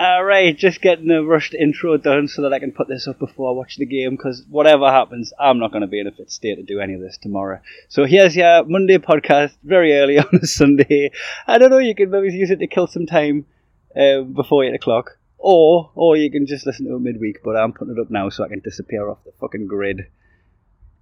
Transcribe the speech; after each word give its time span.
Alright, 0.00 0.56
just 0.56 0.80
getting 0.80 1.10
a 1.10 1.22
rushed 1.22 1.52
intro 1.52 1.98
done 1.98 2.26
so 2.26 2.40
that 2.40 2.54
I 2.54 2.58
can 2.58 2.72
put 2.72 2.88
this 2.88 3.06
up 3.06 3.18
before 3.18 3.50
I 3.50 3.52
watch 3.52 3.76
the 3.76 3.84
game 3.84 4.12
because 4.12 4.42
whatever 4.48 4.90
happens, 4.90 5.34
I'm 5.38 5.58
not 5.58 5.72
going 5.72 5.82
to 5.82 5.86
be 5.86 6.00
in 6.00 6.06
a 6.06 6.10
fit 6.10 6.30
state 6.30 6.54
to 6.54 6.62
do 6.62 6.80
any 6.80 6.94
of 6.94 7.02
this 7.02 7.18
tomorrow. 7.18 7.60
So 7.90 8.06
here's 8.06 8.34
your 8.34 8.64
Monday 8.64 8.96
podcast 8.96 9.58
very 9.62 9.92
early 9.92 10.18
on 10.18 10.40
a 10.40 10.46
Sunday. 10.46 11.10
I 11.46 11.58
don't 11.58 11.68
know, 11.68 11.76
you 11.76 11.94
can 11.94 12.08
maybe 12.08 12.32
use 12.32 12.50
it 12.50 12.60
to 12.60 12.66
kill 12.66 12.86
some 12.86 13.04
time 13.04 13.44
um, 13.94 14.32
before 14.32 14.64
8 14.64 14.72
o'clock. 14.72 15.18
Or, 15.36 15.90
or 15.94 16.16
you 16.16 16.30
can 16.30 16.46
just 16.46 16.64
listen 16.64 16.86
to 16.86 16.96
it 16.96 17.00
midweek, 17.00 17.42
but 17.44 17.54
I'm 17.54 17.74
putting 17.74 17.94
it 17.94 18.00
up 18.00 18.10
now 18.10 18.30
so 18.30 18.42
I 18.42 18.48
can 18.48 18.60
disappear 18.60 19.06
off 19.06 19.22
the 19.26 19.32
fucking 19.38 19.66
grid. 19.66 20.06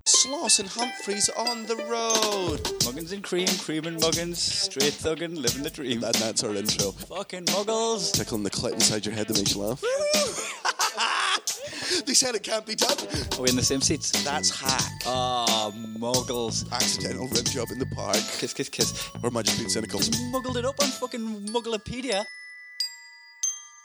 Sloss 0.08 0.58
and 0.58 0.68
Humphries 0.70 1.28
on 1.36 1.66
the 1.66 1.76
road. 1.76 2.62
Muggins 2.82 3.12
and 3.12 3.22
cream, 3.22 3.46
cream 3.58 3.84
and 3.84 4.00
muggins, 4.00 4.38
straight 4.38 4.94
thuggin', 4.94 5.36
living 5.36 5.62
the 5.62 5.68
dream. 5.68 6.02
And 6.02 6.14
that's 6.14 6.42
our 6.42 6.54
intro. 6.54 6.92
Fucking 6.92 7.44
muggles. 7.44 8.12
Tickling 8.12 8.42
the 8.42 8.50
clit 8.50 8.72
inside 8.72 9.04
your 9.04 9.14
head 9.14 9.28
that 9.28 9.36
makes 9.36 9.54
you 9.54 9.60
laugh. 9.60 9.82
they 12.06 12.14
said 12.14 12.34
it 12.34 12.42
can't 12.42 12.64
be 12.64 12.74
done. 12.74 12.96
Are 13.36 13.42
we 13.42 13.50
in 13.50 13.56
the 13.56 13.62
same 13.62 13.82
seats? 13.82 14.24
That's 14.24 14.48
hack. 14.48 14.92
Ah, 15.04 15.70
muggles. 15.98 16.72
Accidental 16.72 17.28
rim 17.28 17.44
job 17.44 17.68
in 17.70 17.78
the 17.78 17.84
park. 17.94 18.16
Kiss, 18.38 18.54
kiss, 18.54 18.70
kiss. 18.70 19.10
Or 19.22 19.26
am 19.26 19.36
I 19.36 19.42
just 19.42 19.58
being 19.58 19.68
cynical? 19.68 20.00
Muggled 20.30 20.56
it 20.56 20.64
up 20.64 20.80
on 20.80 20.88
fucking 20.88 21.48
Mugglepedia. 21.48 22.24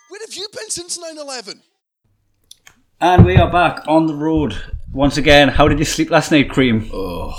Where 0.08 0.22
have 0.22 0.34
you 0.34 0.48
been 0.54 0.70
since 0.70 0.98
9 0.98 1.18
11? 1.18 1.62
And 3.02 3.26
we 3.26 3.36
are 3.36 3.52
back 3.52 3.86
on 3.90 4.08
the 4.08 4.16
road 4.16 4.56
once 4.94 5.18
again. 5.18 5.50
How 5.50 5.68
did 5.68 5.80
you 5.80 5.86
sleep 5.86 6.10
last 6.10 6.32
night, 6.32 6.50
Cream? 6.50 6.90
Ugh. 6.94 7.34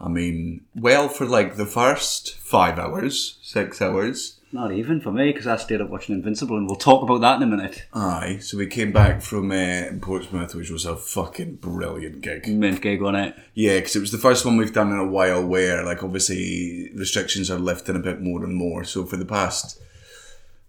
I 0.00 0.08
mean, 0.08 0.64
well, 0.74 1.08
for 1.08 1.26
like 1.26 1.56
the 1.56 1.66
first 1.66 2.36
five 2.36 2.78
hours, 2.78 3.38
six 3.42 3.82
hours. 3.82 4.36
Not 4.50 4.72
even 4.72 4.98
for 5.02 5.12
me, 5.12 5.30
because 5.30 5.46
I 5.46 5.56
stayed 5.56 5.82
up 5.82 5.90
watching 5.90 6.14
Invincible, 6.14 6.56
and 6.56 6.66
we'll 6.66 6.76
talk 6.76 7.02
about 7.02 7.20
that 7.20 7.36
in 7.36 7.42
a 7.42 7.56
minute. 7.56 7.84
Aye, 7.92 8.38
so 8.40 8.56
we 8.56 8.66
came 8.66 8.92
back 8.92 9.20
from 9.20 9.50
uh, 9.50 9.84
Portsmouth, 10.00 10.54
which 10.54 10.70
was 10.70 10.86
a 10.86 10.96
fucking 10.96 11.56
brilliant 11.56 12.22
gig. 12.22 12.48
Mint 12.48 12.80
gig 12.80 13.02
on 13.02 13.14
it. 13.14 13.34
Yeah, 13.52 13.76
because 13.76 13.94
it 13.94 14.00
was 14.00 14.10
the 14.10 14.16
first 14.16 14.46
one 14.46 14.56
we've 14.56 14.72
done 14.72 14.90
in 14.90 14.98
a 14.98 15.06
while 15.06 15.44
where, 15.44 15.84
like, 15.84 16.02
obviously 16.02 16.90
restrictions 16.94 17.50
are 17.50 17.58
lifting 17.58 17.96
a 17.96 17.98
bit 17.98 18.22
more 18.22 18.42
and 18.42 18.54
more. 18.54 18.84
So 18.84 19.04
for 19.04 19.18
the 19.18 19.26
past, 19.26 19.78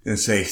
let's 0.04 0.26
say, 0.26 0.44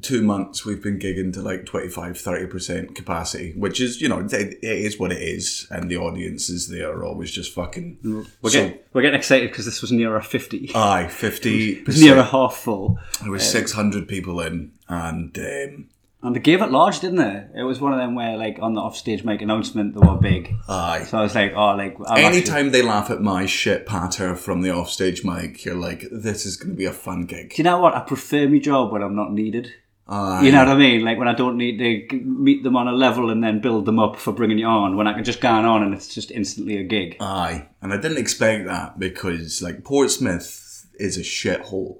two 0.00 0.22
months, 0.22 0.64
we've 0.64 0.82
been 0.82 0.98
gigging 0.98 1.32
to 1.34 1.42
like 1.42 1.66
25 1.66 2.14
30% 2.14 2.94
capacity, 2.94 3.52
which 3.56 3.80
is, 3.80 4.00
you 4.00 4.08
know, 4.08 4.20
it, 4.20 4.32
it 4.32 4.62
is 4.62 4.98
what 4.98 5.12
it 5.12 5.22
is. 5.22 5.66
And 5.70 5.90
the 5.90 5.96
audiences 5.96 6.68
there 6.68 6.90
are 6.92 7.04
always 7.04 7.30
just 7.30 7.52
fucking. 7.54 7.98
We're, 8.42 8.50
so- 8.50 8.64
getting, 8.64 8.78
we're 8.92 9.02
getting 9.02 9.18
excited 9.18 9.50
because 9.50 9.64
this 9.64 9.80
was 9.82 9.92
near 9.92 10.16
a 10.16 10.22
50. 10.22 10.72
Aye, 10.74 11.08
50. 11.08 11.72
It 11.72 11.86
was 11.86 12.02
near 12.02 12.18
a 12.18 12.24
half 12.24 12.54
full. 12.56 12.98
There 13.22 13.30
was 13.30 13.48
600 13.50 14.08
people 14.08 14.40
in, 14.40 14.72
and 14.88 15.36
um, 15.38 15.88
And 16.24 16.36
they 16.36 16.40
gave 16.40 16.62
it 16.62 16.70
large, 16.70 17.00
didn't 17.00 17.16
they? 17.18 17.60
It 17.60 17.64
was 17.64 17.80
one 17.80 17.92
of 17.92 17.98
them 17.98 18.14
where, 18.14 18.36
like, 18.36 18.58
on 18.62 18.74
the 18.74 18.80
offstage 18.80 19.24
mic 19.24 19.42
announcement, 19.42 19.94
they 19.94 20.00
were 20.06 20.16
big. 20.16 20.54
aye. 20.68 21.04
So 21.08 21.18
I 21.18 21.22
was 21.22 21.34
like, 21.34 21.52
oh, 21.56 21.74
like, 21.74 21.96
I'm 21.98 22.24
actually- 22.24 22.24
Anytime 22.38 22.70
they 22.70 22.82
laugh 22.82 23.10
at 23.10 23.20
my 23.20 23.44
shit 23.46 23.86
patter 23.86 24.36
from 24.36 24.62
the 24.62 24.70
offstage 24.72 25.24
mic, 25.24 25.64
you're 25.64 25.74
like, 25.74 26.04
this 26.12 26.46
is 26.46 26.56
going 26.56 26.70
to 26.70 26.76
be 26.76 26.84
a 26.84 26.92
fun 26.92 27.22
gig. 27.24 27.50
Do 27.50 27.56
you 27.58 27.64
know 27.64 27.80
what? 27.80 27.94
I 27.96 28.00
prefer 28.00 28.48
my 28.48 28.58
job 28.58 28.92
when 28.92 29.02
I'm 29.02 29.16
not 29.16 29.32
needed. 29.32 29.72
Aye. 30.08 30.44
You 30.44 30.52
know 30.52 30.58
what 30.58 30.68
I 30.68 30.76
mean? 30.76 31.04
Like 31.04 31.16
when 31.18 31.28
I 31.28 31.34
don't 31.34 31.56
need 31.56 31.78
to 32.10 32.16
meet 32.16 32.62
them 32.64 32.76
on 32.76 32.86
a 32.88 32.92
level 32.92 33.30
and 33.30 33.42
then 33.42 33.60
build 33.60 33.86
them 33.86 33.98
up 33.98 34.16
for 34.16 34.32
bringing 34.32 34.58
you 34.58 34.66
on. 34.66 34.96
When 34.96 35.06
I 35.06 35.14
can 35.14 35.24
just 35.24 35.40
go 35.40 35.48
on 35.48 35.82
and 35.82 35.94
it's 35.94 36.12
just 36.12 36.30
instantly 36.30 36.76
a 36.76 36.82
gig. 36.82 37.16
Aye. 37.20 37.68
And 37.80 37.92
I 37.92 37.96
didn't 37.96 38.18
expect 38.18 38.66
that 38.66 38.98
because, 38.98 39.62
like, 39.62 39.84
Portsmouth 39.84 40.86
is 40.96 41.16
a 41.16 41.20
shithole. 41.22 41.98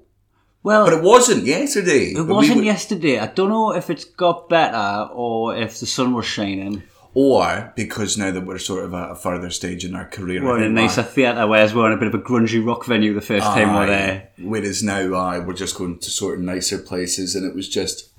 Well, 0.63 0.85
But 0.85 0.93
it 0.93 1.03
wasn't 1.03 1.45
yesterday. 1.45 2.13
it 2.15 2.25
wasn't 2.25 2.63
yesterday. 2.63 3.19
I 3.19 3.27
don't 3.27 3.49
know 3.49 3.73
if 3.73 3.89
it's 3.89 4.05
got 4.05 4.49
better 4.49 5.09
or 5.13 5.55
if 5.55 5.79
the 5.79 5.85
sun 5.85 6.13
was 6.13 6.25
shining. 6.25 6.83
Or 7.15 7.71
because 7.75 8.17
now 8.17 8.31
that 8.31 8.45
we're 8.45 8.57
sort 8.57 8.85
of 8.85 8.93
at 8.95 9.11
a 9.11 9.15
further 9.15 9.51
stage 9.51 9.85
in 9.85 9.93
our 9.93 10.05
career. 10.05 10.43
We're 10.43 10.57
in 10.57 10.63
a 10.63 10.69
nicer 10.69 11.03
theatre, 11.03 11.45
whereas 11.45 11.75
we're 11.75 11.85
in 11.87 11.93
a 11.93 11.97
bit 11.97 12.07
of 12.07 12.15
a 12.15 12.23
grungy 12.23 12.65
rock 12.65 12.85
venue 12.85 13.13
the 13.13 13.21
first 13.21 13.45
time 13.45 13.73
we're 13.75 13.83
Aye. 13.83 13.85
there. 13.85 14.29
Whereas 14.39 14.81
now, 14.81 15.13
I 15.13 15.37
we're 15.37 15.53
just 15.53 15.77
going 15.77 15.99
to 15.99 16.09
sort 16.09 16.39
of 16.39 16.43
nicer 16.43 16.79
places, 16.79 17.35
and 17.35 17.45
it 17.45 17.53
was 17.53 17.69
just, 17.69 18.09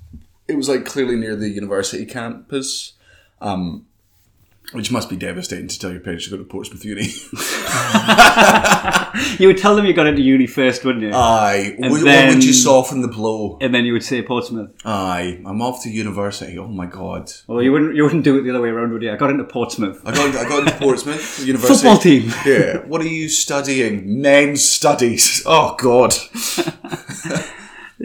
it 0.47 0.55
was 0.55 0.69
like 0.69 0.85
clearly 0.85 1.17
near 1.17 1.35
the 1.35 1.49
university 1.49 2.05
campus, 2.05 2.93
um, 3.41 3.85
which 4.73 4.91
must 4.91 5.09
be 5.09 5.15
devastating 5.15 5.67
to 5.67 5.79
tell 5.79 5.91
your 5.91 5.99
parents 6.01 6.25
to 6.25 6.31
go 6.31 6.37
to 6.37 6.43
Portsmouth 6.43 6.83
Uni. 6.85 7.07
You 9.39 9.47
would 9.47 9.57
tell 9.57 9.75
them 9.77 9.85
you 9.85 9.93
got 9.93 10.07
into 10.07 10.21
uni 10.21 10.45
first, 10.45 10.83
wouldn't 10.83 11.03
you? 11.03 11.11
Aye, 11.13 11.75
And 11.81 11.91
what, 11.91 12.03
then- 12.03 12.27
what 12.27 12.35
would 12.35 12.43
you 12.43 12.51
soften 12.53 13.01
the 13.01 13.07
blow? 13.07 13.57
and 13.61 13.73
then 13.73 13.85
you 13.85 13.93
would 13.93 14.03
say 14.03 14.21
Portsmouth. 14.21 14.71
Aye, 14.83 15.41
I'm 15.45 15.61
off 15.61 15.83
to 15.83 15.89
university. 15.89 16.57
Oh 16.57 16.67
my 16.67 16.85
god, 16.85 17.31
Well, 17.47 17.61
you 17.61 17.71
wouldn't. 17.71 17.95
You 17.95 18.03
wouldn't 18.03 18.23
do 18.25 18.37
it 18.37 18.41
the 18.43 18.49
other 18.49 18.61
way 18.61 18.69
around, 18.69 18.91
would 18.91 19.01
you? 19.01 19.11
I 19.11 19.15
got 19.15 19.29
into 19.29 19.45
Portsmouth. 19.45 20.01
I 20.05 20.13
got 20.13 20.35
I 20.35 20.43
got 20.49 20.59
into 20.67 20.73
Portsmouth 20.77 21.39
University 21.45 21.73
Football 21.75 21.97
team. 21.97 22.33
Yeah, 22.45 22.77
what 22.87 23.01
are 23.01 23.07
you 23.07 23.29
studying? 23.29 24.21
Men's 24.21 24.63
studies. 24.69 25.43
Oh 25.45 25.75
god. 25.79 26.13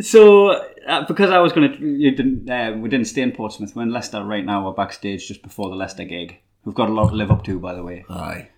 So, 0.00 0.50
uh, 0.86 1.04
because 1.06 1.30
I 1.30 1.38
was 1.38 1.52
going 1.52 1.72
to, 1.72 1.78
you 1.84 2.12
didn't, 2.12 2.48
uh, 2.48 2.76
we 2.78 2.88
didn't 2.88 3.06
stay 3.08 3.22
in 3.22 3.32
Portsmouth. 3.32 3.74
We're 3.74 3.82
in 3.82 3.90
Leicester 3.92 4.22
right 4.24 4.44
now. 4.46 4.64
We're 4.66 4.72
backstage 4.72 5.26
just 5.26 5.42
before 5.42 5.68
the 5.68 5.74
Leicester 5.74 6.04
gig. 6.04 6.38
We've 6.64 6.74
got 6.74 6.88
a 6.90 6.92
lot 6.92 7.08
to 7.08 7.14
live 7.14 7.30
up 7.30 7.44
to, 7.44 7.58
by 7.58 7.74
the 7.74 7.82
way. 7.82 8.04
Aye, 8.08 8.48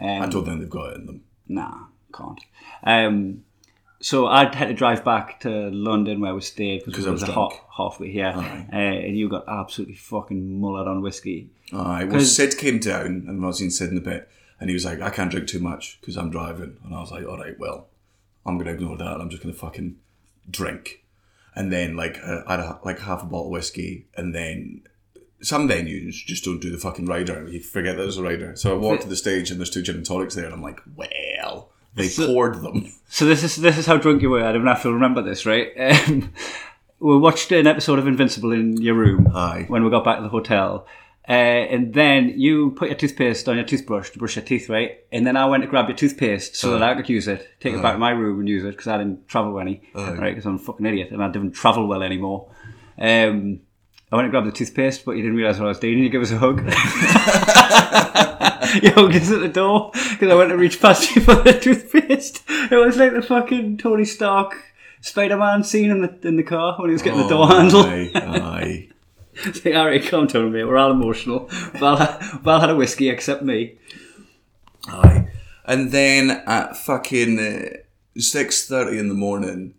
Um, 0.00 0.22
I 0.22 0.26
don't 0.26 0.44
think 0.44 0.60
they've 0.60 0.70
got 0.70 0.92
it 0.92 0.96
in 0.98 1.06
them. 1.06 1.22
Nah, 1.48 1.78
can't. 2.14 2.40
Um, 2.84 3.44
so 4.00 4.26
I 4.26 4.44
had 4.54 4.68
to 4.68 4.74
drive 4.74 5.04
back 5.04 5.40
to 5.40 5.50
London 5.70 6.20
where 6.20 6.34
we 6.34 6.40
stayed 6.40 6.84
because 6.86 7.04
it 7.04 7.08
I 7.08 7.12
was 7.12 7.20
was 7.20 7.28
a 7.28 7.32
drunk. 7.34 7.52
halfway 7.76 8.10
here, 8.10 8.32
uh, 8.34 8.74
and 8.74 9.16
you 9.18 9.28
got 9.28 9.44
absolutely 9.46 9.96
fucking 9.96 10.58
mullered 10.60 10.86
on 10.86 11.02
whiskey. 11.02 11.50
Aye, 11.72 12.04
well, 12.04 12.20
Sid 12.20 12.56
came 12.56 12.78
down, 12.78 13.26
and 13.28 13.44
I 13.44 13.46
was 13.46 13.60
in 13.60 13.70
Sid 13.70 13.90
in 13.90 13.98
a 13.98 14.00
bit, 14.00 14.28
and 14.58 14.70
he 14.70 14.74
was 14.74 14.84
like, 14.86 15.00
I 15.02 15.10
can't 15.10 15.30
drink 15.30 15.48
too 15.48 15.60
much 15.60 15.98
because 16.00 16.16
I'm 16.16 16.30
driving. 16.30 16.78
And 16.84 16.94
I 16.94 17.00
was 17.00 17.10
like, 17.12 17.26
all 17.26 17.38
right, 17.38 17.58
well, 17.58 17.88
I'm 18.46 18.54
going 18.56 18.66
to 18.66 18.72
ignore 18.72 18.96
that. 18.96 19.20
I'm 19.20 19.28
just 19.28 19.42
going 19.42 19.54
to 19.54 19.60
fucking 19.60 19.96
drink. 20.50 21.04
And 21.54 21.70
then, 21.70 21.94
like, 21.96 22.18
uh, 22.24 22.42
I 22.46 22.52
had 22.56 22.60
a, 22.60 22.80
like 22.84 23.00
half 23.00 23.22
a 23.22 23.26
bottle 23.26 23.46
of 23.46 23.50
whiskey, 23.52 24.06
and 24.16 24.34
then 24.34 24.82
some 25.42 25.68
venues 25.68 26.12
just 26.26 26.44
don't 26.44 26.60
do 26.60 26.70
the 26.70 26.78
fucking 26.78 27.06
rider. 27.06 27.48
You 27.48 27.60
forget 27.60 27.96
that 27.96 28.02
there's 28.02 28.18
a 28.18 28.22
rider. 28.22 28.56
So 28.56 28.74
I 28.74 28.78
walked 28.78 29.02
to 29.02 29.08
the 29.08 29.16
stage, 29.16 29.50
and 29.50 29.58
there's 29.58 29.70
two 29.70 29.82
gin 29.82 29.96
and 29.96 30.06
tonics 30.06 30.34
there, 30.34 30.44
and 30.44 30.54
I'm 30.54 30.62
like, 30.62 30.80
well, 30.94 31.70
they 31.94 32.08
poured 32.08 32.62
them. 32.62 32.92
So 33.08 33.24
this 33.24 33.42
is 33.42 33.56
this 33.56 33.76
is 33.78 33.86
how 33.86 33.96
drunk 33.96 34.22
you 34.22 34.30
were. 34.30 34.44
I 34.44 34.52
don't 34.52 34.66
have 34.66 34.82
to 34.82 34.92
remember 34.92 35.22
this, 35.22 35.46
right? 35.46 35.72
Um, 35.78 36.32
we 37.00 37.18
watched 37.18 37.50
an 37.52 37.66
episode 37.66 37.98
of 37.98 38.06
Invincible 38.06 38.52
in 38.52 38.80
your 38.80 38.94
room 38.94 39.28
Aye. 39.34 39.64
when 39.68 39.84
we 39.84 39.90
got 39.90 40.04
back 40.04 40.18
to 40.18 40.22
the 40.22 40.28
hotel. 40.28 40.86
Uh, 41.28 41.32
and 41.32 41.94
then 41.94 42.40
you 42.40 42.72
put 42.72 42.88
your 42.88 42.96
toothpaste 42.96 43.48
on 43.48 43.54
your 43.54 43.64
toothbrush 43.64 44.10
to 44.10 44.18
brush 44.18 44.34
your 44.34 44.44
teeth, 44.44 44.68
right? 44.68 45.04
And 45.12 45.24
then 45.24 45.36
I 45.36 45.46
went 45.46 45.62
to 45.62 45.68
grab 45.68 45.86
your 45.88 45.96
toothpaste 45.96 46.56
so 46.56 46.72
that 46.72 46.82
I 46.82 46.94
could 46.96 47.08
use 47.08 47.28
it, 47.28 47.48
take 47.60 47.74
it 47.74 47.82
back 47.82 47.92
to 47.92 47.98
my 47.98 48.10
room 48.10 48.40
and 48.40 48.48
use 48.48 48.64
it 48.64 48.72
because 48.72 48.88
I 48.88 48.98
didn't 48.98 49.28
travel 49.28 49.60
any, 49.60 49.82
right? 49.94 50.30
Because 50.30 50.44
I'm 50.44 50.56
a 50.56 50.58
fucking 50.58 50.84
idiot 50.84 51.12
and 51.12 51.22
I 51.22 51.28
didn't 51.30 51.52
travel 51.52 51.86
well 51.86 52.02
anymore. 52.02 52.50
Um, 52.98 53.60
I 54.12 54.16
went 54.16 54.26
to 54.26 54.30
grab 54.30 54.44
the 54.44 54.52
toothpaste, 54.52 55.04
but 55.04 55.12
you 55.12 55.22
didn't 55.22 55.36
realise 55.36 55.58
what 55.58 55.66
I 55.66 55.68
was 55.68 55.78
doing. 55.78 55.98
You 55.98 56.08
give 56.08 56.22
us 56.22 56.32
a 56.32 56.38
hug. 56.38 56.58
you 58.82 58.90
hugged 58.92 59.14
us 59.16 59.30
at 59.30 59.40
the 59.40 59.50
door 59.52 59.90
because 59.92 60.30
I 60.30 60.34
went 60.34 60.50
to 60.50 60.56
reach 60.56 60.80
past 60.80 61.14
you 61.14 61.22
for 61.22 61.36
the 61.36 61.52
toothpaste. 61.52 62.42
It 62.48 62.76
was 62.76 62.96
like 62.96 63.12
the 63.12 63.22
fucking 63.22 63.78
Tony 63.78 64.04
Stark 64.04 64.56
Spider-Man 65.00 65.64
scene 65.64 65.90
in 65.90 66.02
the 66.02 66.18
in 66.26 66.36
the 66.36 66.42
car 66.42 66.76
when 66.78 66.90
he 66.90 66.92
was 66.92 67.02
getting 67.02 67.20
the 67.20 67.28
door 67.28 67.48
handle. 67.48 67.80
Oh, 67.80 67.88
Aye, 67.88 68.10
aye. 68.14 68.86
It's 69.42 69.64
like, 69.64 69.74
all 69.74 69.86
right, 69.86 70.04
calm 70.04 70.26
down, 70.26 70.52
mate. 70.52 70.64
We're 70.64 70.76
all 70.76 70.90
emotional. 70.90 71.46
Val, 71.74 71.96
Val 72.42 72.60
had 72.60 72.68
a 72.68 72.76
whiskey, 72.76 73.08
except 73.08 73.42
me. 73.42 73.78
Aye. 74.88 75.28
And 75.64 75.92
then 75.92 76.30
at 76.46 76.76
fucking 76.76 77.38
uh, 77.38 78.20
six 78.20 78.66
thirty 78.66 78.98
in 78.98 79.08
the 79.08 79.14
morning, 79.14 79.74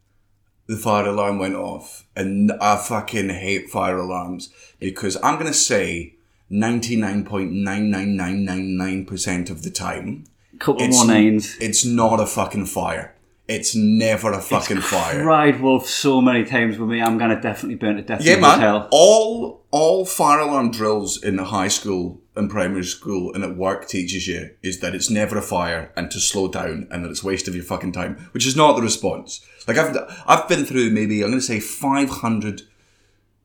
the 0.67 0.77
fire 0.77 1.07
alarm 1.07 1.39
went 1.39 1.55
off, 1.55 2.05
and 2.15 2.51
I 2.61 2.77
fucking 2.77 3.29
hate 3.29 3.69
fire 3.69 3.97
alarms 3.97 4.49
because 4.79 5.17
I'm 5.23 5.37
gonna 5.37 5.53
say 5.53 6.15
ninety 6.49 6.95
nine 6.95 7.23
point 7.25 7.51
nine 7.51 7.89
nine 7.89 8.15
nine 8.15 8.45
nine 8.45 8.77
nine 8.77 9.05
percent 9.05 9.49
of 9.49 9.63
the 9.63 9.69
time, 9.71 10.25
Couple 10.59 10.81
It's- 10.83 10.95
more 10.95 11.07
nines. 11.07 11.57
it's 11.59 11.83
not 11.85 12.19
a 12.19 12.25
fucking 12.25 12.67
fire. 12.67 13.15
It's 13.47 13.75
never 13.75 14.31
a 14.31 14.39
fucking 14.39 14.79
fire. 14.81 15.23
Cried 15.23 15.59
wolf 15.59 15.85
so 15.89 16.21
many 16.21 16.45
times 16.45 16.77
with 16.77 16.87
me. 16.87 17.01
I'm 17.01 17.17
gonna 17.17 17.41
definitely 17.41 17.75
burn 17.75 17.97
to 17.97 18.01
death 18.01 18.23
Yeah, 18.23 18.39
man. 18.39 18.59
hotel. 18.59 18.87
All 18.91 19.61
all 19.71 20.05
fire 20.05 20.39
alarm 20.39 20.71
drills 20.71 21.21
in 21.21 21.35
the 21.37 21.45
high 21.45 21.67
school 21.67 22.21
and 22.35 22.49
primary 22.49 22.83
school 22.85 23.33
and 23.33 23.43
at 23.43 23.57
work 23.57 23.87
teaches 23.89 24.25
you 24.27 24.51
is 24.61 24.79
that 24.79 24.93
it's 24.95 25.09
never 25.09 25.37
a 25.37 25.41
fire 25.41 25.91
and 25.97 26.09
to 26.11 26.19
slow 26.19 26.47
down 26.47 26.87
and 26.91 27.03
that 27.03 27.09
it's 27.09 27.23
a 27.23 27.27
waste 27.27 27.47
of 27.49 27.55
your 27.55 27.63
fucking 27.65 27.91
time, 27.91 28.29
which 28.31 28.45
is 28.45 28.55
not 28.55 28.75
the 28.77 28.81
response. 28.81 29.41
Like 29.67 29.77
I've 29.77 30.23
I've 30.27 30.47
been 30.47 30.65
through 30.65 30.89
maybe 30.91 31.21
I'm 31.23 31.29
going 31.29 31.39
to 31.39 31.45
say 31.45 31.59
500 31.59 32.63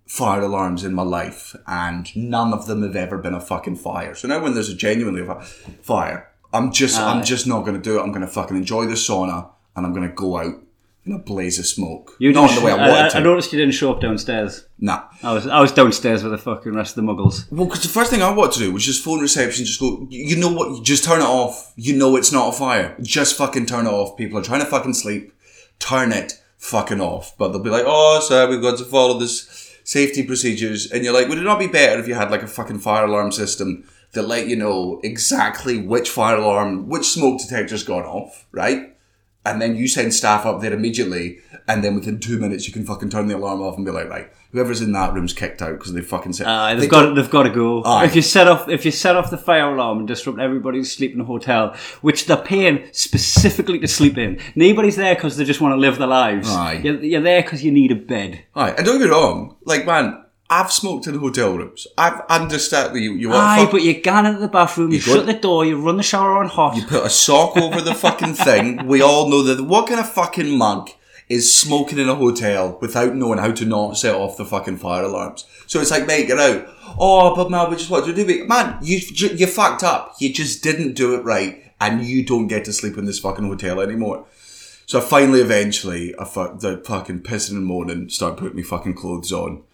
fire 0.06 0.42
alarms 0.42 0.84
in 0.84 0.94
my 0.94 1.02
life 1.02 1.56
and 1.66 2.14
none 2.16 2.52
of 2.52 2.66
them 2.66 2.82
have 2.82 2.94
ever 2.96 3.18
been 3.18 3.34
a 3.34 3.40
fucking 3.40 3.76
fire. 3.76 4.14
So 4.14 4.28
now 4.28 4.42
when 4.42 4.54
there's 4.54 4.68
a 4.68 4.74
genuinely 4.76 5.22
a 5.22 5.40
fire, 5.82 6.30
I'm 6.52 6.72
just 6.72 6.98
I'm 6.98 7.24
just 7.24 7.46
not 7.46 7.60
going 7.64 7.74
to 7.74 7.82
do 7.82 7.98
it. 7.98 8.02
I'm 8.02 8.12
going 8.12 8.20
to 8.26 8.28
fucking 8.28 8.56
enjoy 8.56 8.86
the 8.86 8.94
sauna 8.94 9.50
and 9.74 9.84
I'm 9.84 9.92
going 9.92 10.08
to 10.08 10.14
go 10.14 10.38
out 10.38 10.54
in 11.04 11.12
a 11.12 11.18
blaze 11.18 11.58
of 11.60 11.66
smoke. 11.66 12.16
You 12.18 12.32
Not 12.32 12.50
in 12.50 12.56
the 12.56 12.64
way 12.64 12.72
I 12.72 12.76
sh- 12.76 12.90
wanted 12.90 13.04
I, 13.04 13.08
to. 13.10 13.16
I 13.18 13.22
noticed 13.22 13.52
you 13.52 13.58
didn't 13.60 13.74
show 13.74 13.92
up 13.92 14.00
downstairs. 14.00 14.66
nah. 14.78 15.04
I 15.22 15.32
was 15.32 15.46
I 15.46 15.60
was 15.60 15.70
downstairs 15.72 16.22
with 16.22 16.32
the 16.32 16.38
fucking 16.38 16.74
rest 16.74 16.96
of 16.96 17.04
the 17.04 17.12
muggles. 17.12 17.50
Well, 17.52 17.66
because 17.66 17.82
the 17.82 17.88
first 17.88 18.10
thing 18.10 18.22
I 18.22 18.30
wanted 18.32 18.52
to 18.54 18.58
do 18.60 18.72
was 18.72 18.84
just 18.84 19.04
phone 19.04 19.20
reception, 19.20 19.64
just 19.64 19.78
go, 19.78 20.06
you 20.10 20.36
know 20.36 20.52
what, 20.52 20.82
just 20.82 21.04
turn 21.04 21.20
it 21.20 21.24
off. 21.24 21.72
You 21.76 21.96
know 21.96 22.16
it's 22.16 22.32
not 22.32 22.48
a 22.48 22.52
fire. 22.52 22.96
Just 23.02 23.36
fucking 23.36 23.66
turn 23.66 23.86
it 23.86 23.90
off. 23.90 24.16
People 24.16 24.38
are 24.38 24.42
trying 24.42 24.60
to 24.60 24.66
fucking 24.66 24.94
sleep. 24.94 25.32
Turn 25.78 26.12
it 26.12 26.40
fucking 26.58 27.00
off. 27.00 27.36
But 27.36 27.48
they'll 27.48 27.62
be 27.62 27.70
like, 27.70 27.84
oh, 27.86 28.20
sir, 28.20 28.48
we've 28.48 28.62
got 28.62 28.78
to 28.78 28.84
follow 28.84 29.18
this 29.18 29.72
safety 29.84 30.24
procedures. 30.24 30.90
And 30.90 31.04
you're 31.04 31.14
like, 31.14 31.28
would 31.28 31.38
it 31.38 31.42
not 31.42 31.58
be 31.58 31.66
better 31.66 32.00
if 32.00 32.08
you 32.08 32.14
had 32.14 32.30
like 32.30 32.42
a 32.42 32.48
fucking 32.48 32.80
fire 32.80 33.04
alarm 33.04 33.32
system 33.32 33.88
that 34.12 34.22
let 34.22 34.48
you 34.48 34.56
know 34.56 35.00
exactly 35.04 35.78
which 35.78 36.10
fire 36.10 36.36
alarm, 36.36 36.88
which 36.88 37.06
smoke 37.06 37.40
detector's 37.40 37.84
gone 37.84 38.04
off, 38.04 38.46
right? 38.52 38.96
and 39.46 39.62
then 39.62 39.76
you 39.76 39.86
send 39.86 40.12
staff 40.12 40.44
up 40.44 40.60
there 40.60 40.72
immediately, 40.72 41.38
and 41.68 41.84
then 41.84 41.94
within 41.94 42.18
two 42.18 42.36
minutes 42.38 42.66
you 42.66 42.72
can 42.72 42.84
fucking 42.84 43.08
turn 43.08 43.28
the 43.28 43.36
alarm 43.36 43.62
off 43.62 43.76
and 43.76 43.86
be 43.86 43.92
like, 43.92 44.08
right, 44.08 44.28
whoever's 44.56 44.80
in 44.80 44.92
that 44.92 45.12
room's 45.12 45.34
kicked 45.34 45.60
out 45.60 45.72
because 45.78 45.92
they 45.92 46.00
fucking 46.00 46.32
said 46.32 46.46
Uh, 46.46 46.74
they 46.74 46.80
they've 46.80 46.90
got 46.90 47.14
they've 47.14 47.30
got 47.30 47.42
to 47.42 47.50
go. 47.50 47.82
Aye. 47.84 48.06
If 48.06 48.16
you 48.16 48.22
set 48.22 48.48
off 48.48 48.68
if 48.68 48.84
you 48.86 48.90
set 48.90 49.14
off 49.16 49.30
the 49.30 49.36
fire 49.38 49.68
alarm 49.74 49.98
and 49.98 50.08
disrupt 50.08 50.38
everybody's 50.38 50.92
sleep 50.96 51.12
in 51.14 51.20
a 51.20 51.24
hotel, 51.24 51.74
which 52.00 52.26
they're 52.26 52.36
paying 52.38 52.88
specifically 52.92 53.78
to 53.80 53.88
sleep 53.88 54.16
in. 54.18 54.40
Nobody's 54.54 54.96
there 54.96 55.14
because 55.14 55.36
they 55.36 55.44
just 55.44 55.60
want 55.60 55.72
to 55.72 55.76
live 55.76 55.98
their 55.98 56.08
lives. 56.08 56.48
Aye. 56.50 56.80
You're, 56.82 57.02
you're 57.04 57.20
there 57.20 57.42
because 57.42 57.62
you 57.64 57.70
need 57.70 57.92
a 57.92 57.96
bed. 57.96 58.44
Aye, 58.54 58.70
and 58.70 58.86
don't 58.86 58.98
get 58.98 59.04
me 59.04 59.10
wrong, 59.10 59.56
like 59.64 59.84
man, 59.84 60.24
I've 60.48 60.72
smoked 60.72 61.06
in 61.06 61.18
hotel 61.18 61.56
rooms. 61.56 61.86
I've 61.98 62.20
understand 62.30 62.94
that 62.94 63.00
you 63.00 63.12
you 63.14 63.28
want 63.28 63.42
Aye, 63.42 63.62
fuck, 63.62 63.72
but 63.72 63.82
you 63.82 64.00
go 64.00 64.18
into 64.18 64.38
the 64.38 64.48
bathroom, 64.48 64.92
you, 64.92 65.00
go- 65.00 65.14
shut 65.16 65.26
the 65.26 65.34
door, 65.34 65.64
you 65.66 65.78
run 65.80 65.96
the 65.96 66.02
shower 66.02 66.38
on 66.38 66.48
hot. 66.48 66.76
you 66.76 66.86
put 66.86 67.04
a 67.04 67.10
sock 67.10 67.56
over 67.56 67.80
the 67.80 67.94
fucking 67.94 68.34
thing. 68.34 68.86
We 68.86 69.02
all 69.02 69.28
know 69.28 69.42
that. 69.42 69.62
What 69.62 69.88
kind 69.88 70.00
of 70.00 70.08
fucking 70.10 70.56
mug 70.56 70.90
is 71.28 71.52
smoking 71.52 71.98
in 71.98 72.08
a 72.08 72.14
hotel 72.14 72.78
without 72.80 73.14
knowing 73.14 73.38
how 73.38 73.50
to 73.50 73.64
not 73.64 73.96
set 73.96 74.14
off 74.14 74.36
the 74.36 74.44
fucking 74.44 74.76
fire 74.76 75.04
alarms? 75.04 75.44
So 75.66 75.80
it's 75.80 75.90
like, 75.90 76.06
mate, 76.06 76.28
get 76.28 76.38
out. 76.38 76.68
Oh, 76.98 77.34
but 77.34 77.50
man, 77.50 77.70
we 77.70 77.76
just 77.76 77.90
want 77.90 78.06
to 78.06 78.14
do 78.14 78.28
it. 78.28 78.48
Man, 78.48 78.78
you 78.82 78.98
you 78.98 79.46
fucked 79.46 79.82
up. 79.82 80.14
You 80.20 80.32
just 80.32 80.62
didn't 80.62 80.94
do 80.94 81.14
it 81.14 81.24
right, 81.24 81.72
and 81.80 82.04
you 82.04 82.24
don't 82.24 82.46
get 82.46 82.64
to 82.66 82.72
sleep 82.72 82.96
in 82.96 83.06
this 83.06 83.18
fucking 83.18 83.46
hotel 83.46 83.80
anymore. 83.80 84.26
So 84.86 85.00
I 85.00 85.02
finally, 85.02 85.40
eventually, 85.40 86.14
I 86.16 86.24
fu- 86.24 86.56
the 86.56 86.80
fucking 86.86 87.22
pissing 87.22 87.56
and 87.56 87.66
moaning, 87.66 88.08
start 88.08 88.36
putting 88.36 88.56
my 88.56 88.62
fucking 88.62 88.94
clothes 88.94 89.32
on, 89.32 89.64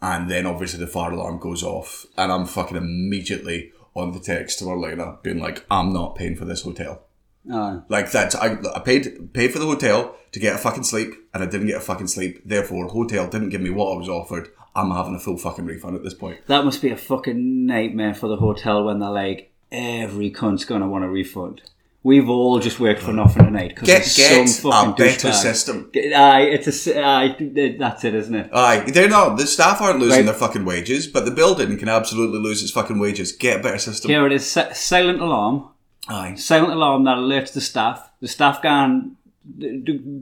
and 0.00 0.30
then 0.30 0.46
obviously 0.46 0.80
the 0.80 0.86
fire 0.86 1.12
alarm 1.12 1.38
goes 1.38 1.62
off, 1.62 2.06
and 2.16 2.32
I'm 2.32 2.46
fucking 2.46 2.78
immediately 2.78 3.72
on 3.94 4.12
the 4.12 4.18
text 4.18 4.58
to 4.60 4.64
Marlena, 4.64 5.22
being 5.22 5.38
like, 5.38 5.66
"I'm 5.70 5.92
not 5.92 6.16
paying 6.16 6.36
for 6.36 6.46
this 6.46 6.62
hotel." 6.62 7.02
Like 7.44 8.10
that, 8.12 8.34
I, 8.36 8.56
I 8.74 8.80
paid 8.80 9.32
paid 9.32 9.52
for 9.52 9.58
the 9.58 9.66
hotel 9.66 10.16
to 10.32 10.40
get 10.40 10.54
a 10.54 10.58
fucking 10.58 10.84
sleep, 10.84 11.14
and 11.34 11.42
I 11.42 11.46
didn't 11.46 11.66
get 11.66 11.76
a 11.76 11.80
fucking 11.80 12.06
sleep. 12.08 12.40
Therefore, 12.44 12.86
hotel 12.88 13.26
didn't 13.28 13.50
give 13.50 13.60
me 13.60 13.70
what 13.70 13.92
I 13.92 13.98
was 13.98 14.08
offered. 14.08 14.48
I'm 14.74 14.90
having 14.90 15.14
a 15.14 15.18
full 15.18 15.36
fucking 15.36 15.66
refund 15.66 15.96
at 15.96 16.02
this 16.02 16.14
point. 16.14 16.38
That 16.46 16.64
must 16.64 16.80
be 16.80 16.90
a 16.90 16.96
fucking 16.96 17.66
nightmare 17.66 18.14
for 18.14 18.28
the 18.28 18.36
hotel 18.36 18.84
when 18.84 19.00
they're 19.00 19.10
like, 19.10 19.52
every 19.70 20.30
cunt's 20.30 20.64
gonna 20.64 20.88
want 20.88 21.04
a 21.04 21.08
refund. 21.08 21.62
We've 22.04 22.28
all 22.28 22.58
just 22.58 22.80
worked 22.80 23.00
for 23.00 23.12
nothing 23.12 23.44
tonight 23.44 23.68
because 23.76 23.86
Get 23.86 24.02
get 24.16 24.48
some 24.48 24.70
a 24.70 24.72
fucking 24.74 24.94
better 25.04 25.28
douchebag. 25.28 25.34
system. 25.34 25.90
Get- 25.92 26.12
Aye, 26.12 26.40
it's 26.42 26.86
a 26.88 27.00
aye. 27.00 27.36
That's 27.78 28.02
it, 28.04 28.14
isn't 28.14 28.34
it? 28.34 28.50
Aye, 28.52 28.90
they're 28.90 29.08
not. 29.08 29.36
The 29.36 29.46
staff 29.46 29.80
aren't 29.80 30.00
losing 30.00 30.16
Right. 30.18 30.24
their 30.24 30.34
fucking 30.34 30.64
wages, 30.64 31.06
but 31.06 31.24
the 31.26 31.30
building 31.30 31.76
can 31.78 31.88
absolutely 31.88 32.40
lose 32.40 32.60
its 32.62 32.72
fucking 32.72 32.98
wages. 32.98 33.30
Get 33.32 33.60
a 33.60 33.62
better 33.62 33.78
system. 33.78 34.10
Here 34.10 34.26
it 34.26 34.32
is: 34.32 34.50
si- 34.50 34.72
silent 34.72 35.20
alarm. 35.20 35.68
Aye, 36.08 36.34
silent 36.34 36.72
alarm 36.72 37.04
that 37.04 37.16
alerts 37.16 37.52
the 37.52 37.60
staff. 37.60 38.10
The 38.20 38.28
staff 38.28 38.60
can 38.62 39.16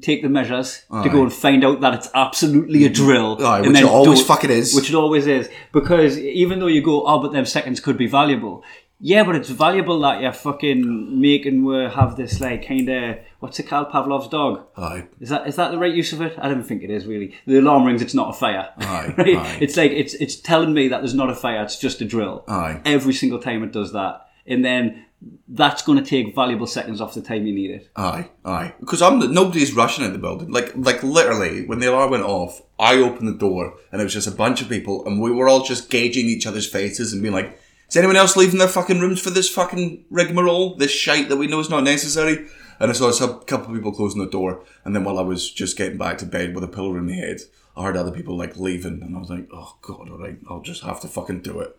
take 0.00 0.22
the 0.22 0.28
measures 0.28 0.84
to 0.90 1.08
go 1.10 1.22
and 1.22 1.32
find 1.32 1.64
out 1.64 1.80
that 1.82 1.94
it's 1.94 2.10
absolutely 2.14 2.84
a 2.84 2.88
drill. 2.88 3.44
Aye, 3.44 3.58
and 3.60 3.68
which 3.68 3.80
it 3.80 3.84
always 3.84 4.22
fucking 4.24 4.50
is. 4.50 4.74
Which 4.74 4.88
it 4.90 4.94
always 4.94 5.26
is. 5.26 5.48
Because 5.72 6.18
even 6.18 6.58
though 6.58 6.66
you 6.66 6.82
go, 6.82 7.04
oh, 7.06 7.20
but 7.20 7.32
them 7.32 7.44
seconds 7.44 7.80
could 7.80 7.96
be 7.98 8.06
valuable. 8.06 8.62
Yeah, 9.02 9.24
but 9.24 9.34
it's 9.34 9.48
valuable 9.48 9.98
that 10.00 10.20
you're 10.20 10.32
fucking 10.32 11.18
making 11.18 11.64
we 11.64 11.84
have 11.84 12.16
this 12.16 12.38
like 12.38 12.66
kind 12.68 12.86
of 12.90 13.18
what's 13.38 13.58
it 13.58 13.62
called, 13.62 13.90
Pavlov's 13.90 14.28
dog. 14.28 14.66
aye, 14.76 15.06
Is 15.20 15.30
that 15.30 15.46
is 15.46 15.56
that 15.56 15.70
the 15.70 15.78
right 15.78 15.94
use 15.94 16.12
of 16.12 16.20
it? 16.20 16.34
I 16.38 16.48
don't 16.50 16.62
think 16.62 16.82
it 16.82 16.90
is 16.90 17.06
really. 17.06 17.34
The 17.46 17.58
alarm 17.60 17.84
rings. 17.84 18.02
It's 18.02 18.12
not 18.12 18.28
a 18.28 18.38
fire. 18.38 18.68
Aye, 18.76 19.14
right? 19.18 19.36
aye. 19.36 19.58
It's 19.60 19.78
like 19.78 19.92
it's 19.92 20.12
it's 20.14 20.36
telling 20.36 20.74
me 20.74 20.88
that 20.88 20.98
there's 20.98 21.14
not 21.14 21.30
a 21.30 21.34
fire. 21.34 21.62
It's 21.62 21.78
just 21.78 22.02
a 22.02 22.04
drill. 22.04 22.44
Aye. 22.46 22.82
Every 22.84 23.14
single 23.14 23.38
time 23.38 23.62
it 23.62 23.72
does 23.72 23.92
that, 23.94 24.28
and 24.46 24.62
then 24.62 25.06
that's 25.48 25.82
going 25.82 26.02
to 26.02 26.04
take 26.08 26.34
valuable 26.34 26.66
seconds 26.66 27.00
off 27.00 27.14
the 27.14 27.20
time 27.20 27.46
you 27.46 27.54
need 27.54 27.70
it. 27.70 27.90
aye, 27.96 28.30
aye. 28.44 28.74
Because 28.80 29.02
I'm 29.02 29.20
the, 29.20 29.28
nobody's 29.28 29.74
rushing 29.74 30.04
in 30.04 30.12
the 30.12 30.18
building. 30.18 30.50
Like, 30.50 30.72
like 30.76 31.02
literally, 31.02 31.66
when 31.66 31.78
the 31.78 31.90
alarm 31.90 32.12
went 32.12 32.22
off, 32.22 32.62
I 32.78 32.96
opened 32.96 33.28
the 33.28 33.38
door 33.38 33.74
and 33.92 34.00
it 34.00 34.04
was 34.04 34.14
just 34.14 34.26
a 34.26 34.32
bunch 34.32 34.62
of 34.62 34.68
people, 34.68 35.06
and 35.06 35.20
we 35.20 35.30
were 35.30 35.48
all 35.48 35.64
just 35.64 35.90
gauging 35.90 36.26
each 36.26 36.46
other's 36.46 36.70
faces 36.70 37.12
and 37.12 37.20
being 37.20 37.34
like, 37.34 37.58
"Is 37.88 37.96
anyone 37.96 38.16
else 38.16 38.36
leaving 38.36 38.58
their 38.58 38.68
fucking 38.68 39.00
rooms 39.00 39.20
for 39.20 39.30
this 39.30 39.50
fucking 39.50 40.04
rigmarole? 40.10 40.76
This 40.76 40.90
shite 40.90 41.28
that 41.28 41.36
we 41.36 41.46
know 41.46 41.60
is 41.60 41.70
not 41.70 41.84
necessary?" 41.84 42.46
And 42.78 42.90
I 42.90 42.94
saw 42.94 43.10
a 43.10 43.44
couple 43.44 43.68
of 43.68 43.74
people 43.74 43.92
closing 43.92 44.24
the 44.24 44.30
door, 44.30 44.64
and 44.84 44.96
then 44.96 45.04
while 45.04 45.18
I 45.18 45.22
was 45.22 45.50
just 45.50 45.76
getting 45.76 45.98
back 45.98 46.16
to 46.18 46.26
bed 46.26 46.54
with 46.54 46.64
a 46.64 46.68
pillow 46.68 46.96
in 46.96 47.06
my 47.06 47.12
head, 47.12 47.40
I 47.76 47.84
heard 47.84 47.96
other 47.96 48.10
people 48.10 48.38
like 48.38 48.56
leaving, 48.56 49.02
and 49.02 49.14
I 49.14 49.18
was 49.18 49.28
like, 49.28 49.48
"Oh 49.52 49.76
god, 49.82 50.08
all 50.08 50.18
right, 50.18 50.38
I'll 50.48 50.62
just 50.62 50.82
have 50.82 51.00
to 51.02 51.08
fucking 51.08 51.42
do 51.42 51.60
it." 51.60 51.76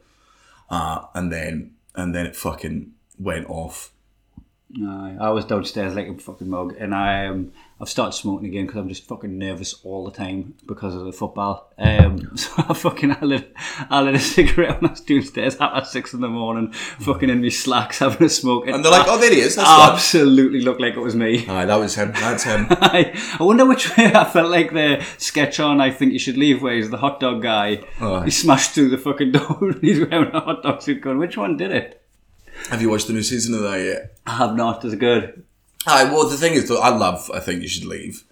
Uh, 0.70 1.06
and 1.16 1.32
then 1.32 1.72
and 1.96 2.14
then 2.14 2.28
it 2.28 2.36
fucking 2.36 2.94
went 3.22 3.50
off. 3.50 3.92
Aye, 4.80 5.18
I 5.20 5.30
was 5.32 5.46
downstairs 5.46 5.96
like 5.96 6.08
a 6.08 6.14
fucking 6.14 6.50
mug, 6.50 6.76
and 6.80 6.96
I 6.96 7.26
um, 7.26 7.52
I've 7.82 7.90
started 7.90 8.14
smoking 8.14 8.48
again 8.48 8.68
because 8.68 8.80
I'm 8.80 8.88
just 8.88 9.04
fucking 9.06 9.38
nervous 9.38 9.74
all 9.84 10.06
the 10.06 10.12
time 10.12 10.56
because 10.66 10.96
of 10.96 11.04
the 11.04 11.12
football. 11.12 11.74
Um, 11.78 12.32
so 12.38 12.52
I 12.58 12.74
fucking 12.74 13.12
I 13.12 13.26
lit 13.26 13.54
I 13.90 14.02
lit 14.02 14.16
a 14.16 14.20
cigarette 14.20 14.82
when 14.82 14.90
I 14.90 14.94
was 14.94 15.02
downstairs 15.02 15.58
at 15.60 15.88
six 15.88 16.14
in 16.14 16.22
the 16.22 16.30
morning, 16.30 16.72
fucking 16.72 17.30
in 17.30 17.42
my 17.42 17.50
slacks 17.50 18.00
having 18.00 18.26
a 18.26 18.30
smoke. 18.30 18.68
And 18.68 18.84
they're 18.84 18.92
like, 18.92 19.08
"Oh, 19.10 19.20
there 19.20 19.34
he 19.34 19.42
is. 19.42 19.56
That's 19.56 19.68
that." 19.68 19.94
absolutely 19.94 20.62
looked 20.62 20.80
like 20.80 20.94
it 20.94 21.02
was 21.02 21.16
me. 21.16 21.46
Aye, 21.48 21.66
that 21.66 21.76
was 21.76 21.96
him. 21.96 22.14
That's 22.14 22.44
him. 22.44 22.68
I 22.72 23.14
I 23.40 23.44
wonder 23.44 23.66
which 23.66 23.98
way 23.98 24.14
I 24.14 24.24
felt 24.24 24.50
like 24.50 24.72
the 24.72 25.06
sketch 25.18 25.60
on 25.60 25.82
I 25.82 25.92
think 25.92 26.14
you 26.14 26.20
should 26.20 26.38
leave 26.38 26.62
where 26.62 26.76
he's 26.76 26.90
the 26.90 26.98
hot 26.98 27.20
dog 27.20 27.42
guy. 27.42 27.84
He 28.24 28.32
smashed 28.32 28.72
through 28.72 28.90
the 28.90 28.98
fucking 28.98 29.32
door 29.34 29.58
and 29.62 29.82
he's 29.82 30.00
wearing 30.00 30.34
a 30.34 30.40
hot 30.40 30.64
dog 30.64 30.82
suit 30.82 31.02
going, 31.02 31.18
which 31.18 31.36
one 31.36 31.58
did 31.58 31.72
it? 31.72 32.01
Have 32.72 32.82
you 32.82 32.90
watched 32.90 33.08
the 33.08 33.14
new 33.14 33.22
season 33.22 33.54
of 33.54 33.62
that 33.64 33.82
yet? 33.84 34.18
I 34.26 34.38
have 34.38 34.56
not, 34.56 34.86
is 34.86 34.94
it 34.94 35.00
good? 35.00 35.44
Aye, 35.86 36.06
well, 36.06 36.30
the 36.30 36.38
thing 36.38 36.54
is, 36.54 36.70
though, 36.70 36.80
I 36.80 36.90
love 36.90 37.30
I 37.34 37.42
think 37.42 37.62
you 37.62 37.68
should 37.68 37.84
leave. 37.86 38.24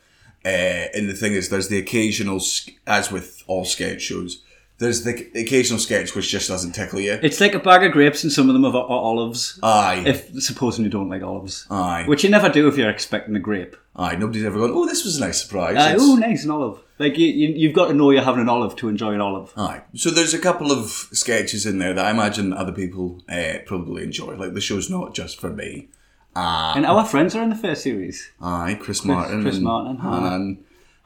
Uh, 0.45 0.47
and 0.95 1.09
the 1.09 1.13
thing 1.13 1.33
is, 1.33 1.49
there's 1.49 1.67
the 1.67 1.77
occasional, 1.77 2.39
as 2.87 3.11
with 3.11 3.43
all 3.47 3.65
sketch 3.65 4.01
shows, 4.01 4.41
there's 4.77 5.03
the 5.03 5.29
occasional 5.35 5.77
sketch 5.77 6.15
which 6.15 6.29
just 6.29 6.47
doesn't 6.47 6.71
tickle 6.71 7.01
you. 7.01 7.19
It's 7.21 7.41
like 7.41 7.53
a 7.53 7.59
bag 7.59 7.83
of 7.83 7.91
grapes 7.91 8.23
and 8.23 8.31
some 8.31 8.47
of 8.49 8.53
them 8.53 8.63
are, 8.63 8.73
are 8.73 8.87
olives. 8.89 9.59
Aye, 9.61 10.03
If 10.07 10.31
supposing 10.41 10.85
you 10.85 10.89
don't 10.91 11.09
like 11.09 11.21
olives. 11.21 11.67
aye, 11.69 12.05
Which 12.07 12.23
you 12.23 12.29
never 12.29 12.47
do 12.47 12.69
if 12.69 12.77
you're 12.77 12.89
expecting 12.89 13.35
a 13.35 13.39
grape. 13.39 13.75
aye. 13.97 14.15
Nobody's 14.15 14.45
ever 14.45 14.57
gone. 14.57 14.71
Oh, 14.71 14.85
this 14.85 15.03
was 15.03 15.17
a 15.17 15.19
nice 15.19 15.41
surprise. 15.41 15.71
It's- 15.75 15.97
oh, 15.99 16.15
nice, 16.15 16.45
an 16.45 16.51
olive. 16.51 16.79
Like, 16.99 17.17
you, 17.17 17.27
you, 17.27 17.47
you've 17.55 17.73
got 17.73 17.87
to 17.87 17.93
know 17.93 18.11
you're 18.11 18.21
having 18.21 18.41
an 18.41 18.49
olive 18.49 18.75
to 18.75 18.89
enjoy 18.89 19.13
an 19.13 19.21
olive. 19.21 19.53
Aye. 19.55 19.81
So 19.95 20.09
there's 20.09 20.33
a 20.33 20.39
couple 20.39 20.71
of 20.71 20.89
sketches 20.89 21.65
in 21.65 21.79
there 21.79 21.93
that 21.93 22.05
I 22.05 22.11
imagine 22.11 22.51
other 22.53 22.73
people 22.73 23.23
uh, 23.29 23.59
probably 23.65 24.03
enjoy. 24.03 24.35
Like 24.35 24.53
the 24.53 24.61
show's 24.61 24.89
not 24.89 25.15
just 25.15 25.39
for 25.39 25.49
me. 25.49 25.87
And 26.35 26.85
our 26.85 27.05
friends 27.05 27.35
are 27.35 27.41
in 27.41 27.49
the 27.49 27.55
first 27.55 27.83
series. 27.83 28.29
Aye, 28.41 28.77
Chris, 28.79 29.03
Martin. 29.03 29.41
Chris 29.41 29.59
Martin. 29.59 29.97
And, 30.01 30.63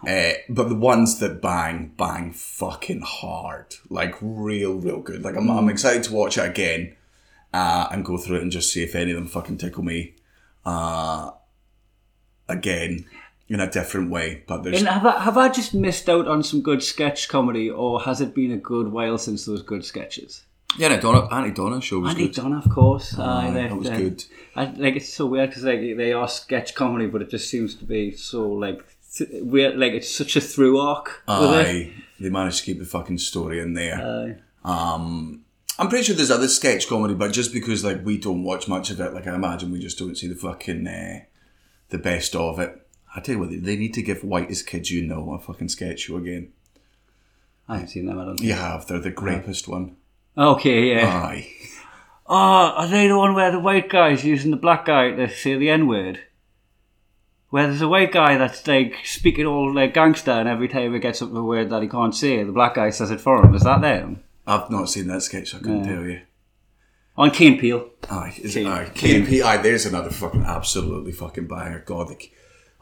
uh, 0.07 0.33
but 0.49 0.67
the 0.69 0.75
ones 0.75 1.19
that 1.19 1.41
bang, 1.41 1.93
bang 1.97 2.31
fucking 2.33 3.01
hard. 3.01 3.75
Like 3.89 4.15
real, 4.19 4.73
real 4.73 4.99
good. 4.99 5.23
Like 5.23 5.35
I'm, 5.35 5.49
I'm 5.49 5.69
excited 5.69 6.03
to 6.03 6.13
watch 6.13 6.37
it 6.37 6.49
again 6.49 6.95
uh, 7.53 7.87
and 7.91 8.03
go 8.03 8.17
through 8.17 8.37
it 8.37 8.41
and 8.41 8.51
just 8.51 8.73
see 8.73 8.83
if 8.83 8.95
any 8.95 9.11
of 9.11 9.15
them 9.15 9.27
fucking 9.27 9.57
tickle 9.57 9.83
me 9.83 10.15
uh, 10.65 11.31
again 12.49 13.05
in 13.49 13.59
a 13.59 13.69
different 13.69 14.09
way. 14.09 14.43
But 14.47 14.63
there's 14.63 14.79
And 14.79 14.87
have 14.87 15.05
I, 15.05 15.19
have 15.23 15.37
I 15.37 15.49
just 15.49 15.73
missed 15.73 16.09
out 16.09 16.27
on 16.27 16.43
some 16.43 16.61
good 16.61 16.81
sketch 16.83 17.27
comedy, 17.27 17.69
or 17.69 18.01
has 18.01 18.21
it 18.21 18.33
been 18.33 18.51
a 18.51 18.57
good 18.57 18.87
while 18.91 19.17
since 19.17 19.45
those 19.45 19.61
good 19.61 19.83
sketches? 19.85 20.43
yeah, 20.79 20.87
no, 20.87 20.99
Donna, 20.99 21.27
Aunty 21.31 21.51
Donna 21.51 21.79
show 21.81 21.99
was 21.99 22.11
Andy 22.11 22.27
good. 22.27 22.35
Donna, 22.35 22.57
of 22.57 22.69
course. 22.71 23.17
Aye, 23.19 23.51
they- 23.51 23.61
that 23.67 23.77
was 23.77 23.89
they- 23.89 23.97
good. 23.97 24.23
I, 24.55 24.65
like 24.65 24.95
it's 24.95 25.13
so 25.13 25.25
weird 25.27 25.49
because 25.49 25.63
like 25.63 25.79
they 25.81 26.13
are 26.13 26.27
sketch 26.27 26.73
comedy, 26.75 27.07
but 27.07 27.21
it 27.21 27.29
just 27.29 27.49
seems 27.49 27.75
to 27.75 27.85
be 27.85 28.11
so 28.11 28.47
like 28.49 28.83
th- 29.17 29.29
weird. 29.43 29.77
Like 29.77 29.93
it's 29.93 30.09
such 30.09 30.35
a 30.35 30.41
through 30.41 30.79
arc. 30.79 31.23
Aye, 31.27 31.91
they 32.19 32.29
managed 32.29 32.59
to 32.59 32.65
keep 32.65 32.79
the 32.79 32.85
fucking 32.85 33.17
story 33.19 33.59
in 33.59 33.73
there. 33.73 33.99
Aye. 33.99 34.35
Um, 34.93 35.43
I'm 35.79 35.89
pretty 35.89 36.05
sure 36.05 36.15
there's 36.15 36.29
other 36.31 36.47
sketch 36.47 36.87
comedy, 36.87 37.13
but 37.15 37.33
just 37.33 37.51
because 37.51 37.83
like 37.83 38.05
we 38.05 38.17
don't 38.17 38.43
watch 38.43 38.67
much 38.67 38.89
of 38.91 38.99
it, 38.99 39.13
like 39.13 39.25
I 39.27 39.33
imagine 39.35 39.71
we 39.71 39.79
just 39.79 39.97
don't 39.99 40.15
see 40.15 40.27
the 40.27 40.35
fucking 40.35 40.87
uh, 40.87 41.19
the 41.89 41.97
best 41.97 42.35
of 42.35 42.59
it. 42.59 42.79
I 43.15 43.19
tell 43.19 43.35
you 43.35 43.41
what, 43.41 43.49
they, 43.51 43.75
need 43.75 43.93
to 43.93 44.01
give 44.01 44.23
Whitest 44.23 44.65
Kids 44.65 44.91
You 44.91 45.05
Know 45.05 45.33
a 45.33 45.39
fucking 45.39 45.69
sketch 45.69 46.01
show 46.01 46.17
again. 46.17 46.51
I 47.67 47.75
haven't 47.75 47.89
seen 47.89 48.05
them. 48.07 48.19
I 48.19 48.25
don't. 48.25 48.37
Think. 48.37 48.47
You 48.47 48.55
have, 48.55 48.87
they're 48.87 48.99
the 48.99 49.11
grapest 49.11 49.67
one. 49.67 49.95
Okay, 50.37 50.95
yeah. 50.95 51.07
Aye. 51.07 51.47
Oh, 52.25 52.35
are 52.35 52.87
they 52.87 53.07
the 53.07 53.17
one 53.17 53.35
where 53.35 53.51
the 53.51 53.59
white 53.59 53.89
guy's 53.89 54.25
using 54.25 54.51
the 54.51 54.57
black 54.57 54.85
guy 54.85 55.11
to 55.11 55.29
say 55.29 55.57
the 55.57 55.69
N 55.69 55.87
word? 55.87 56.21
where 57.53 57.67
there's 57.67 57.83
a 57.83 57.87
white 57.87 58.11
guy 58.11 58.35
that's 58.35 58.65
like 58.65 58.95
speaking 59.05 59.45
all 59.45 59.71
like 59.71 59.93
gangster, 59.93 60.31
and 60.31 60.49
every 60.49 60.67
time 60.67 60.91
he 60.91 60.97
gets 60.97 61.19
something 61.19 61.43
word 61.43 61.69
that 61.69 61.83
he 61.83 61.87
can't 61.87 62.15
say, 62.15 62.43
the 62.43 62.51
black 62.51 62.73
guy 62.73 62.89
says 62.89 63.11
it 63.11 63.21
for 63.21 63.45
him. 63.45 63.53
Is 63.53 63.61
that 63.61 63.79
them? 63.79 64.23
I've 64.47 64.71
not 64.71 64.89
seen 64.89 65.05
that 65.09 65.21
sketch, 65.21 65.51
so 65.51 65.57
I 65.57 65.61
couldn't 65.61 65.83
tell 65.83 66.03
you. 66.03 66.21
On 67.15 67.29
Key 67.29 67.45
and 67.49 67.59
Peele. 67.59 67.91
Aye, 68.09 68.33
is 68.41 68.55
Kane- 68.55 68.65
it, 68.65 68.69
aye, 68.69 68.91
Kane 68.95 69.27
P. 69.27 69.43
Aye, 69.43 69.57
there's 69.57 69.85
another 69.85 70.09
fucking 70.09 70.43
absolutely 70.43 71.11
fucking 71.11 71.45
banger. 71.45 71.83
God, 71.85 72.07
the, 72.07 72.31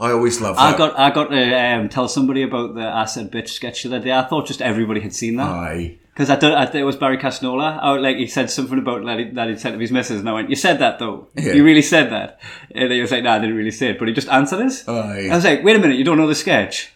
I 0.01 0.11
always 0.11 0.41
love 0.41 0.55
that. 0.55 0.73
I 0.73 0.77
got 0.77 0.97
I 0.99 1.11
got 1.11 1.29
to 1.29 1.53
um, 1.59 1.87
tell 1.89 2.07
somebody 2.07 2.41
about 2.43 2.75
the 2.75 2.81
I 2.81 3.05
said 3.05 3.31
bitch 3.31 3.49
sketch 3.49 3.83
the 3.83 3.89
other 3.89 3.99
day. 4.03 4.11
I 4.11 4.23
thought 4.23 4.47
just 4.47 4.61
everybody 4.61 4.99
had 4.99 5.13
seen 5.13 5.35
that. 5.37 5.47
Aye. 5.47 5.97
Because 6.13 6.29
I, 6.29 6.35
thought- 6.35 6.55
I 6.57 6.65
thought 6.65 6.75
it 6.75 6.83
was 6.83 6.97
Barry 6.97 7.17
Casnola. 7.17 7.79
I, 7.81 7.97
like 7.97 8.17
he 8.17 8.27
said 8.27 8.49
something 8.49 8.77
about 8.79 9.05
that, 9.05 9.17
he, 9.19 9.25
that 9.31 9.47
he'd 9.47 9.59
said 9.61 9.71
to 9.71 9.79
his 9.79 9.91
missus, 9.91 10.19
and 10.19 10.27
I 10.27 10.33
went, 10.33 10.49
"You 10.49 10.57
said 10.57 10.79
that 10.79 10.99
though. 10.99 11.27
Yeah. 11.35 11.53
You 11.53 11.63
really 11.63 11.81
said 11.81 12.11
that." 12.11 12.39
And 12.75 12.91
he 12.91 12.99
was 12.99 13.11
like, 13.11 13.23
"No, 13.23 13.31
I 13.31 13.39
didn't 13.39 13.55
really 13.55 13.71
say 13.71 13.91
it, 13.91 13.99
but 13.99 14.07
he 14.09 14.13
just 14.13 14.27
answered 14.27 14.59
us." 14.61 14.85
Aye. 14.87 15.29
I 15.31 15.35
was 15.35 15.45
like, 15.45 15.63
"Wait 15.63 15.75
a 15.75 15.79
minute, 15.79 15.97
you 15.97 16.03
don't 16.03 16.17
know 16.17 16.27
the 16.27 16.35
sketch?" 16.35 16.91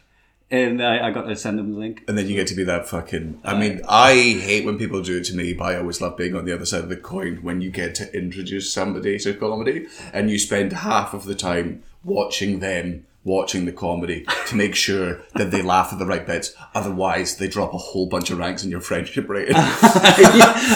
And 0.51 0.83
I, 0.83 1.07
I 1.07 1.11
got 1.11 1.23
to 1.23 1.35
send 1.35 1.59
him 1.59 1.71
the 1.73 1.79
link. 1.79 2.03
And 2.07 2.15
then 2.17 2.27
you 2.27 2.35
get 2.35 2.45
to 2.47 2.55
be 2.55 2.63
that 2.65 2.87
fucking. 2.87 3.39
I 3.43 3.57
mean, 3.57 3.81
I 3.89 4.13
hate 4.13 4.63
when 4.63 4.77
people 4.77 5.01
do 5.01 5.17
it 5.17 5.23
to 5.25 5.35
me, 5.35 5.53
but 5.53 5.63
I 5.65 5.77
always 5.77 6.01
love 6.01 6.17
being 6.17 6.35
on 6.35 6.45
the 6.45 6.53
other 6.53 6.65
side 6.67 6.83
of 6.83 6.89
the 6.89 6.97
coin 6.97 7.37
when 7.41 7.61
you 7.61 7.71
get 7.71 7.95
to 7.95 8.15
introduce 8.15 8.71
somebody 8.71 9.17
to 9.19 9.33
comedy 9.33 9.87
and 10.13 10.29
you 10.29 10.37
spend 10.37 10.71
half 10.73 11.13
of 11.15 11.25
the 11.25 11.33
time 11.35 11.81
watching 12.05 12.59
them 12.59 13.05
watching 13.25 13.65
the 13.65 13.71
comedy 13.71 14.23
to 14.45 14.55
make 14.55 14.75
sure 14.75 15.19
that 15.33 15.49
they 15.49 15.61
laugh 15.63 15.91
at 15.91 15.97
the 15.97 16.05
right 16.05 16.27
bits. 16.27 16.53
Otherwise, 16.75 17.37
they 17.37 17.47
drop 17.47 17.73
a 17.73 17.77
whole 17.77 18.05
bunch 18.05 18.29
of 18.29 18.37
ranks 18.37 18.63
in 18.63 18.69
your 18.69 18.79
friendship 18.79 19.27
rating. 19.27 19.55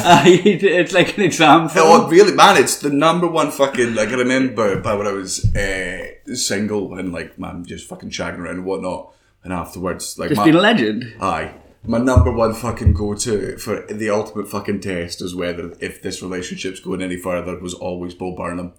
Uh, 0.02 0.24
it's 0.26 0.94
like 0.94 1.18
an 1.18 1.24
exam 1.24 1.70
for 1.70 1.80
Oh, 1.80 2.08
really, 2.08 2.34
man! 2.34 2.58
It's 2.58 2.78
the 2.78 2.90
number 2.90 3.28
one 3.28 3.52
fucking. 3.52 3.94
Like 3.96 4.10
I 4.10 4.16
remember, 4.16 4.80
by 4.82 4.96
when 4.96 5.08
I 5.08 5.12
was 5.12 5.54
uh, 5.56 6.06
single 6.34 6.96
and 6.96 7.12
like, 7.14 7.38
man, 7.38 7.66
just 7.66 7.88
fucking 7.88 8.10
shagging 8.10 8.40
around 8.40 8.56
and 8.56 8.66
whatnot, 8.66 9.14
and 9.44 9.54
afterwards, 9.54 10.18
like, 10.18 10.30
Just 10.30 10.40
my, 10.40 10.46
been 10.46 10.56
a 10.56 10.62
legend. 10.62 11.14
aye, 11.22 11.54
my 11.86 11.98
number 12.00 12.32
one 12.32 12.54
fucking 12.54 12.94
go 12.94 13.14
to 13.16 13.58
for 13.58 13.86
the 13.88 14.10
ultimate 14.10 14.50
fucking 14.50 14.80
test 14.82 15.22
is 15.22 15.36
whether 15.36 15.74
if 15.80 16.02
this 16.02 16.22
relationship's 16.22 16.80
going 16.80 17.02
any 17.02 17.18
further 17.18 17.58
was 17.60 17.74
always 17.74 18.14
Bo 18.14 18.36
Burnham. 18.36 18.74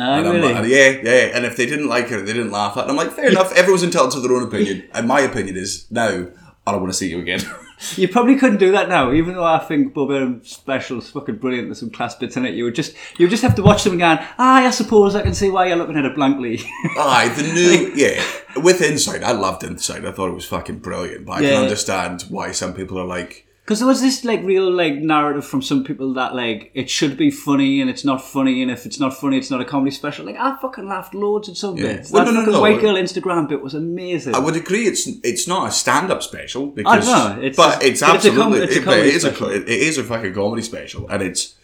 Ah, 0.00 0.18
And 0.18 0.28
really? 0.28 0.52
like, 0.54 0.66
yeah, 0.66 0.88
yeah. 1.02 1.36
And 1.36 1.44
if 1.44 1.56
they 1.56 1.66
didn't 1.66 1.88
like 1.88 2.08
her, 2.08 2.20
they 2.20 2.32
didn't 2.32 2.50
laugh 2.52 2.76
at. 2.76 2.80
it. 2.80 2.82
And 2.90 2.90
I'm 2.92 2.96
like, 2.96 3.14
fair 3.14 3.28
enough. 3.28 3.52
Everyone's 3.54 3.82
entitled 3.84 4.12
to 4.12 4.20
their 4.20 4.32
own 4.36 4.42
opinion. 4.44 4.88
And 4.94 5.06
my 5.06 5.20
opinion 5.20 5.56
is 5.56 5.86
now 5.90 6.26
I 6.66 6.72
don't 6.72 6.80
want 6.82 6.92
to 6.92 6.98
see 6.98 7.10
you 7.10 7.20
again. 7.20 7.40
You 7.96 8.08
probably 8.08 8.36
couldn't 8.36 8.58
do 8.58 8.72
that 8.72 8.90
now, 8.90 9.10
even 9.10 9.32
though 9.34 9.42
I 9.42 9.58
think 9.58 9.94
Bo 9.94 10.06
Burnham's 10.06 10.50
special 10.50 10.98
is 10.98 11.08
fucking 11.08 11.36
brilliant. 11.36 11.68
There's 11.68 11.80
some 11.80 11.88
class 11.88 12.14
bits 12.14 12.36
in 12.36 12.44
it. 12.44 12.52
You 12.52 12.64
would 12.64 12.74
just 12.74 12.92
you 13.16 13.24
would 13.24 13.30
just 13.30 13.42
have 13.42 13.54
to 13.54 13.62
watch 13.62 13.84
them 13.84 13.94
and 13.94 14.00
go, 14.00 14.06
ah, 14.38 14.56
I 14.66 14.70
suppose 14.70 15.14
I 15.14 15.22
can 15.22 15.32
see 15.32 15.48
why 15.48 15.64
you're 15.66 15.78
looking 15.78 15.96
at 15.96 16.04
it 16.04 16.14
blankly. 16.14 16.60
Aye, 16.98 17.32
the 17.34 17.42
new 17.54 17.92
yeah. 17.94 18.22
With 18.56 18.82
Inside, 18.82 19.22
I 19.24 19.32
loved 19.32 19.64
Inside. 19.64 20.04
I 20.04 20.12
thought 20.12 20.28
it 20.28 20.34
was 20.34 20.44
fucking 20.44 20.80
brilliant. 20.80 21.24
But 21.24 21.32
I 21.32 21.40
Yeah. 21.40 21.48
can 21.54 21.62
understand 21.62 22.26
why 22.28 22.52
some 22.52 22.74
people 22.74 22.98
are 23.00 23.06
like, 23.06 23.46
Because 23.70 23.78
there 23.78 23.86
was 23.86 24.00
this 24.00 24.24
like 24.24 24.42
real 24.42 24.68
like 24.68 24.94
narrative 24.94 25.46
from 25.46 25.62
some 25.62 25.84
people 25.84 26.12
that 26.14 26.34
like 26.34 26.72
it 26.74 26.90
should 26.90 27.16
be 27.16 27.30
funny 27.30 27.80
and 27.80 27.88
it's 27.88 28.04
not 28.04 28.20
funny, 28.20 28.62
and 28.62 28.68
if 28.68 28.84
it's 28.84 28.98
not 28.98 29.14
funny, 29.16 29.38
it's 29.38 29.48
not 29.48 29.60
a 29.60 29.64
comedy 29.64 29.92
special. 29.92 30.26
Like 30.26 30.34
I 30.36 30.56
fucking 30.60 30.88
laughed 30.88 31.14
loads 31.14 31.48
at 31.48 31.56
some 31.56 31.76
Yeah. 31.76 31.84
bits. 31.92 32.10
Well, 32.10 32.24
that 32.24 32.34
no, 32.34 32.40
no, 32.44 32.50
no. 32.50 32.60
white 32.60 32.80
girl 32.80 32.96
Instagram 32.96 33.48
bit 33.48 33.62
was 33.62 33.74
amazing. 33.74 34.34
I 34.34 34.40
would 34.40 34.56
agree. 34.56 34.88
It's 34.88 35.06
it's 35.22 35.46
not 35.46 35.68
a 35.68 35.70
stand 35.70 36.10
up 36.10 36.20
special 36.24 36.66
because, 36.66 37.06
know, 37.06 37.38
it's 37.40 37.56
but 37.56 37.80
it's 37.84 38.00
but 38.00 38.16
it's 38.16 38.24
a 38.24 38.30
com- 38.30 38.54
absolutely 38.54 38.76
it's 38.76 38.84
a 38.88 38.90
it, 38.90 39.06
it 39.06 39.14
is 39.14 39.24
a 39.24 39.54
it 39.62 39.68
is 39.68 39.98
a 39.98 40.02
fucking 40.02 40.34
comedy 40.34 40.62
special, 40.62 41.08
and 41.08 41.22
it's 41.22 41.54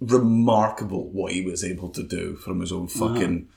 remarkable 0.00 1.10
what 1.10 1.32
he 1.32 1.42
was 1.42 1.62
able 1.62 1.90
to 1.90 2.02
do 2.02 2.36
from 2.36 2.60
his 2.60 2.72
own 2.72 2.86
Uh-huh. 2.86 3.08
fucking 3.08 3.48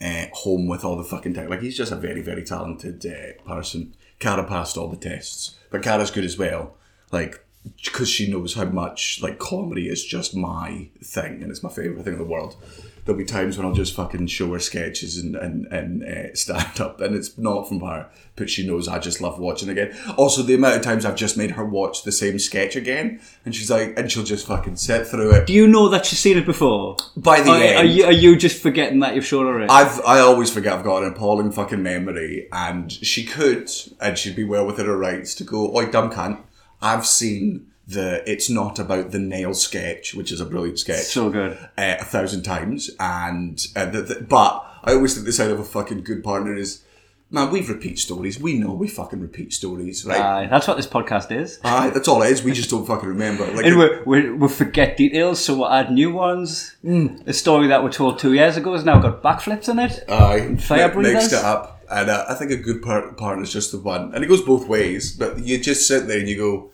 uh, 0.00 0.24
home 0.32 0.66
with 0.66 0.82
all 0.82 0.96
the 0.96 1.04
fucking 1.04 1.34
tech. 1.34 1.50
Like 1.50 1.60
he's 1.60 1.76
just 1.76 1.92
a 1.92 1.96
very 1.96 2.22
very 2.22 2.42
talented 2.42 3.04
uh, 3.04 3.42
person. 3.46 3.94
Cara 4.18 4.44
passed 4.44 4.78
all 4.78 4.88
the 4.88 4.96
tests, 4.96 5.56
but 5.70 5.82
Cara's 5.82 6.10
good 6.10 6.24
as 6.24 6.38
well. 6.38 6.76
Like 7.10 7.44
because 7.84 8.08
she 8.08 8.30
knows 8.30 8.54
how 8.54 8.64
much 8.64 9.20
like 9.22 9.38
comedy 9.38 9.88
is 9.88 10.04
just 10.04 10.34
my 10.34 10.88
thing, 11.02 11.42
and 11.42 11.50
it's 11.50 11.62
my 11.62 11.70
favorite 11.70 12.04
thing 12.04 12.14
in 12.14 12.18
the 12.18 12.24
world. 12.24 12.56
There'll 13.04 13.18
be 13.18 13.24
times 13.24 13.56
when 13.56 13.66
I'll 13.66 13.72
just 13.72 13.94
fucking 13.94 14.26
show 14.26 14.52
her 14.52 14.58
sketches 14.58 15.16
and 15.16 15.34
and 15.34 15.66
and 15.66 16.04
uh, 16.04 16.34
stand 16.34 16.80
up, 16.80 17.00
and 17.00 17.14
it's 17.14 17.36
not 17.38 17.68
from 17.68 17.80
her, 17.80 18.08
but 18.36 18.50
she 18.50 18.66
knows 18.66 18.86
I 18.86 18.98
just 18.98 19.20
love 19.20 19.38
watching 19.38 19.68
again. 19.68 19.96
Also, 20.16 20.42
the 20.42 20.54
amount 20.54 20.76
of 20.76 20.82
times 20.82 21.04
I've 21.04 21.16
just 21.16 21.36
made 21.36 21.52
her 21.52 21.64
watch 21.64 22.02
the 22.02 22.12
same 22.12 22.38
sketch 22.38 22.76
again, 22.76 23.20
and 23.44 23.54
she's 23.54 23.70
like, 23.70 23.98
and 23.98 24.10
she'll 24.10 24.24
just 24.24 24.46
fucking 24.46 24.76
sit 24.76 25.06
through 25.06 25.32
it. 25.32 25.46
Do 25.46 25.54
you 25.54 25.66
know 25.66 25.88
that 25.88 26.06
she's 26.06 26.18
seen 26.18 26.36
it 26.36 26.46
before? 26.46 26.96
By 27.16 27.40
the 27.40 27.50
Or 27.50 27.56
end, 27.56 27.76
are 27.78 27.84
you, 27.84 28.04
are 28.04 28.12
you 28.12 28.36
just 28.36 28.60
forgetting 28.62 29.00
that 29.00 29.14
you've 29.14 29.26
shown 29.26 29.46
her 29.46 29.60
it? 29.60 29.70
I've 29.70 30.00
I 30.06 30.20
always 30.20 30.50
forget 30.52 30.74
I've 30.74 30.84
got 30.84 31.02
an 31.02 31.12
appalling 31.12 31.52
fucking 31.52 31.82
memory, 31.82 32.48
and 32.52 32.92
she 32.92 33.24
could, 33.24 33.70
and 34.00 34.18
she'd 34.18 34.36
be 34.36 34.44
well 34.44 34.66
within 34.66 34.86
her 34.86 34.98
rights 34.98 35.34
to 35.36 35.44
go, 35.44 35.74
"Oi, 35.74 35.90
dumb 35.90 36.10
cunt! 36.10 36.40
I've 36.80 37.06
seen 37.06 37.66
the 37.86 38.22
It's 38.30 38.50
Not 38.50 38.78
About 38.78 39.10
the 39.12 39.18
Nail 39.18 39.54
sketch, 39.54 40.14
which 40.14 40.30
is 40.30 40.40
a 40.40 40.44
brilliant 40.46 40.78
sketch, 40.78 41.04
so 41.06 41.30
good. 41.30 41.52
uh, 41.76 41.96
a 42.00 42.04
thousand 42.04 42.42
times." 42.42 42.90
And 43.00 43.64
uh, 43.74 43.86
the, 43.86 44.02
the, 44.02 44.14
but 44.20 44.64
I 44.84 44.92
always 44.92 45.14
think 45.14 45.26
the 45.26 45.32
sign 45.32 45.50
of 45.50 45.58
a 45.58 45.64
fucking 45.64 46.02
good 46.04 46.22
partner 46.22 46.54
is, 46.54 46.82
man, 47.30 47.50
we've 47.50 47.68
repeat 47.68 47.98
stories. 47.98 48.38
We 48.38 48.58
know 48.58 48.72
we 48.74 48.88
fucking 48.88 49.20
repeat 49.20 49.52
stories, 49.54 50.04
right? 50.04 50.20
Aye, 50.20 50.46
that's 50.50 50.68
what 50.68 50.76
this 50.76 50.86
podcast 50.86 51.32
is. 51.32 51.58
Aye, 51.64 51.90
that's 51.90 52.08
all 52.08 52.22
it 52.22 52.30
is. 52.30 52.42
We 52.42 52.52
just 52.52 52.70
don't 52.70 52.86
fucking 52.86 53.08
remember. 53.08 53.46
Like, 53.52 53.64
And 53.66 53.78
we 53.78 53.88
we 54.06 54.30
we 54.32 54.48
forget 54.48 54.96
details, 54.98 55.42
so 55.42 55.56
we'll 55.56 55.70
add 55.70 55.90
new 55.90 56.12
ones. 56.12 56.76
Hmm. 56.82 57.16
A 57.26 57.32
story 57.32 57.68
that 57.68 57.82
we 57.82 57.90
told 57.90 58.18
two 58.18 58.34
years 58.34 58.56
ago 58.58 58.74
has 58.74 58.84
now 58.84 59.00
got 59.00 59.22
backflips 59.22 59.68
in 59.68 59.78
it. 59.78 60.04
Aye, 60.08 60.56
Fire 60.56 60.94
mi- 60.94 61.02
mixed 61.14 61.32
it 61.32 61.42
up, 61.42 61.77
and 61.90 62.10
uh, 62.10 62.24
I 62.28 62.34
think 62.34 62.50
a 62.50 62.56
good 62.56 62.82
part 62.82 63.16
partner 63.16 63.42
is 63.44 63.52
just 63.52 63.72
the 63.72 63.78
one, 63.78 64.14
and 64.14 64.22
it 64.24 64.26
goes 64.28 64.42
both 64.42 64.66
ways. 64.68 65.12
But 65.12 65.38
you 65.40 65.58
just 65.58 65.86
sit 65.86 66.06
there 66.06 66.18
and 66.18 66.28
you 66.28 66.36
go, 66.36 66.70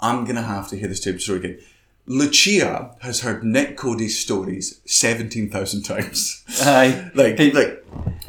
"I'm 0.00 0.24
gonna 0.24 0.42
have 0.42 0.68
to 0.70 0.76
hear 0.76 0.88
this 0.88 1.00
type 1.00 1.14
of 1.16 1.22
story 1.22 1.38
again." 1.38 1.58
Lucia 2.06 2.94
has 3.00 3.20
heard 3.20 3.44
Nick 3.44 3.76
Cody's 3.78 4.18
stories 4.18 4.80
seventeen 4.86 5.50
thousand 5.50 5.82
times. 5.84 6.44
Aye. 6.60 7.10
like, 7.14 7.38
He- 7.38 7.50
like, 7.52 7.84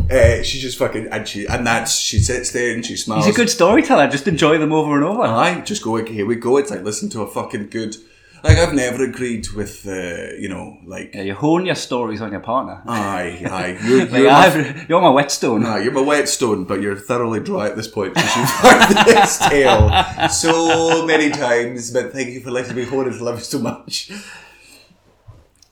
uh, 0.09 0.41
she 0.43 0.59
just 0.59 0.77
fucking 0.77 1.07
and 1.11 1.27
she 1.27 1.45
and 1.45 1.67
that's 1.67 1.99
she 1.99 2.19
sits 2.19 2.51
there 2.51 2.73
and 2.73 2.85
she 2.85 2.95
smiles. 2.95 3.25
He's 3.25 3.35
a 3.35 3.37
good 3.37 3.49
storyteller. 3.49 4.07
Just 4.07 4.27
enjoy 4.27 4.57
them 4.57 4.71
over 4.71 4.95
and 4.95 5.03
over. 5.03 5.23
Aye, 5.23 5.61
just 5.61 5.83
go. 5.83 5.95
Here 6.03 6.25
we 6.25 6.35
go. 6.35 6.57
It's 6.57 6.71
like 6.71 6.83
listen 6.83 7.09
to 7.09 7.21
a 7.21 7.27
fucking 7.27 7.67
good. 7.69 7.95
Like 8.45 8.59
I've 8.59 8.75
never 8.75 9.03
agreed 9.03 9.47
with, 9.49 9.87
uh, 9.87 10.35
you 10.37 10.47
know, 10.49 10.77
like. 10.85 11.15
Yeah, 11.15 11.23
you 11.23 11.33
hone 11.33 11.65
your 11.65 11.73
stories 11.73 12.21
on 12.21 12.29
your 12.31 12.41
partner. 12.41 12.79
Aye, 12.85 13.41
aye. 13.49 13.79
You're, 13.83 14.05
Like, 14.05 14.11
you're 14.11 14.31
my 14.31 14.85
you're 14.87 15.01
my 15.01 15.09
whetstone. 15.09 15.63
No, 15.63 15.77
you're 15.77 15.91
my 15.91 16.01
whetstone, 16.01 16.63
but 16.65 16.79
you're 16.79 16.95
thoroughly 16.95 17.39
dry 17.39 17.65
at 17.65 17.75
this 17.75 17.87
point 17.87 18.13
because 18.13 18.35
you've 18.35 18.49
heard 18.51 19.05
this 19.07 19.39
tale 19.39 19.89
so 20.29 21.07
many 21.07 21.31
times. 21.31 21.89
But 21.91 22.13
thank 22.13 22.29
you 22.29 22.39
for 22.39 22.51
letting 22.51 22.75
me 22.75 22.83
hold 22.83 23.07
it. 23.07 23.19
Love 23.19 23.43
so 23.43 23.57
much. 23.57 24.11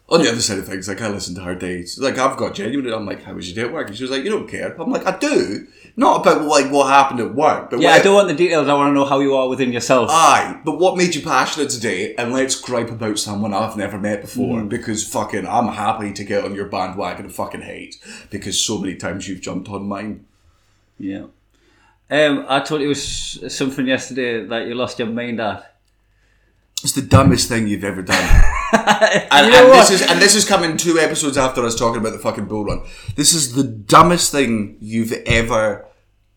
On 0.10 0.22
the 0.22 0.30
other 0.32 0.42
side 0.42 0.58
of 0.58 0.66
things, 0.68 0.88
like 0.88 1.02
I 1.02 1.10
listen 1.10 1.36
to 1.36 1.42
her 1.42 1.54
dates. 1.56 2.00
Like 2.00 2.18
I've 2.18 2.38
got 2.38 2.56
genuinely, 2.56 2.92
I'm 2.92 3.06
like, 3.06 3.22
"How 3.24 3.34
was 3.36 3.48
your 3.48 3.56
day 3.64 3.70
at 3.70 3.74
work?" 3.74 3.88
And 3.88 3.96
she 3.96 4.04
was 4.04 4.12
like, 4.12 4.24
"You 4.24 4.32
don't 4.32 4.50
care." 4.50 4.76
I'm 4.82 4.92
like, 4.92 5.06
"I 5.06 5.16
do." 5.20 5.68
Not 5.96 6.22
about 6.22 6.44
like 6.46 6.72
what 6.72 6.88
happened 6.90 7.20
at 7.20 7.36
work, 7.36 7.70
but 7.70 7.80
Yeah, 7.80 7.92
I 7.92 8.00
don't 8.02 8.16
want 8.16 8.28
the 8.28 8.34
details. 8.34 8.68
I 8.68 8.74
want 8.74 8.90
to 8.90 8.94
know 8.94 9.06
how 9.06 9.20
you 9.20 9.36
are 9.36 9.48
within 9.48 9.72
yourself. 9.72 10.10
Aye, 10.12 10.60
but 10.66 10.80
what 10.80 10.98
made 10.98 11.14
you 11.14 11.22
passionate 11.22 11.70
today? 11.70 12.16
And 12.16 12.34
let's 12.34 12.60
gripe 12.60 12.90
about 12.90 13.20
someone 13.20 13.54
I've 13.54 13.78
never 13.78 14.00
met 14.00 14.22
before 14.22 14.62
Mm. 14.62 14.70
because 14.70 15.06
fucking 15.08 15.46
I'm 15.46 15.68
happy 15.68 16.12
to 16.12 16.24
get 16.24 16.44
on 16.44 16.56
your 16.56 16.66
bandwagon 16.66 17.26
and 17.26 17.34
fucking 17.34 17.62
hate 17.62 17.98
because 18.32 18.60
so 18.60 18.80
many 18.80 18.96
times 18.96 19.28
you've 19.28 19.42
jumped 19.42 19.70
on 19.70 19.88
mine. 19.88 20.26
yeah. 20.98 21.26
Um, 22.12 22.46
I 22.48 22.60
told 22.60 22.82
you 22.82 22.88
it 22.88 22.90
was 22.90 23.56
something 23.56 23.88
yesterday 23.88 24.46
that 24.46 24.68
you 24.68 24.76
lost 24.76 25.00
your 25.00 25.08
mind 25.08 25.40
at. 25.40 25.76
It's 26.84 26.92
the 26.94 27.02
dumbest 27.02 27.50
thing 27.50 27.68
you've 27.68 27.84
ever 27.84 28.02
done. 28.04 28.44
and, 28.74 29.46
You 29.48 29.52
know 29.52 29.72
and 29.72 29.80
this 29.80 29.90
is 29.92 30.02
and 30.02 30.22
this 30.22 30.36
is 30.36 30.46
coming 30.46 30.78
two 30.78 30.98
episodes 31.00 31.38
after 31.38 31.64
us 31.64 31.76
talking 31.76 32.00
about 32.02 32.14
the 32.14 32.20
fucking 32.20 32.46
bull 32.46 32.66
run. 32.66 32.84
This 33.16 33.34
is 33.34 33.54
the 33.54 33.64
dumbest 33.64 34.32
thing 34.32 34.78
you've 34.80 35.12
ever 35.26 35.86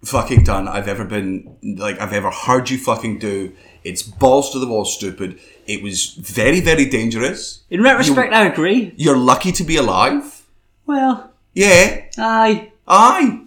fucking 0.04 0.44
done. 0.44 0.68
I've 0.68 0.88
ever 0.88 1.04
been 1.04 1.56
like 1.78 2.00
I've 2.00 2.12
ever 2.12 2.30
heard 2.30 2.70
you 2.70 2.78
fucking 2.78 3.18
do. 3.18 3.52
It's 3.84 4.02
balls 4.02 4.50
to 4.52 4.58
the 4.58 4.66
wall 4.66 4.84
stupid. 4.84 5.38
It 5.66 5.82
was 5.82 6.14
very, 6.14 6.60
very 6.60 6.84
dangerous. 6.86 7.62
In 7.70 7.82
retrospect, 7.82 8.32
I 8.32 8.46
agree. 8.46 8.92
You're 8.96 9.16
lucky 9.16 9.52
to 9.52 9.64
be 9.64 9.76
alive. 9.76 10.42
Well, 10.86 11.32
Yeah. 11.54 12.02
aye. 12.18 12.72
Aye. 12.86 13.40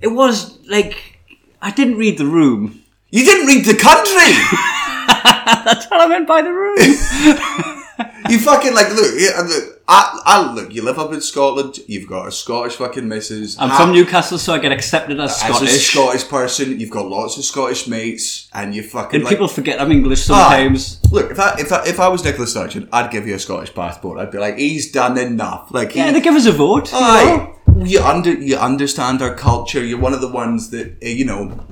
It 0.00 0.08
was 0.08 0.58
like 0.68 1.18
I 1.62 1.70
didn't 1.70 1.96
read 1.96 2.18
the 2.18 2.26
room. 2.26 2.82
You 3.10 3.24
didn't 3.24 3.46
read 3.46 3.64
the 3.64 3.76
country. 3.76 4.32
That's 5.64 5.86
what 5.90 6.00
I 6.00 6.06
meant 6.08 6.26
by 6.28 6.42
the 6.42 6.52
room. 6.52 6.76
you 8.30 8.38
fucking 8.38 8.74
like 8.74 8.88
look. 8.90 9.14
Look. 9.48 9.72
I, 9.88 10.20
I 10.24 10.52
look. 10.52 10.74
You 10.74 10.82
live 10.82 10.98
up 10.98 11.12
in 11.12 11.20
Scotland. 11.20 11.78
You've 11.86 12.08
got 12.08 12.26
a 12.26 12.32
Scottish 12.32 12.74
fucking 12.74 13.06
missus. 13.06 13.56
I'm 13.58 13.70
from 13.70 13.92
Newcastle, 13.92 14.36
so 14.38 14.52
I 14.54 14.58
get 14.58 14.72
accepted 14.72 15.20
as 15.20 15.30
As 15.30 15.42
a 15.42 15.46
Scottish. 15.54 15.92
Scottish 15.92 16.28
person, 16.28 16.80
you've 16.80 16.90
got 16.90 17.06
lots 17.06 17.38
of 17.38 17.44
Scottish 17.44 17.86
mates, 17.86 18.48
and 18.52 18.74
you 18.74 18.82
fucking 18.82 19.16
and 19.16 19.24
like, 19.24 19.30
people 19.32 19.46
forget 19.46 19.80
I'm 19.80 19.92
English 19.92 20.28
Ah, 20.28 20.50
sometimes. 20.50 21.00
look, 21.12 21.30
if 21.30 21.38
I, 21.38 21.54
if 21.60 21.70
I 21.72 21.84
if 21.86 22.00
I 22.00 22.08
was 22.08 22.24
Nicola 22.24 22.48
Sturgeon, 22.48 22.88
I'd 22.92 23.12
give 23.12 23.28
you 23.28 23.34
a 23.36 23.38
Scottish 23.38 23.72
passport. 23.74 24.18
I'd 24.18 24.32
be 24.32 24.38
like, 24.38 24.58
he's 24.58 24.90
done 24.90 25.16
enough. 25.18 25.68
Like, 25.70 25.92
he, 25.92 26.00
Yeah, 26.00 26.10
they 26.10 26.20
give 26.20 26.34
us 26.34 26.46
a 26.46 26.52
vote. 26.52 26.90
you 26.90 26.98
aye, 26.98 27.54
know? 27.68 27.84
you 27.84 28.00
under 28.00 28.32
you 28.32 28.56
understand 28.56 29.22
our 29.22 29.34
culture. 29.36 29.84
You're 29.84 30.00
one 30.00 30.14
of 30.14 30.20
the 30.20 30.30
ones 30.32 30.70
that 30.70 30.96
uh, 31.00 31.06
you 31.06 31.24
know 31.26 31.64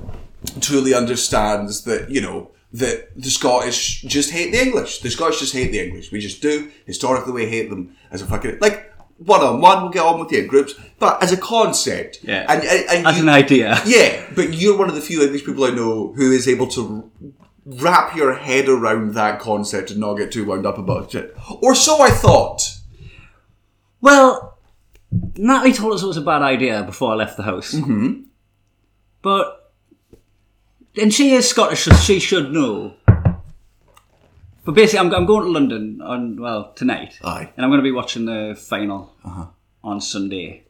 truly 0.61 0.93
understands 0.93 1.83
that 1.83 2.09
you 2.09 2.21
know 2.21 2.51
that 2.79 2.97
the 3.15 3.29
Scottish 3.29 4.01
just 4.01 4.31
hate 4.31 4.51
the 4.51 4.61
English. 4.61 4.99
The 4.99 5.09
Scottish 5.09 5.39
just 5.39 5.53
hate 5.53 5.71
the 5.71 5.79
English. 5.85 6.11
We 6.11 6.19
just 6.19 6.41
do 6.41 6.71
historically 6.85 7.33
we 7.33 7.47
hate 7.47 7.69
them 7.69 7.95
as 8.11 8.21
a 8.21 8.25
fucking 8.25 8.57
like 8.59 8.91
one 9.17 9.41
on 9.41 9.61
one. 9.61 9.81
We'll 9.83 9.91
get 9.91 10.03
on 10.03 10.19
with 10.19 10.31
you 10.31 10.39
in 10.39 10.47
groups, 10.47 10.73
but 10.99 11.21
as 11.23 11.31
a 11.31 11.37
concept, 11.37 12.19
Yeah. 12.23 12.45
and, 12.49 12.61
and, 12.63 12.89
and 12.89 13.07
As 13.07 13.15
you- 13.17 13.23
an 13.23 13.29
idea. 13.29 13.79
yeah, 13.85 14.25
but 14.35 14.53
you're 14.53 14.77
one 14.77 14.89
of 14.89 14.95
the 14.95 15.01
few 15.01 15.21
English 15.23 15.45
people 15.45 15.63
I 15.63 15.69
know 15.71 16.13
who 16.17 16.31
is 16.31 16.47
able 16.47 16.67
to 16.69 17.09
wrap 17.65 18.15
your 18.15 18.33
head 18.35 18.67
around 18.69 19.13
that 19.15 19.39
concept 19.39 19.89
and 19.91 19.99
not 19.99 20.15
get 20.15 20.31
too 20.31 20.45
wound 20.45 20.65
up 20.65 20.77
about 20.77 21.15
it. 21.15 21.35
Or 21.61 21.73
so 21.75 22.01
I 22.01 22.09
thought. 22.09 22.61
Well, 24.01 24.59
Natalie 25.37 25.73
told 25.73 25.93
us 25.93 26.03
it 26.03 26.07
was 26.07 26.17
a 26.17 26.21
bad 26.21 26.41
idea 26.41 26.83
before 26.83 27.11
I 27.11 27.15
left 27.15 27.37
the 27.37 27.43
house. 27.43 27.73
Mm-hmm. 27.73 28.23
But, 29.21 29.64
and 30.97 31.13
she 31.13 31.33
is 31.33 31.47
Scottish, 31.47 31.83
so 31.83 31.93
she 31.95 32.19
should 32.19 32.51
know. 32.51 32.93
But 34.65 34.73
basically, 34.73 34.99
I'm, 34.99 35.13
I'm 35.13 35.25
going 35.25 35.43
to 35.43 35.51
London 35.51 36.01
on 36.01 36.41
well 36.41 36.73
tonight, 36.73 37.19
Aye. 37.23 37.51
and 37.55 37.63
I'm 37.63 37.69
going 37.69 37.79
to 37.79 37.83
be 37.83 37.91
watching 37.91 38.25
the 38.25 38.55
final 38.59 39.13
uh-huh. 39.23 39.45
on 39.83 40.01
Sunday. 40.01 40.63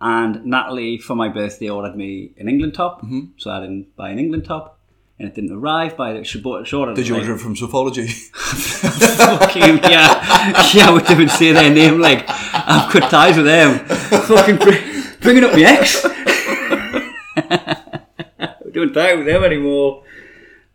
And 0.00 0.44
Natalie, 0.44 0.98
for 0.98 1.14
my 1.14 1.28
birthday, 1.28 1.70
ordered 1.70 1.96
me 1.96 2.32
an 2.36 2.48
England 2.48 2.74
top, 2.74 3.02
mm-hmm. 3.02 3.20
so 3.38 3.50
I 3.50 3.60
didn't 3.60 3.96
buy 3.96 4.10
an 4.10 4.18
England 4.18 4.44
top, 4.44 4.78
and 5.18 5.28
it 5.28 5.34
didn't 5.34 5.52
arrive. 5.52 5.96
By 5.96 6.12
the, 6.12 6.24
she 6.24 6.40
bought 6.40 6.66
she 6.66 6.76
ordered. 6.76 6.96
Did 6.96 7.08
you 7.08 7.14
like- 7.14 7.22
order 7.22 7.36
it 7.36 7.38
from 7.38 7.54
Sophology? 7.54 8.10
fucking 9.38 9.78
yeah, 9.78 10.72
yeah, 10.74 10.88
I 10.88 10.90
would 10.92 11.08
even 11.10 11.28
say 11.28 11.52
their 11.52 11.72
name 11.72 12.00
like 12.00 12.24
I've 12.28 12.92
cut 12.92 13.10
ties 13.10 13.36
with 13.36 13.46
them. 13.46 13.78
Fucking 13.86 14.56
bringing 15.20 15.44
up 15.44 15.52
my 15.52 15.62
ex. 15.62 16.04
Time 18.90 19.18
with 19.18 19.26
them 19.26 19.44
anymore. 19.44 20.04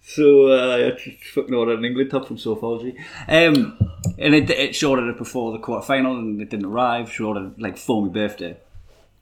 So 0.01 0.47
uh, 0.47 0.77
I 0.77 0.91
just 0.91 1.23
fucking 1.33 1.53
ordered 1.53 1.79
an 1.79 1.85
England 1.85 2.11
top 2.11 2.27
from 2.27 2.37
Sophology. 2.37 2.97
Um, 3.27 3.77
and 4.17 4.33
it, 4.33 4.49
it 4.49 4.75
she 4.75 4.85
ordered 4.85 5.09
it 5.09 5.17
before 5.17 5.51
the 5.51 5.59
quarter 5.59 5.85
final 5.85 6.17
and 6.17 6.41
it 6.41 6.49
didn't 6.49 6.67
arrive. 6.67 7.11
She 7.11 7.23
ordered 7.23 7.53
it 7.53 7.61
like 7.61 7.77
for 7.77 8.01
my 8.01 8.07
birthday, 8.07 8.57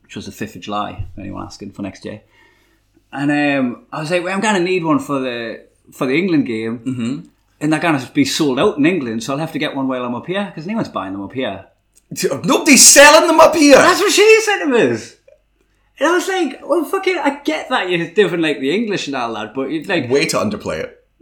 which 0.04 0.16
was 0.16 0.28
the 0.28 0.32
fifth 0.32 0.56
of 0.56 0.62
July. 0.62 1.08
Anyone 1.18 1.44
asking 1.44 1.72
for 1.72 1.82
next 1.82 2.06
year. 2.06 2.22
And 3.12 3.32
um, 3.32 3.86
I 3.92 4.02
was 4.02 4.12
like, 4.12 4.24
well, 4.24 4.34
I'm 4.34 4.42
gonna 4.42 4.60
need 4.60 4.84
one 4.84 5.00
for 5.00 5.20
the 5.20 5.66
for 5.92 6.06
the 6.06 6.18
England 6.18 6.46
game. 6.46 6.80
Mm-hmm. 6.80 7.30
And 7.62 7.74
they're 7.74 7.80
gonna 7.80 8.08
be 8.14 8.26
sold 8.26 8.60
out 8.60 8.78
in 8.78 8.86
England, 8.86 9.24
so 9.24 9.34
I'll 9.34 9.40
have 9.40 9.54
to 9.54 9.60
get 9.60 9.76
one 9.76 9.88
while 9.88 10.04
I'm 10.04 10.14
up 10.14 10.28
here 10.28 10.46
because 10.46 10.68
no 10.68 10.76
one's 10.76 10.90
buying 10.90 11.14
them 11.14 11.24
up 11.24 11.34
here. 11.34 11.66
Nobody's 12.44 12.86
selling 12.86 13.28
them 13.28 13.40
up 13.40 13.56
here. 13.56 13.76
That's 13.76 14.00
what 14.00 14.12
she 14.12 14.42
said 14.42 14.66
to 14.66 14.94
us. 14.94 15.16
And 15.98 16.10
I 16.10 16.12
was 16.14 16.28
like, 16.28 16.62
well, 16.68 16.84
fucking, 16.84 17.18
I 17.18 17.40
get 17.44 17.70
that 17.70 17.90
you're 17.90 18.10
different 18.12 18.44
like 18.44 18.60
the 18.60 18.74
English 18.76 19.08
and 19.08 19.16
all 19.16 19.34
that, 19.34 19.54
but 19.54 19.72
it's 19.72 19.88
like, 19.88 20.10
Way 20.10 20.26
to 20.26 20.38
underplay 20.38 20.80
it. 20.84 21.02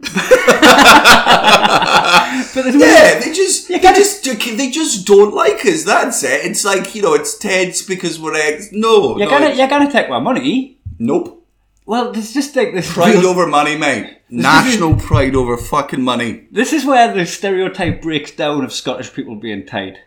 but 2.54 2.62
there's 2.62 2.74
Yeah, 2.74 3.20
they 3.20 3.32
just 3.32 3.68
they 3.68 3.78
just 3.78 4.24
they 4.24 4.70
just 4.70 5.06
don't 5.06 5.34
like 5.34 5.64
us. 5.64 5.84
That's 5.84 6.22
it. 6.24 6.44
It's 6.44 6.64
like 6.64 6.94
you 6.94 7.02
know, 7.02 7.14
it's 7.14 7.38
tense 7.38 7.82
because 7.82 8.18
we're 8.20 8.34
ex. 8.34 8.70
No, 8.72 9.16
you're 9.16 9.30
no, 9.30 9.38
gonna 9.38 9.54
you're 9.54 9.68
gonna 9.68 9.90
take 9.90 10.08
my 10.08 10.18
money. 10.18 10.78
nope. 10.98 11.40
Well, 11.86 12.12
there's 12.12 12.32
just 12.32 12.56
like 12.56 12.72
this. 12.72 12.92
Pride 12.92 13.14
real- 13.14 13.26
over 13.28 13.46
money, 13.46 13.76
mate. 13.76 14.18
National 14.30 14.96
pride 14.96 15.36
over 15.36 15.56
fucking 15.56 16.02
money. 16.02 16.46
This 16.50 16.72
is 16.72 16.84
where 16.84 17.12
the 17.12 17.26
stereotype 17.26 18.00
breaks 18.02 18.30
down 18.32 18.64
of 18.64 18.72
Scottish 18.72 19.12
people 19.12 19.36
being 19.36 19.66
tight. 19.66 19.98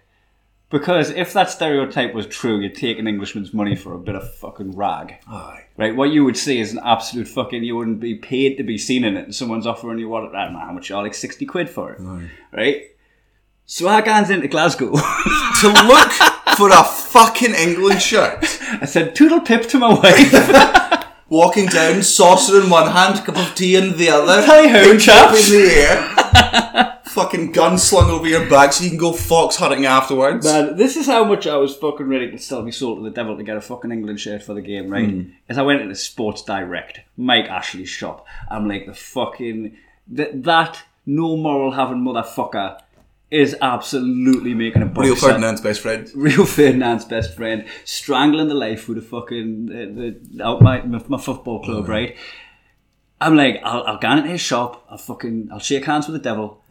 Because 0.69 1.11
if 1.11 1.31
that 1.33 1.49
stereotype 1.49 2.13
was 2.13 2.27
true, 2.27 2.59
you'd 2.59 2.75
take 2.75 2.99
an 2.99 3.07
Englishman's 3.07 3.53
money 3.53 3.75
for 3.75 3.93
a 3.93 3.99
bit 3.99 4.15
of 4.15 4.35
fucking 4.35 4.75
rag. 4.75 5.15
Aye. 5.27 5.63
Right? 5.77 5.95
What 5.95 6.11
you 6.11 6.25
would 6.25 6.35
see 6.35 6.59
is 6.59 6.73
an 6.73 6.79
absolute 6.83 7.27
fucking. 7.27 7.63
You 7.63 7.77
wouldn't 7.77 8.01
be 8.01 8.15
paid 8.15 8.57
to 8.57 8.63
be 8.63 8.77
seen 8.77 9.05
in 9.05 9.15
it, 9.15 9.25
and 9.25 9.35
someone's 9.35 9.65
offering 9.65 9.99
you 9.99 10.09
what? 10.09 10.35
I 10.35 10.43
don't 10.45 10.53
know 10.53 10.59
how 10.59 10.73
much, 10.73 10.91
like 10.91 11.13
60 11.13 11.45
quid 11.45 11.69
for 11.69 11.93
it. 11.93 12.01
Right? 12.51 12.83
So 13.65 13.87
I 13.87 14.01
gans 14.01 14.29
into 14.29 14.47
Glasgow. 14.47 14.93
To 15.61 15.69
look 15.69 16.11
for 16.55 16.69
a 16.69 16.83
fucking 16.83 17.55
England 17.55 17.99
shirt. 17.99 18.37
I 18.79 18.85
said, 18.85 19.15
Toodle 19.15 19.41
pip 19.41 19.67
to 19.69 19.79
my 19.79 19.91
wife. 19.91 20.31
Walking 21.29 21.65
down, 21.65 22.03
saucer 22.03 22.61
in 22.61 22.69
one 22.69 22.91
hand, 22.91 23.25
cup 23.25 23.37
of 23.37 23.53
tea 23.53 23.75
in 23.75 23.97
the 23.97 24.09
other. 24.09 24.41
Tally 24.45 24.69
ho, 24.69 24.97
chaps. 24.97 25.51
in 25.51 25.59
the 25.59 25.71
air. 25.73 26.93
fucking 27.17 27.51
gun 27.51 27.79
slung 27.79 28.11
over 28.11 28.27
your 28.27 28.47
back 28.47 28.71
so 28.71 28.83
you 28.83 28.91
can 28.91 28.99
go 28.99 29.11
fox 29.11 29.55
hunting 29.55 29.87
afterwards. 29.87 30.45
Man, 30.45 30.77
this 30.77 30.95
is 30.95 31.07
how 31.07 31.23
much 31.23 31.47
I 31.47 31.57
was 31.57 31.75
fucking 31.75 32.07
ready 32.07 32.29
to 32.29 32.37
sell 32.37 32.61
me 32.61 32.71
soul 32.71 32.95
to 32.95 33.01
the 33.01 33.09
devil 33.09 33.35
to 33.35 33.43
get 33.43 33.57
a 33.57 33.61
fucking 33.61 33.91
England 33.91 34.19
shirt 34.19 34.43
for 34.43 34.53
the 34.53 34.61
game, 34.61 34.89
right? 34.89 35.09
Hmm. 35.09 35.31
As 35.49 35.57
I 35.57 35.63
went 35.63 35.81
into 35.81 35.95
Sports 35.95 36.43
Direct, 36.43 37.01
Mike 37.17 37.49
Ashley's 37.49 37.89
shop, 37.89 38.27
I'm 38.49 38.67
like, 38.67 38.85
the 38.85 38.93
fucking. 38.93 39.75
That, 40.09 40.43
that 40.43 40.83
no 41.07 41.35
moral 41.35 41.71
having 41.71 41.97
motherfucker 41.97 42.79
is 43.29 43.55
absolutely 43.61 44.53
making 44.53 44.81
a 44.81 44.85
Rio 44.85 45.15
set. 45.15 45.29
Ferdinand's 45.31 45.61
best 45.61 45.81
friend. 45.81 46.09
Rio 46.15 46.45
Ferdinand's 46.45 47.05
best 47.05 47.35
friend, 47.35 47.65
strangling 47.83 48.47
the 48.47 48.55
life 48.55 48.87
with 48.87 48.97
a 48.97 49.01
fucking 49.01 49.69
uh, 49.69 50.35
the, 50.35 50.43
out 50.43 50.61
my, 50.61 50.81
my 50.81 51.17
football 51.17 51.61
club, 51.63 51.87
right? 51.89 52.15
I'm 53.19 53.35
like, 53.35 53.59
I'll, 53.63 53.83
I'll 53.83 53.97
go 53.97 54.11
into 54.11 54.29
his 54.29 54.41
shop. 54.41 54.85
I'll 54.89 54.97
fucking, 54.97 55.49
I'll 55.51 55.59
shake 55.59 55.85
hands 55.85 56.07
with 56.07 56.13
the 56.13 56.23
devil. 56.23 56.61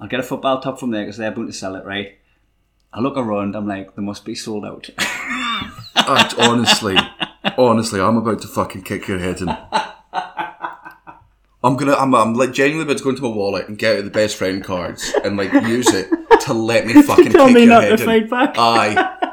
I'll 0.00 0.08
get 0.08 0.20
a 0.20 0.24
football 0.24 0.60
top 0.60 0.78
from 0.78 0.90
there 0.90 1.02
because 1.02 1.16
they're 1.16 1.32
about 1.32 1.46
to 1.46 1.52
sell 1.52 1.74
it, 1.76 1.84
right? 1.84 2.18
I 2.92 3.00
look 3.00 3.16
around. 3.16 3.54
I'm 3.54 3.66
like, 3.66 3.94
they 3.94 4.02
must 4.02 4.24
be 4.24 4.34
sold 4.34 4.64
out. 4.64 4.88
Honestly, 6.38 6.96
honestly, 7.58 8.00
I'm 8.00 8.16
about 8.16 8.40
to 8.42 8.48
fucking 8.48 8.82
kick 8.82 9.08
your 9.08 9.18
head 9.18 9.40
in. 9.40 9.48
I'm 11.64 11.76
gonna, 11.76 11.94
I'm, 11.94 12.14
I'm 12.14 12.34
like 12.34 12.52
genuinely 12.52 12.84
about 12.84 12.98
to 12.98 13.04
go 13.04 13.10
into 13.10 13.22
my 13.22 13.28
wallet 13.28 13.68
and 13.68 13.76
get 13.76 13.98
out 13.98 14.04
the 14.04 14.10
best 14.10 14.36
friend 14.36 14.62
cards 14.62 15.12
and 15.24 15.36
like 15.36 15.52
use 15.66 15.88
it 15.92 16.08
to 16.42 16.52
let 16.52 16.86
me 16.86 17.02
fucking 17.02 17.32
tell 17.32 17.46
kick 17.46 17.54
me 17.54 17.60
your 17.62 17.70
not 17.70 17.82
head 17.82 17.98
to 17.98 18.02
in. 18.02 18.06
fight 18.06 18.30
back. 18.30 18.54
Aye. 18.58 19.14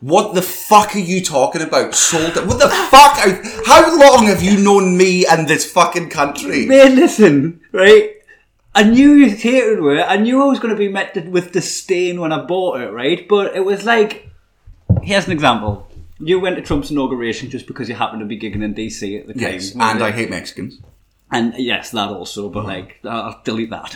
What 0.00 0.36
the 0.36 0.42
fuck 0.42 0.94
are 0.94 1.00
you 1.00 1.24
talking 1.24 1.60
about? 1.60 1.92
Sold 1.92 2.36
it? 2.36 2.46
What 2.46 2.60
the 2.60 2.68
fuck? 2.68 3.18
Are, 3.26 3.42
how 3.66 3.98
long 3.98 4.26
have 4.26 4.40
you 4.44 4.56
known 4.56 4.96
me 4.96 5.26
and 5.26 5.48
this 5.48 5.68
fucking 5.68 6.10
country? 6.10 6.66
Man, 6.66 6.94
listen, 6.94 7.60
right? 7.72 8.12
I 8.76 8.84
knew 8.84 9.14
you 9.14 9.30
hated 9.34 9.80
it. 9.80 10.04
I 10.06 10.16
knew 10.16 10.40
I 10.40 10.46
was 10.46 10.60
going 10.60 10.72
to 10.72 10.78
be 10.78 10.86
met 10.86 11.26
with 11.26 11.50
disdain 11.50 12.20
when 12.20 12.32
I 12.32 12.44
bought 12.44 12.80
it, 12.80 12.92
right? 12.92 13.26
But 13.26 13.56
it 13.56 13.64
was 13.64 13.84
like, 13.84 14.30
here's 15.02 15.26
an 15.26 15.32
example. 15.32 15.88
You 16.20 16.38
went 16.38 16.54
to 16.56 16.62
Trump's 16.62 16.92
inauguration 16.92 17.50
just 17.50 17.66
because 17.66 17.88
you 17.88 17.96
happened 17.96 18.20
to 18.20 18.26
be 18.26 18.38
gigging 18.38 18.62
in 18.62 18.74
DC 18.74 19.18
at 19.18 19.26
the 19.26 19.34
time. 19.34 19.42
Yes, 19.42 19.72
and 19.72 20.00
I 20.00 20.12
hate 20.12 20.30
Mexicans. 20.30 20.78
And 21.30 21.54
yes, 21.58 21.90
that 21.90 22.08
also, 22.08 22.48
but 22.48 22.64
like, 22.64 23.00
I'll 23.04 23.40
delete 23.44 23.70
that. 23.70 23.94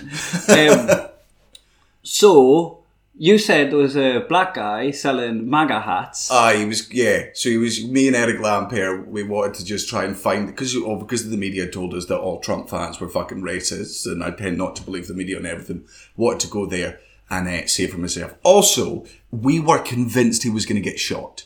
Um, 0.49 1.09
so, 2.03 2.83
you 3.15 3.39
said 3.39 3.71
there 3.71 3.79
was 3.79 3.97
a 3.97 4.21
black 4.29 4.55
guy 4.55 4.91
selling 4.91 5.49
MAGA 5.49 5.81
hats. 5.81 6.31
Ah, 6.31 6.53
he 6.53 6.65
was 6.65 6.93
yeah. 6.93 7.27
So 7.35 7.51
he 7.51 7.59
was 7.59 7.85
me 7.85 8.07
and 8.07 8.17
Eric 8.17 8.39
Lampaert. 8.39 9.07
We 9.07 9.23
wanted 9.23 9.55
to 9.55 9.65
just 9.65 9.89
try 9.89 10.05
and 10.05 10.17
find 10.17 10.47
because 10.47 10.75
oh, 10.77 10.97
because 10.97 11.29
the 11.29 11.37
media 11.37 11.71
told 11.71 11.95
us 11.95 12.07
that 12.07 12.19
all 12.19 12.41
Trump 12.41 12.71
fans 12.71 13.01
were 13.01 13.09
fucking 13.09 13.43
racists, 13.43 14.11
and 14.11 14.25
I 14.25 14.31
tend 14.31 14.57
not 14.57 14.77
to 14.77 14.83
believe 14.83 15.09
the 15.09 15.15
media 15.15 15.37
and 15.37 15.47
everything. 15.47 15.85
Wanted 16.17 16.41
to 16.41 16.49
go 16.49 16.67
there 16.67 17.01
and 17.31 17.49
uh, 17.49 17.67
say 17.67 17.87
for 17.87 17.99
myself. 17.99 18.35
Also, 18.43 19.05
we 19.31 19.61
were 19.61 19.79
convinced 19.79 20.43
he 20.43 20.51
was 20.51 20.67
going 20.67 20.83
to 20.83 20.91
get 20.91 20.99
shot. 20.99 21.45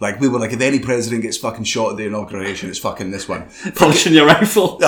Like 0.00 0.18
we 0.18 0.28
were 0.28 0.40
like, 0.40 0.52
if 0.52 0.60
any 0.60 0.80
president 0.80 1.22
gets 1.22 1.36
fucking 1.36 1.64
shot 1.64 1.92
at 1.92 1.96
the 1.96 2.06
inauguration, 2.06 2.68
it's 2.68 2.80
fucking 2.80 3.12
this 3.12 3.28
one. 3.28 3.48
polishing 3.76 4.12
your 4.12 4.26
rifle. 4.26 4.78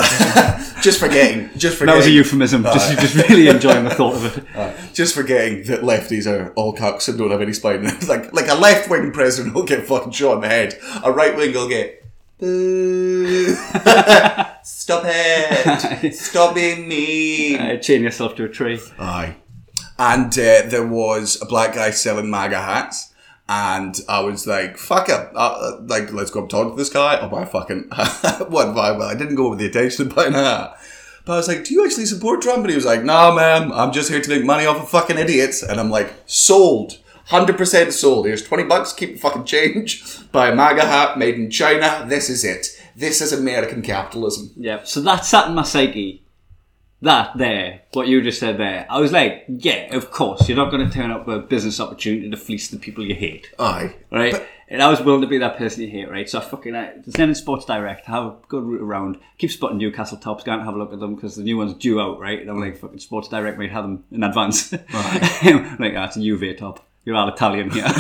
just 0.83 0.99
forgetting, 0.99 1.49
just 1.57 1.79
forgetting. 1.79 1.87
That 1.87 1.97
was 1.97 2.07
a 2.07 2.11
euphemism. 2.11 2.65
Just, 2.65 2.99
just 2.99 3.29
really 3.29 3.47
enjoying 3.47 3.85
the 3.85 3.95
thought 3.95 4.17
of 4.17 4.37
it. 4.37 4.45
Just 4.95 5.15
forgetting 5.15 5.65
that 5.65 5.83
lefties 5.83 6.27
are 6.27 6.53
all 6.55 6.75
cucks 6.75 7.07
and 7.07 7.19
don't 7.19 7.31
have 7.31 7.43
any 7.43 7.53
spine. 7.53 7.85
like 8.09 8.33
like 8.33 8.49
a 8.49 8.55
left 8.55 8.89
wing 8.89 9.13
president 9.13 9.55
will 9.55 9.65
get 9.65 9.87
fucking 9.87 10.11
shot 10.11 10.37
in 10.37 10.41
the 10.41 10.49
head. 10.49 10.79
A 11.05 11.13
right 11.13 11.37
wing 11.37 11.53
will 11.53 11.69
get. 11.69 12.03
Boo. 12.39 13.55
Stop 14.63 15.05
it! 15.07 16.15
Stop 16.15 16.55
being 16.55 16.89
mean. 16.89 17.61
Uh, 17.61 17.77
chain 17.77 18.03
yourself 18.03 18.35
to 18.37 18.45
a 18.45 18.49
tree. 18.49 18.81
Aye. 18.99 19.37
And 19.99 20.33
uh, 20.33 20.63
there 20.67 20.87
was 20.87 21.41
a 21.41 21.47
black 21.47 21.75
guy 21.75 21.91
selling 21.91 22.31
MAGA 22.31 22.61
hats. 22.61 23.13
And 23.49 24.01
I 24.09 24.21
was 24.21 24.47
like, 24.47 24.77
fuck 24.77 25.09
it. 25.09 25.15
Uh, 25.15 25.39
uh, 25.39 25.81
like, 25.87 26.13
let's 26.13 26.31
go 26.31 26.43
up 26.43 26.49
talk 26.49 26.73
to 26.73 26.77
this 26.77 26.91
guy. 26.91 27.15
I'll 27.15 27.29
buy 27.29 27.43
a 27.43 27.47
fucking. 27.47 27.89
what? 28.49 28.75
Well, 28.75 29.03
I 29.03 29.15
didn't 29.15 29.37
go 29.37 29.51
with 29.51 29.61
the 29.61 29.67
intention 29.67 30.09
of 30.09 30.15
buying 30.15 30.35
a 30.35 30.43
hat. 30.43 30.81
But 31.25 31.35
I 31.35 31.37
was 31.37 31.49
like, 31.49 31.65
do 31.65 31.75
you 31.75 31.85
actually 31.85 32.07
support 32.07 32.43
Trump? 32.43 32.61
And 32.61 32.71
he 32.71 32.77
was 32.77 32.85
like, 32.85 33.05
nah, 33.05 33.35
man. 33.35 33.73
I'm 33.73 33.93
just 33.93 34.11
here 34.11 34.21
to 34.21 34.31
make 34.31 34.45
money 34.45 34.67
off 34.67 34.79
of 34.79 34.89
fucking 34.89 35.19
idiots. 35.19 35.63
And 35.63 35.79
I'm 35.79 35.91
like, 35.91 36.13
sold. 36.27 36.99
100% 37.29 37.93
sold. 37.93 38.27
Here's 38.27 38.45
20 38.45 38.65
bucks. 38.65 38.93
Keep 38.93 39.15
the 39.15 39.21
fucking 39.21 39.45
change. 39.45 40.05
Buy 40.33 40.49
a 40.49 40.55
MAGA 40.55 40.83
hat 40.83 41.19
made 41.19 41.35
in 41.37 41.51
China. 41.51 42.05
This 42.09 42.29
is 42.29 42.45
it. 42.45 42.69
This 42.97 43.21
is 43.21 43.33
American 43.33 43.83
capitalism. 43.83 44.51
Yeah. 44.57 44.83
So 44.85 45.01
that 45.03 45.25
sat 45.25 45.49
in 45.49 45.55
my 45.55 45.63
psyche 45.63 46.26
that 47.03 47.37
there, 47.37 47.83
what 47.93 48.09
you 48.09 48.23
just 48.23 48.41
said 48.41 48.59
there, 48.59 48.87
I 48.89 48.99
was 49.01 49.13
like, 49.13 49.45
yeah, 49.49 49.95
of 49.95 50.11
course, 50.11 50.49
you're 50.49 50.57
not 50.57 50.71
going 50.71 50.87
to 50.89 50.93
turn 50.93 51.11
up 51.11 51.29
a 51.29 51.39
business 51.41 51.79
opportunity 51.81 52.31
to 52.31 52.37
fleece 52.37 52.69
the 52.69 52.79
people 52.79 53.05
you 53.05 53.15
hate, 53.15 53.51
Aye. 53.59 53.95
right? 54.11 54.33
But- 54.33 54.47
and 54.69 54.83
I 54.83 54.89
was 54.91 55.01
willing 55.01 55.21
to 55.21 55.29
be 55.29 55.39
that 55.39 55.59
person 55.59 55.83
you 55.83 55.89
hate, 55.91 56.11
right? 56.11 56.29
So 56.29 56.41
I 56.41 56.43
fucking, 56.43 56.75
I, 56.75 56.95
there's 56.97 57.15
in 57.15 57.33
Sports 57.37 57.67
Direct, 57.67 58.07
have 58.07 58.25
a 58.25 58.35
good 58.49 58.65
route 58.65 58.83
around, 58.83 59.21
keep 59.39 59.53
spotting 59.53 59.79
Newcastle 59.79 60.19
tops, 60.19 60.43
go 60.43 60.55
and 60.55 60.63
have 60.63 60.75
a 60.75 60.79
look 60.79 60.93
at 60.93 60.99
them 60.99 61.15
because 61.15 61.37
the 61.37 61.45
new 61.45 61.57
one's 61.57 61.75
due 61.75 62.01
out, 62.01 62.19
right? 62.19 62.41
And 62.41 62.51
I'm 62.51 62.59
like, 62.59 62.77
fucking 62.77 62.99
Sports 62.99 63.29
Direct 63.29 63.59
might 63.59 63.71
have 63.71 63.85
them 63.85 64.03
in 64.11 64.25
advance. 64.25 64.73
like, 64.73 64.91
that's 64.91 66.17
it's 66.17 66.27
a 66.27 66.29
UV 66.29 66.59
top. 66.59 66.85
You're 67.05 67.15
all 67.15 67.29
Italian 67.29 67.71
here. 67.71 67.85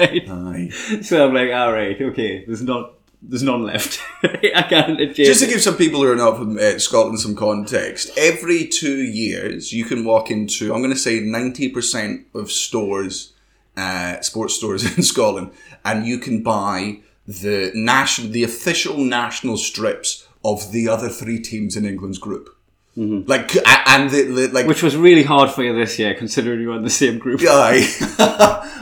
Right? 0.00 0.28
Aye. 0.28 0.70
So 1.02 1.26
I'm 1.26 1.34
like, 1.34 1.52
all 1.52 1.72
right, 1.72 2.00
okay, 2.00 2.44
there's 2.44 2.62
not, 2.62 2.94
there's 3.22 3.42
none 3.42 3.64
left. 3.64 4.00
I 4.22 4.66
can't. 4.68 5.14
Just 5.14 5.42
to 5.42 5.46
give 5.48 5.60
some 5.60 5.76
people 5.76 6.00
who 6.00 6.10
are 6.10 6.16
not 6.16 6.38
from 6.38 6.58
uh, 6.58 6.78
Scotland 6.78 7.20
some 7.20 7.36
context, 7.36 8.10
every 8.16 8.66
two 8.66 9.02
years 9.02 9.72
you 9.72 9.84
can 9.84 10.04
walk 10.04 10.30
into, 10.30 10.72
I'm 10.72 10.80
going 10.80 10.92
to 10.92 10.98
say 10.98 11.20
90% 11.20 12.24
of 12.34 12.50
stores, 12.50 13.32
uh, 13.76 14.20
sports 14.20 14.54
stores 14.54 14.84
in 14.96 15.02
Scotland, 15.02 15.52
and 15.84 16.06
you 16.06 16.18
can 16.18 16.42
buy 16.42 17.00
the 17.26 17.70
national, 17.74 18.30
the 18.30 18.42
official 18.42 18.98
national 18.98 19.56
strips 19.56 20.26
of 20.44 20.72
the 20.72 20.88
other 20.88 21.08
three 21.08 21.38
teams 21.38 21.76
in 21.76 21.84
England's 21.84 22.18
group. 22.18 22.56
Like, 22.96 23.56
and 23.88 24.10
the, 24.10 24.22
the 24.24 24.48
like, 24.48 24.66
which 24.66 24.82
was 24.82 24.94
really 24.96 25.22
hard 25.22 25.50
for 25.50 25.62
you 25.62 25.74
this 25.74 25.98
year, 25.98 26.12
considering 26.14 26.60
you 26.60 26.68
were 26.68 26.76
in 26.76 26.82
the 26.82 26.90
same 26.90 27.18
group. 27.18 27.40
Aye, 27.42 27.86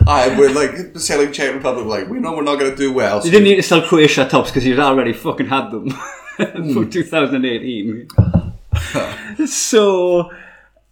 aye, 0.07 0.35
we're 0.39 0.51
like 0.53 0.99
selling 0.99 1.31
Czech 1.33 1.55
Republic. 1.55 1.87
Like 1.87 2.09
we 2.09 2.19
know 2.19 2.33
we're 2.35 2.43
not 2.43 2.59
going 2.59 2.71
to 2.73 2.77
do 2.77 2.93
well. 2.93 3.21
So 3.21 3.27
You 3.27 3.33
didn't 3.33 3.45
need 3.49 3.57
to 3.57 3.63
sell 3.63 3.83
Croatia 3.83 4.27
tops 4.29 4.51
because 4.51 4.67
you'd 4.67 4.81
already 4.81 5.13
fucking 5.13 5.47
had 5.47 5.71
them 5.71 5.91
Hmm. 6.39 6.73
for 6.73 6.85
2018. 6.85 8.09
so 9.47 10.31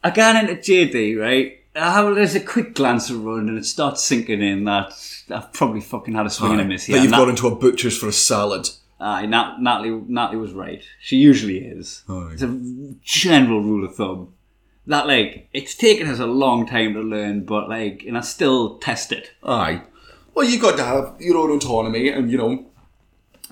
I 0.03 0.11
got 0.11 0.37
into 0.43 0.57
JD, 0.57 1.21
right? 1.21 1.61
I 1.75 1.93
have 1.93 2.15
there's 2.15 2.35
a 2.35 2.41
quick 2.41 2.75
glance 2.75 3.11
around 3.11 3.49
and 3.49 3.59
it 3.59 3.65
starts 3.67 4.03
sinking 4.05 4.43
in 4.43 4.65
that 4.65 4.93
I've 5.31 5.53
probably 5.53 5.81
fucking 5.81 6.15
had 6.15 6.27
a 6.27 6.31
swing 6.31 6.53
and 6.53 6.61
a 6.63 6.65
miss 6.65 6.87
here. 6.87 6.97
that 6.97 7.03
you've 7.03 7.13
gone 7.13 7.29
into 7.29 7.47
a 7.49 7.55
butcher's 7.55 7.97
for 7.99 8.09
a 8.09 8.13
salad. 8.13 8.69
Aye, 8.99 9.27
Nat- 9.27 9.61
Natalie, 9.61 10.03
Natalie 10.09 10.39
was 10.41 10.53
right. 10.53 10.83
She 11.01 11.17
usually 11.17 11.59
is. 11.59 12.03
Aye. 12.09 12.31
It's 12.33 12.43
a 12.43 12.61
general 13.03 13.63
rule 13.63 13.85
of 13.85 13.95
thumb. 13.95 14.33
That 14.87 15.07
like 15.07 15.49
it's 15.53 15.75
taken 15.75 16.07
us 16.09 16.21
a 16.21 16.27
long 16.27 16.67
time 16.67 16.95
to 16.95 17.01
learn, 17.01 17.45
but 17.45 17.69
like, 17.69 18.05
and 18.07 18.17
I 18.17 18.21
still 18.21 18.79
test 18.79 19.11
it. 19.13 19.33
Aye. 19.43 19.83
Well, 20.35 20.49
you 20.49 20.59
got 20.61 20.77
to 20.77 20.85
have 20.85 21.17
your 21.19 21.39
own 21.39 21.51
autonomy, 21.51 22.09
and 22.09 22.31
you 22.31 22.39
know, 22.39 22.67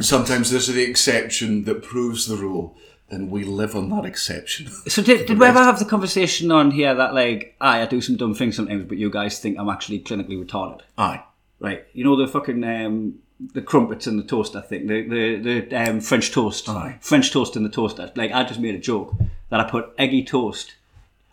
sometimes 0.00 0.50
there's 0.50 0.68
the 0.68 0.82
exception 0.82 1.64
that 1.64 1.82
proves 1.82 2.26
the 2.26 2.36
rule, 2.36 2.76
and 3.10 3.30
we 3.30 3.44
live 3.44 3.74
on 3.74 3.88
that 3.90 4.04
exception. 4.04 4.68
So 4.88 5.02
did, 5.02 5.26
did 5.26 5.38
we 5.38 5.46
ever 5.46 5.58
have 5.62 5.78
the 5.78 5.84
conversation 5.84 6.50
on 6.52 6.70
here 6.70 6.94
that 6.94 7.14
like, 7.14 7.56
aye, 7.60 7.82
I 7.82 7.86
do 7.86 8.00
some 8.00 8.16
dumb 8.16 8.34
things 8.34 8.56
sometimes, 8.56 8.84
but 8.88 8.98
you 8.98 9.10
guys 9.10 9.38
think 9.40 9.58
I'm 9.58 9.68
actually 9.68 10.00
clinically 10.00 10.42
retarded, 10.42 10.80
Aye. 10.96 11.22
right? 11.58 11.84
You 11.94 12.04
know 12.04 12.16
the 12.16 12.28
fucking 12.28 12.62
um, 12.64 13.16
the 13.40 13.62
crumpets 13.62 14.06
and 14.06 14.18
the 14.18 14.22
toaster 14.22 14.60
thing, 14.60 14.86
the 14.86 15.02
the, 15.08 15.60
the 15.60 15.90
um, 15.90 16.00
French 16.00 16.30
toast, 16.30 16.68
Aye. 16.68 16.98
French 17.00 17.32
toast 17.32 17.56
in 17.56 17.62
the 17.62 17.68
toaster. 17.68 18.10
Like 18.14 18.32
I 18.32 18.44
just 18.44 18.60
made 18.60 18.74
a 18.74 18.78
joke 18.78 19.14
that 19.50 19.60
I 19.60 19.68
put 19.68 19.92
eggy 19.98 20.24
toast 20.24 20.74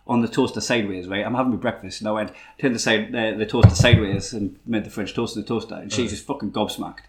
on 0.06 0.20
the 0.20 0.28
toaster 0.28 0.60
sideways, 0.60 1.06
right? 1.06 1.24
I'm 1.24 1.34
having 1.34 1.52
my 1.52 1.58
breakfast 1.58 2.00
and 2.00 2.08
I 2.08 2.12
went 2.12 2.32
turned 2.58 2.74
the 2.74 2.78
side 2.78 3.12
the, 3.12 3.34
the 3.38 3.46
toaster 3.46 3.74
sideways 3.74 4.32
and 4.32 4.58
made 4.66 4.84
the 4.84 4.90
French 4.90 5.14
toast 5.14 5.36
in 5.36 5.42
the 5.42 5.48
toaster, 5.48 5.74
and 5.76 5.92
she's 5.92 6.10
just 6.10 6.26
fucking 6.26 6.52
gobsmacked. 6.52 7.00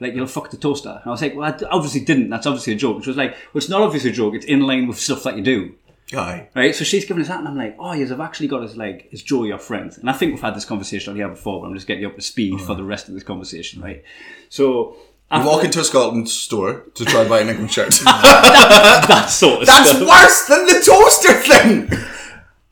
Like 0.00 0.14
you'll 0.14 0.26
fuck 0.26 0.50
the 0.50 0.56
toaster, 0.56 0.90
and 0.90 1.06
I 1.06 1.10
was 1.10 1.22
like, 1.22 1.34
well, 1.36 1.52
I 1.52 1.64
obviously 1.70 2.00
didn't. 2.00 2.28
That's 2.28 2.46
obviously 2.46 2.72
a 2.72 2.76
joke. 2.76 3.04
She 3.04 3.10
was 3.10 3.16
like, 3.16 3.32
well, 3.32 3.60
it's 3.60 3.68
not 3.68 3.82
obviously 3.82 4.10
a 4.10 4.12
joke. 4.12 4.34
It's 4.34 4.46
in 4.46 4.60
line 4.60 4.88
with 4.88 4.98
stuff 4.98 5.22
that 5.22 5.36
you 5.36 5.42
do. 5.42 5.74
Aye. 6.14 6.48
Right, 6.54 6.74
so 6.74 6.84
she's 6.84 7.04
giving 7.04 7.22
us 7.22 7.28
that, 7.28 7.38
and 7.38 7.48
I'm 7.48 7.56
like, 7.56 7.76
oh, 7.78 7.92
yes, 7.92 8.10
I've 8.10 8.20
actually 8.20 8.48
got 8.48 8.62
his 8.62 8.76
like, 8.76 9.08
is 9.12 9.22
Joe 9.22 9.44
your 9.44 9.58
friend? 9.58 9.90
And 10.00 10.10
I 10.10 10.12
think 10.12 10.32
we've 10.32 10.42
had 10.42 10.54
this 10.54 10.64
conversation 10.64 11.10
on 11.10 11.16
here 11.16 11.28
before, 11.28 11.60
but 11.60 11.68
I'm 11.68 11.74
just 11.74 11.86
getting 11.86 12.02
you 12.02 12.08
up 12.08 12.16
to 12.16 12.22
speed 12.22 12.60
for 12.60 12.74
the 12.74 12.84
rest 12.84 13.08
of 13.08 13.14
this 13.14 13.22
conversation, 13.22 13.80
right? 13.82 14.02
So, 14.48 14.96
You 15.30 15.38
after 15.38 15.48
walk 15.48 15.64
into 15.64 15.80
a 15.80 15.84
Scotland 15.84 16.28
store 16.28 16.84
to 16.94 17.04
try 17.04 17.20
and 17.20 17.28
buy 17.30 17.40
an 17.40 17.48
England 17.48 17.72
shirt. 17.72 17.90
that 18.04 19.26
sort 19.30 19.62
of 19.62 19.66
That's 19.66 19.90
stuff. 19.90 20.06
worse 20.08 20.46
than 20.48 20.66
the 20.66 20.82
toaster 20.84 21.34
thing. 21.34 21.88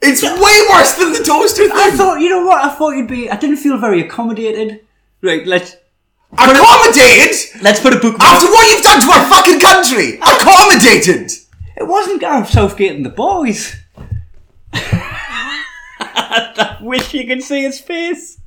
It's 0.03 0.23
way 0.23 0.61
worse 0.71 0.95
than 0.95 1.13
the 1.13 1.23
toaster 1.25 1.63
thing. 1.69 1.73
I 1.75 1.91
thought, 1.93 2.21
you 2.21 2.29
know 2.31 2.45
what? 2.47 2.65
I 2.65 2.75
thought 2.75 2.91
you'd 2.97 3.09
be. 3.09 3.31
I 3.31 3.37
didn't 3.37 3.57
feel 3.59 3.77
very 3.79 4.01
accommodated. 4.01 4.81
Right, 5.23 5.47
let's 5.47 5.77
accommodated 6.33 7.35
let's 7.63 7.81
put 7.81 7.93
a 7.93 7.99
book. 7.99 8.15
after 8.21 8.47
what 8.47 8.71
you've 8.71 8.83
done 8.85 9.01
to 9.01 9.11
our 9.13 9.29
fucking 9.29 9.61
country. 9.61 10.19
Accommodated. 10.21 11.31
It 11.81 11.89
wasn't 11.89 12.21
Gareth 12.21 12.51
Southgate 12.51 12.95
and 12.95 13.07
the 13.07 13.11
boys. 13.11 13.75
I 14.75 16.77
wish 16.83 17.15
you 17.15 17.27
could 17.27 17.43
see 17.43 17.63
his 17.63 17.81
face. 17.81 18.40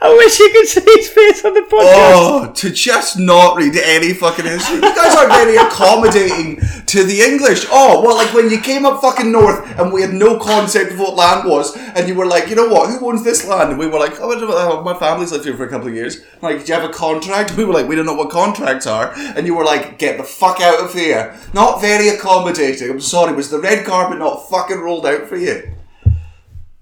I 0.00 0.12
wish 0.14 0.38
you 0.40 0.50
could 0.50 0.66
see 0.66 0.80
his 0.80 1.08
face 1.08 1.44
on 1.44 1.54
the 1.54 1.60
podcast. 1.60 2.12
Oh, 2.14 2.52
to 2.56 2.70
just 2.70 3.18
not 3.18 3.56
read 3.56 3.76
any 3.76 4.12
fucking 4.12 4.44
history. 4.44 4.76
You 4.76 4.80
guys 4.80 5.14
are 5.14 5.28
very 5.28 5.56
accommodating 5.56 6.60
to 6.86 7.04
the 7.04 7.20
English. 7.20 7.66
Oh, 7.70 8.02
well, 8.02 8.16
like 8.16 8.34
when 8.34 8.50
you 8.50 8.60
came 8.60 8.84
up 8.84 9.00
fucking 9.00 9.30
north 9.30 9.64
and 9.78 9.92
we 9.92 10.02
had 10.02 10.12
no 10.12 10.38
concept 10.38 10.92
of 10.92 10.98
what 10.98 11.14
land 11.14 11.48
was, 11.48 11.76
and 11.76 12.08
you 12.08 12.16
were 12.16 12.26
like, 12.26 12.48
you 12.48 12.56
know 12.56 12.68
what, 12.68 12.90
who 12.90 13.08
owns 13.08 13.22
this 13.22 13.46
land? 13.46 13.70
And 13.70 13.78
we 13.78 13.86
were 13.86 14.00
like, 14.00 14.14
oh, 14.18 14.32
uh, 14.32 14.82
my 14.82 14.98
family's 14.98 15.30
lived 15.30 15.44
here 15.44 15.56
for 15.56 15.66
a 15.66 15.70
couple 15.70 15.86
of 15.86 15.94
years. 15.94 16.24
Like, 16.40 16.64
do 16.64 16.72
you 16.72 16.80
have 16.80 16.90
a 16.90 16.92
contract? 16.92 17.56
We 17.56 17.64
were 17.64 17.72
like, 17.72 17.86
we 17.86 17.94
don't 17.94 18.06
know 18.06 18.14
what 18.14 18.30
contracts 18.30 18.88
are. 18.88 19.12
And 19.16 19.46
you 19.46 19.54
were 19.54 19.64
like, 19.64 19.98
get 19.98 20.18
the 20.18 20.24
fuck 20.24 20.60
out 20.60 20.80
of 20.80 20.92
here. 20.92 21.38
Not 21.54 21.80
very 21.80 22.08
accommodating. 22.08 22.90
I'm 22.90 23.00
sorry, 23.00 23.32
was 23.34 23.50
the 23.50 23.60
red 23.60 23.86
carpet 23.86 24.18
not 24.18 24.50
fucking 24.50 24.78
rolled 24.78 25.06
out 25.06 25.28
for 25.28 25.36
you? 25.36 25.72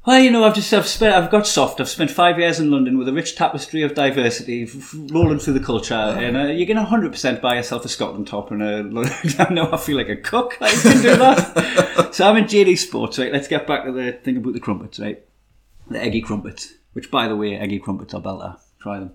Well, 0.07 0.19
you 0.19 0.31
know, 0.31 0.45
I've 0.45 0.55
just 0.55 0.73
I've 0.73 0.87
spent 0.87 1.15
I've 1.15 1.31
got 1.31 1.47
soft. 1.47 1.79
I've 1.79 1.89
spent 1.89 2.11
five 2.11 2.39
years 2.39 2.59
in 2.59 2.71
London 2.71 2.97
with 2.97 3.07
a 3.09 3.13
rich 3.13 3.37
tapestry 3.37 3.83
of 3.83 3.95
diversity 3.95 4.63
f- 4.63 4.95
rolling 4.95 5.39
through 5.39 5.53
the 5.53 5.61
culture, 5.61 5.95
and 5.95 6.39
uh, 6.39 6.45
you 6.45 6.67
can 6.67 6.79
hundred 6.79 7.13
percent 7.13 7.43
buy 7.43 7.57
yourself 7.57 7.85
a 7.85 7.89
Scotland 7.89 8.27
top 8.27 8.51
and 8.51 8.63
a. 8.63 8.79
I 9.39 9.53
know 9.53 9.71
I 9.71 9.77
feel 9.77 9.99
like 9.99 10.09
a 10.09 10.17
cook. 10.17 10.57
I 10.61 10.71
can 10.71 11.03
do 11.03 11.17
that. 11.17 12.09
so 12.15 12.27
I'm 12.27 12.39
in 12.39 12.45
JD 12.45 12.79
Sports. 12.79 13.19
Right, 13.19 13.31
let's 13.31 13.47
get 13.47 13.67
back 13.67 13.85
to 13.85 13.93
the 13.93 14.13
thing 14.13 14.39
about 14.39 14.55
the 14.55 14.61
crumpets. 14.61 14.99
Right, 14.99 15.23
the 15.91 16.03
eggy 16.03 16.23
crumpets. 16.23 16.73
Which, 16.95 17.11
by 17.11 17.29
the 17.29 17.37
way, 17.37 17.55
eggy 17.55 17.79
crumpets 17.79 18.15
are 18.15 18.23
belter. 18.23 18.59
Try 18.81 19.01
them. 19.01 19.13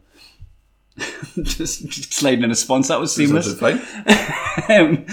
just, 1.43 1.87
just 1.89 2.13
sliding 2.13 2.43
in 2.43 2.51
a 2.51 2.55
sponsor. 2.55 2.93
That 2.93 2.99
was 2.99 3.13
seamless. 3.13 3.61
Um, 3.61 5.05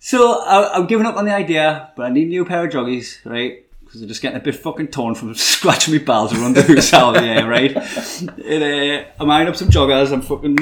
so 0.00 0.42
I, 0.42 0.74
I'm 0.74 0.86
giving 0.86 1.06
up 1.06 1.16
on 1.16 1.24
the 1.24 1.34
idea, 1.34 1.92
but 1.96 2.06
I 2.06 2.10
need 2.10 2.26
a 2.26 2.30
new 2.30 2.44
pair 2.44 2.66
of 2.66 2.72
joggies, 2.72 3.24
right? 3.24 3.64
Because 3.88 4.02
they're 4.02 4.08
just 4.08 4.20
getting 4.20 4.38
a 4.38 4.44
bit 4.44 4.54
fucking 4.54 4.88
torn 4.88 5.14
from 5.14 5.34
scratching 5.34 5.94
my 5.94 6.04
balls 6.04 6.34
around 6.34 6.56
the 6.56 6.62
house 6.62 6.92
out 6.92 7.14
there, 7.14 7.48
right? 7.48 7.74
And, 7.74 8.62
uh, 8.62 9.08
I'm 9.18 9.30
eyeing 9.30 9.48
up 9.48 9.56
some 9.56 9.70
joggers. 9.70 10.12
I'm 10.12 10.20
fucking 10.20 10.58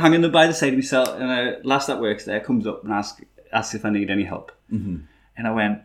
hanging 0.00 0.22
them 0.22 0.32
by 0.32 0.48
the 0.48 0.52
side 0.52 0.70
of 0.70 0.74
myself. 0.74 1.10
And 1.10 1.30
uh, 1.30 1.58
last 1.62 1.86
that 1.86 2.00
works 2.00 2.24
there 2.24 2.40
comes 2.40 2.66
up 2.66 2.82
and 2.82 2.92
asks 2.92 3.22
asks 3.52 3.76
if 3.76 3.84
I 3.84 3.90
need 3.90 4.10
any 4.10 4.24
help. 4.24 4.50
Mm-hmm. 4.72 4.96
And 5.36 5.46
I 5.46 5.52
went, 5.52 5.82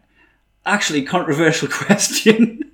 actually, 0.66 1.04
controversial 1.04 1.68
question. 1.72 2.72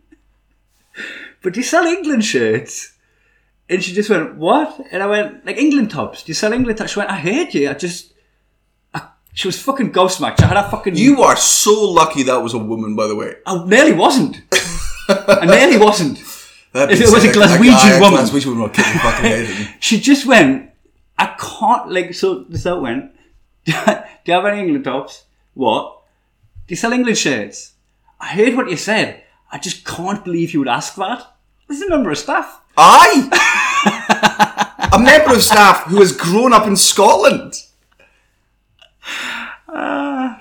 but 1.41 1.53
do 1.53 1.59
you 1.59 1.65
sell 1.65 1.85
England 1.85 2.23
shirts? 2.23 2.93
And 3.69 3.83
she 3.83 3.93
just 3.93 4.09
went, 4.09 4.35
what? 4.35 4.79
And 4.89 5.03
I 5.03 5.07
went, 5.07 5.45
like 5.45 5.57
England 5.57 5.91
tops. 5.91 6.23
Do 6.23 6.29
you 6.29 6.33
sell 6.33 6.53
England 6.53 6.77
tops? 6.77 6.91
She 6.91 6.99
went, 6.99 7.11
I 7.11 7.19
heard 7.19 7.53
you. 7.53 7.69
I 7.69 7.73
just. 7.73 8.13
She 9.37 9.47
was 9.47 9.61
fucking 9.61 9.91
gobsmacked. 9.91 10.41
I 10.41 10.47
had 10.47 10.57
a 10.57 10.67
fucking. 10.67 10.95
You 10.95 11.21
are 11.21 11.35
so 11.35 11.91
lucky 11.91 12.23
that 12.23 12.41
was 12.41 12.55
a 12.55 12.57
woman, 12.57 12.95
by 12.95 13.05
the 13.05 13.15
way. 13.15 13.35
I 13.45 13.63
nearly 13.65 13.93
wasn't. 13.93 14.41
I 15.07 15.45
nearly 15.45 15.77
wasn't. 15.77 16.17
If 16.73 17.01
it 17.01 17.11
was 17.11 17.23
a 17.23 17.27
Glaswegian 17.29 18.01
woman. 18.01 18.19
Glaswegian 18.19 18.47
woman 18.47 18.61
will 18.63 18.69
kick 18.69 18.85
fucking. 18.85 19.67
She 19.79 19.99
just 19.99 20.25
went, 20.25 20.71
I 21.19 21.35
can't, 21.39 21.91
like, 21.91 22.15
so 22.15 22.45
this 22.49 22.65
out 22.65 22.81
went, 22.81 23.11
do 23.65 23.73
you 24.25 24.33
have 24.33 24.45
any 24.45 24.61
England 24.61 24.85
tops? 24.85 25.25
What? 25.53 26.01
Do 26.67 26.71
you 26.71 26.75
sell 26.75 26.91
England 26.91 27.17
shirts? 27.19 27.73
I 28.19 28.29
heard 28.29 28.55
what 28.55 28.69
you 28.71 28.77
said. 28.77 29.23
I 29.51 29.59
just 29.59 29.85
can't 29.85 30.23
believe 30.23 30.53
you 30.53 30.59
would 30.59 30.67
ask 30.67 30.95
that. 30.95 31.35
There's 31.67 31.81
a 31.81 31.89
member 31.89 32.09
of 32.09 32.17
staff. 32.17 32.59
I, 32.75 33.29
a 34.91 34.99
member 34.99 35.35
of 35.35 35.43
staff 35.43 35.83
who 35.85 35.99
has 35.99 36.11
grown 36.11 36.53
up 36.53 36.65
in 36.65 36.75
Scotland. 36.75 37.53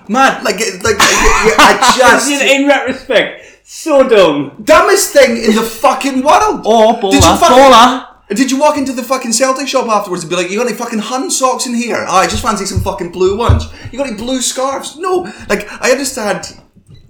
Man, 0.09 0.43
like, 0.43 0.59
like, 0.59 0.83
like 0.83 0.97
I 0.99 1.93
just 1.97 2.29
in, 2.31 2.61
in 2.61 2.67
retrospect, 2.67 3.61
so 3.63 4.07
dumb. 4.07 4.61
dumbest 4.63 5.11
thing 5.13 5.37
in 5.37 5.55
the 5.55 5.61
fucking 5.63 6.23
world. 6.23 6.61
Oh, 6.65 6.97
baller, 7.01 7.11
Did 7.11 7.23
you 7.23 7.37
fucking- 7.37 7.57
baller. 7.57 8.03
Did 8.29 8.51
you 8.51 8.59
walk 8.59 8.77
into 8.77 8.91
the 8.91 9.03
fucking 9.03 9.31
Celtic 9.31 9.69
shop 9.69 9.87
afterwards 9.87 10.23
and 10.23 10.29
be 10.29 10.35
like, 10.35 10.49
"You 10.51 10.57
got 10.57 10.67
any 10.67 10.75
fucking 10.75 10.99
hun 10.99 11.31
socks 11.31 11.65
in 11.65 11.73
here? 11.73 12.05
Oh, 12.09 12.13
I 12.17 12.27
just 12.27 12.41
fancy 12.43 12.65
some 12.65 12.81
fucking 12.81 13.11
blue 13.13 13.37
ones. 13.37 13.63
You 13.89 13.97
got 13.97 14.07
any 14.07 14.17
blue 14.17 14.41
scarves? 14.41 14.97
No, 14.97 15.31
like 15.47 15.65
I 15.81 15.91
understand 15.91 16.59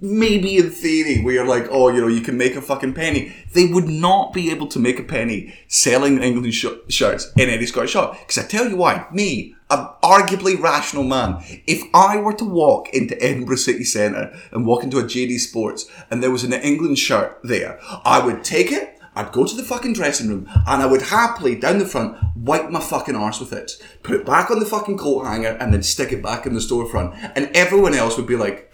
maybe 0.00 0.56
in 0.56 0.70
theory, 0.70 1.22
where 1.22 1.34
you're 1.34 1.46
like, 1.46 1.66
oh, 1.70 1.88
you 1.88 2.00
know, 2.00 2.06
you 2.06 2.20
can 2.20 2.36
make 2.36 2.56
a 2.56 2.62
fucking 2.62 2.94
penny. 2.94 3.34
They 3.52 3.66
would 3.66 3.88
not 3.88 4.32
be 4.32 4.50
able 4.50 4.66
to 4.68 4.78
make 4.78 4.98
a 4.98 5.04
penny 5.04 5.54
selling 5.66 6.22
England 6.22 6.54
sh- 6.54 6.66
shirts 6.88 7.32
in 7.36 7.48
any 7.48 7.66
Scottish 7.66 7.92
shop. 7.92 8.18
Because 8.20 8.38
I 8.38 8.46
tell 8.46 8.68
you 8.68 8.76
why, 8.76 9.06
me, 9.12 9.54
an 9.70 9.88
arguably 10.02 10.60
rational 10.60 11.04
man, 11.04 11.42
if 11.66 11.82
I 11.92 12.16
were 12.18 12.34
to 12.34 12.44
walk 12.44 12.88
into 12.94 13.20
Edinburgh 13.22 13.56
City 13.56 13.84
Centre 13.84 14.34
and 14.52 14.66
walk 14.66 14.82
into 14.82 14.98
a 14.98 15.04
JD 15.04 15.38
Sports 15.40 15.90
and 16.10 16.22
there 16.22 16.30
was 16.30 16.44
an 16.44 16.52
England 16.52 16.98
shirt 16.98 17.38
there, 17.42 17.78
I 18.04 18.24
would 18.24 18.44
take 18.44 18.72
it. 18.72 18.94
I'd 19.14 19.32
go 19.32 19.44
to 19.44 19.56
the 19.56 19.64
fucking 19.64 19.94
dressing 19.94 20.28
room 20.28 20.48
and 20.48 20.80
I 20.80 20.86
would 20.86 21.02
happily, 21.02 21.56
down 21.56 21.80
the 21.80 21.86
front, 21.86 22.16
wipe 22.36 22.70
my 22.70 22.80
fucking 22.80 23.16
arse 23.16 23.40
with 23.40 23.52
it, 23.52 23.72
put 24.04 24.14
it 24.14 24.24
back 24.24 24.48
on 24.48 24.60
the 24.60 24.64
fucking 24.64 24.96
coat 24.96 25.24
hanger, 25.24 25.56
and 25.60 25.74
then 25.74 25.82
stick 25.82 26.12
it 26.12 26.22
back 26.22 26.46
in 26.46 26.54
the 26.54 26.60
storefront. 26.60 27.32
And 27.34 27.50
everyone 27.52 27.94
else 27.94 28.16
would 28.16 28.28
be 28.28 28.36
like, 28.36 28.67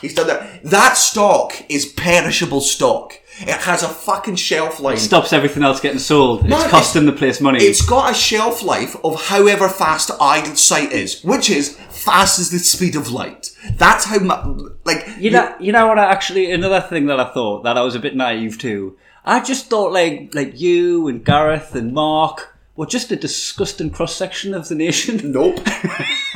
he's 0.00 0.14
done 0.14 0.26
that. 0.28 0.62
That 0.64 0.96
stock 0.96 1.64
is 1.68 1.86
perishable 1.86 2.60
stock. 2.60 3.20
It 3.38 3.48
has 3.48 3.82
a 3.82 3.88
fucking 3.88 4.36
shelf 4.36 4.80
life. 4.80 4.96
It 4.96 5.02
Stops 5.02 5.32
everything 5.32 5.62
else 5.62 5.80
getting 5.80 5.98
sold. 5.98 6.46
It's 6.46 6.66
costing 6.68 7.04
the 7.04 7.12
place 7.12 7.38
money. 7.40 7.62
It's 7.62 7.84
got 7.84 8.10
a 8.10 8.14
shelf 8.14 8.62
life 8.62 8.96
of 9.04 9.26
however 9.26 9.68
fast 9.68 10.10
eyesight 10.18 10.90
is, 10.92 11.22
which 11.22 11.50
is 11.50 11.76
fast 11.90 12.38
as 12.38 12.50
the 12.50 12.58
speed 12.58 12.96
of 12.96 13.10
light. 13.10 13.54
That's 13.72 14.06
how 14.06 14.20
much, 14.20 14.46
like, 14.84 15.06
You 15.18 15.32
know, 15.32 15.54
you 15.60 15.72
know 15.72 15.86
what? 15.86 15.98
I 15.98 16.10
actually, 16.10 16.50
another 16.50 16.80
thing 16.80 17.06
that 17.06 17.20
I 17.20 17.30
thought 17.32 17.64
that 17.64 17.76
I 17.76 17.82
was 17.82 17.94
a 17.94 18.00
bit 18.00 18.16
naive 18.16 18.58
to. 18.60 18.96
I 19.26 19.40
just 19.40 19.68
thought 19.68 19.92
like 19.92 20.30
like 20.34 20.58
you 20.60 21.08
and 21.08 21.24
Gareth 21.24 21.74
and 21.74 21.92
Mark 21.92 22.55
were 22.76 22.86
just 22.86 23.10
a 23.12 23.16
disgusting 23.16 23.90
cross 23.90 24.14
section 24.14 24.54
of 24.54 24.68
the 24.68 24.74
nation. 24.74 25.20
nope. 25.32 25.56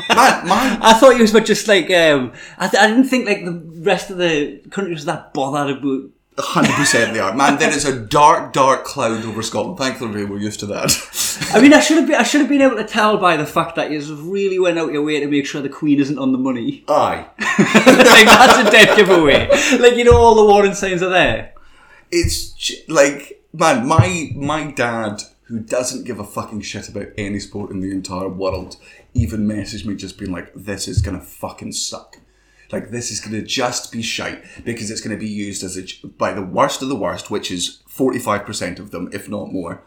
man, 0.09 0.47
man, 0.49 0.79
I 0.83 0.95
thought 0.99 1.17
you 1.19 1.27
were 1.33 1.41
just 1.41 1.69
like 1.69 1.91
um, 1.91 2.33
I, 2.59 2.69
th- 2.69 2.83
I 2.83 2.87
didn't 2.87 3.05
think 3.05 3.27
like 3.27 3.45
the 3.45 3.61
rest 3.83 4.11
of 4.11 4.19
the 4.19 4.59
country 4.71 4.93
was 4.95 5.05
that 5.05 5.33
bothered 5.35 5.79
about. 5.79 6.11
hundred 6.39 6.73
percent 6.75 7.13
they 7.13 7.21
are. 7.21 7.35
Man, 7.35 7.59
there 7.59 7.69
is 7.69 7.85
a 7.85 8.01
dark, 8.01 8.55
dark 8.55 8.85
cloud 8.85 9.25
over 9.27 9.43
Scotland. 9.43 9.77
Thankfully, 9.77 10.25
we're 10.25 10.39
used 10.39 10.61
to 10.61 10.67
that. 10.67 10.91
I 11.53 11.61
mean, 11.61 11.75
I 11.75 11.81
should 11.81 11.99
have 11.99 12.07
been 12.07 12.17
I 12.17 12.23
should 12.23 12.41
have 12.41 12.49
been 12.49 12.63
able 12.63 12.77
to 12.77 12.85
tell 12.85 13.19
by 13.19 13.37
the 13.37 13.45
fact 13.47 13.77
that 13.77 13.91
you 13.91 14.01
really 14.17 14.59
went 14.59 14.79
out 14.79 14.93
your 14.93 15.03
way 15.03 15.21
to 15.21 15.27
make 15.29 15.45
sure 15.47 15.61
the 15.61 15.69
Queen 15.69 16.01
isn't 16.01 16.19
on 16.19 16.33
the 16.33 16.39
money. 16.39 16.85
Aye, 16.89 17.27
like 17.39 18.27
that's 18.27 18.69
a 18.69 18.71
dead 18.71 18.97
giveaway. 18.97 19.49
Like 19.79 19.97
you 19.97 20.05
know, 20.05 20.17
all 20.17 20.35
the 20.35 20.45
warning 20.45 20.75
signs 20.75 21.03
are 21.03 21.11
there. 21.11 21.53
it's 22.11 22.73
like, 22.89 23.43
man, 23.53 23.87
my 23.87 24.31
my 24.35 24.71
dad, 24.71 25.23
who 25.51 25.59
doesn't 25.59 26.05
give 26.05 26.21
a 26.21 26.25
fucking 26.25 26.61
shit 26.61 26.89
about 26.89 27.09
any 27.19 27.41
sport 27.41 27.73
in 27.73 27.81
the 27.81 27.91
entire 27.91 28.29
world, 28.29 28.77
even 29.15 29.49
messaged 29.49 29.85
me 29.85 29.97
just 29.97 30.17
being 30.17 30.31
like, 30.31 30.53
"This 30.55 30.87
is 30.87 31.03
gonna 31.03 31.21
fucking 31.21 31.73
suck." 31.73 32.19
Like 32.71 32.91
this 32.91 33.11
is 33.11 33.21
to 33.21 33.43
just 33.43 33.91
be 33.91 34.01
shite 34.01 34.45
because 34.65 34.93
it's 34.93 35.01
to 35.17 35.21
be 35.21 35.29
used 35.29 35.65
as 35.65 35.77
a 35.77 35.85
by 36.07 36.33
the 36.33 36.43
worst 36.43 36.83
of 36.83 36.89
the 36.89 36.95
worst, 36.95 37.31
which 37.31 37.51
is 37.51 37.83
forty 37.89 38.21
five 38.21 38.47
percent 38.47 38.79
of 38.79 38.93
them, 38.93 39.11
if 39.13 39.29
not 39.29 39.53
more. 39.53 39.83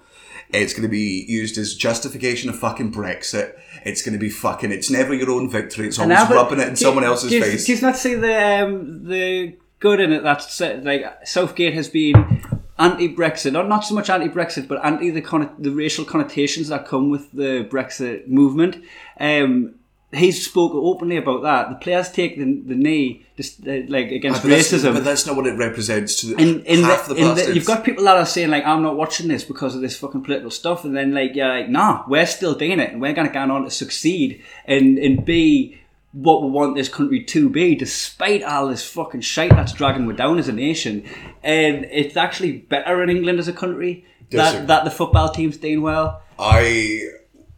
It's 0.52 0.74
to 0.84 0.90
be 0.90 1.26
used 1.28 1.58
as 1.58 1.74
justification 1.76 2.50
of 2.50 2.60
fucking 2.60 2.92
Brexit. 2.92 3.54
It's 3.86 4.04
to 4.14 4.20
be 4.20 4.30
fucking. 4.30 4.72
It's 4.72 4.92
never 4.92 5.14
your 5.14 5.32
own 5.32 5.50
victory. 5.50 5.88
It's 5.88 5.98
always 5.98 6.20
but 6.28 6.36
rubbing 6.36 6.60
it 6.60 6.68
in 6.68 6.74
do- 6.74 6.82
someone 6.82 7.06
else's 7.06 7.32
do 7.32 7.42
face. 7.42 7.66
Do 7.66 7.74
you 7.74 7.82
not 7.82 7.96
see 7.96 8.16
the 8.16 8.64
um, 8.64 9.08
the 9.08 9.58
good 9.80 10.02
in 10.02 10.12
it? 10.12 10.24
That's 10.24 10.60
like 10.60 11.06
Southgate 11.26 11.74
has 11.74 11.88
been 11.88 12.44
anti-Brexit, 12.80 13.52
not 13.52 13.68
not 13.68 13.82
so 13.82 13.96
much 13.96 14.10
anti-Brexit, 14.10 14.68
but 14.68 14.84
anti 14.84 15.10
the 15.10 15.22
conno- 15.22 15.54
the 15.60 15.72
racial 15.72 16.06
connotations 16.06 16.70
that 16.70 16.88
come 16.88 17.10
with 17.10 17.32
the 17.32 17.68
Brexit 17.70 18.28
movement. 18.28 18.84
Um, 19.20 19.76
he's 20.14 20.46
spoke 20.46 20.74
openly 20.74 21.18
about 21.18 21.42
that. 21.44 21.70
The 21.70 21.76
players 21.76 22.12
take 22.12 22.38
the, 22.38 22.44
the 22.44 22.76
knee 22.76 23.26
just 23.36 23.68
uh, 23.68 23.82
like 23.88 24.12
against 24.12 24.44
but, 24.44 24.50
that's, 24.50 24.72
racism. 24.72 24.94
but 24.94 25.04
that's 25.04 25.26
not 25.26 25.36
what 25.36 25.48
it 25.48 25.58
represents 25.58 26.22
to 26.22 26.28
the, 26.28 26.42
in, 26.42 26.64
in 26.66 26.84
half 26.84 27.08
the, 27.08 27.16
the, 27.16 27.20
in 27.20 27.36
the, 27.36 27.56
you've 27.56 27.66
got 27.66 27.84
people 27.84 28.04
that 28.04 28.16
are 28.16 28.26
saying 28.26 28.50
like 28.50 28.66
I'm 28.66 28.84
not 28.84 28.96
watching 28.96 29.28
this 29.28 29.44
because 29.44 29.76
of 29.76 29.82
this 29.82 29.98
fucking 29.98 30.24
political 30.24 30.52
stuff, 30.52 30.86
and 30.86 30.96
then 30.96 31.14
like 31.14 31.36
you're 31.36 31.48
like, 31.48 31.70
nah, 31.70 32.04
we're 32.08 32.26
still 32.26 32.54
doing 32.56 32.80
it, 32.80 32.92
and 32.92 33.02
we're 33.02 33.14
going 33.14 33.28
to 33.28 33.34
go 33.34 33.40
on 33.40 33.64
to 33.64 33.72
succeed 33.72 34.44
and 34.66 34.98
and 34.98 35.26
be 35.26 35.80
what 36.14 36.44
we 36.44 36.50
want 36.50 36.76
this 36.76 36.90
country 36.90 37.24
to 37.24 37.50
be, 37.50 37.76
despite 37.76 38.44
all 38.44 38.68
this 38.68 38.88
fucking 38.88 39.22
shite 39.22 39.50
that's 39.50 39.74
dragging 39.74 40.06
we 40.06 40.14
down 40.14 40.40
as 40.40 40.48
a 40.48 40.54
nation. 40.54 41.04
And 41.44 41.86
it's 41.92 42.16
actually 42.16 42.54
better 42.60 43.04
in 43.04 43.10
England 43.10 43.40
as 43.40 43.48
a 43.48 43.54
country 43.54 44.06
Disagree. 44.30 44.60
that 44.60 44.68
that 44.68 44.84
the 44.86 44.92
football 44.92 45.30
team's 45.30 45.58
doing 45.58 45.82
well. 45.82 46.22
I 46.40 47.02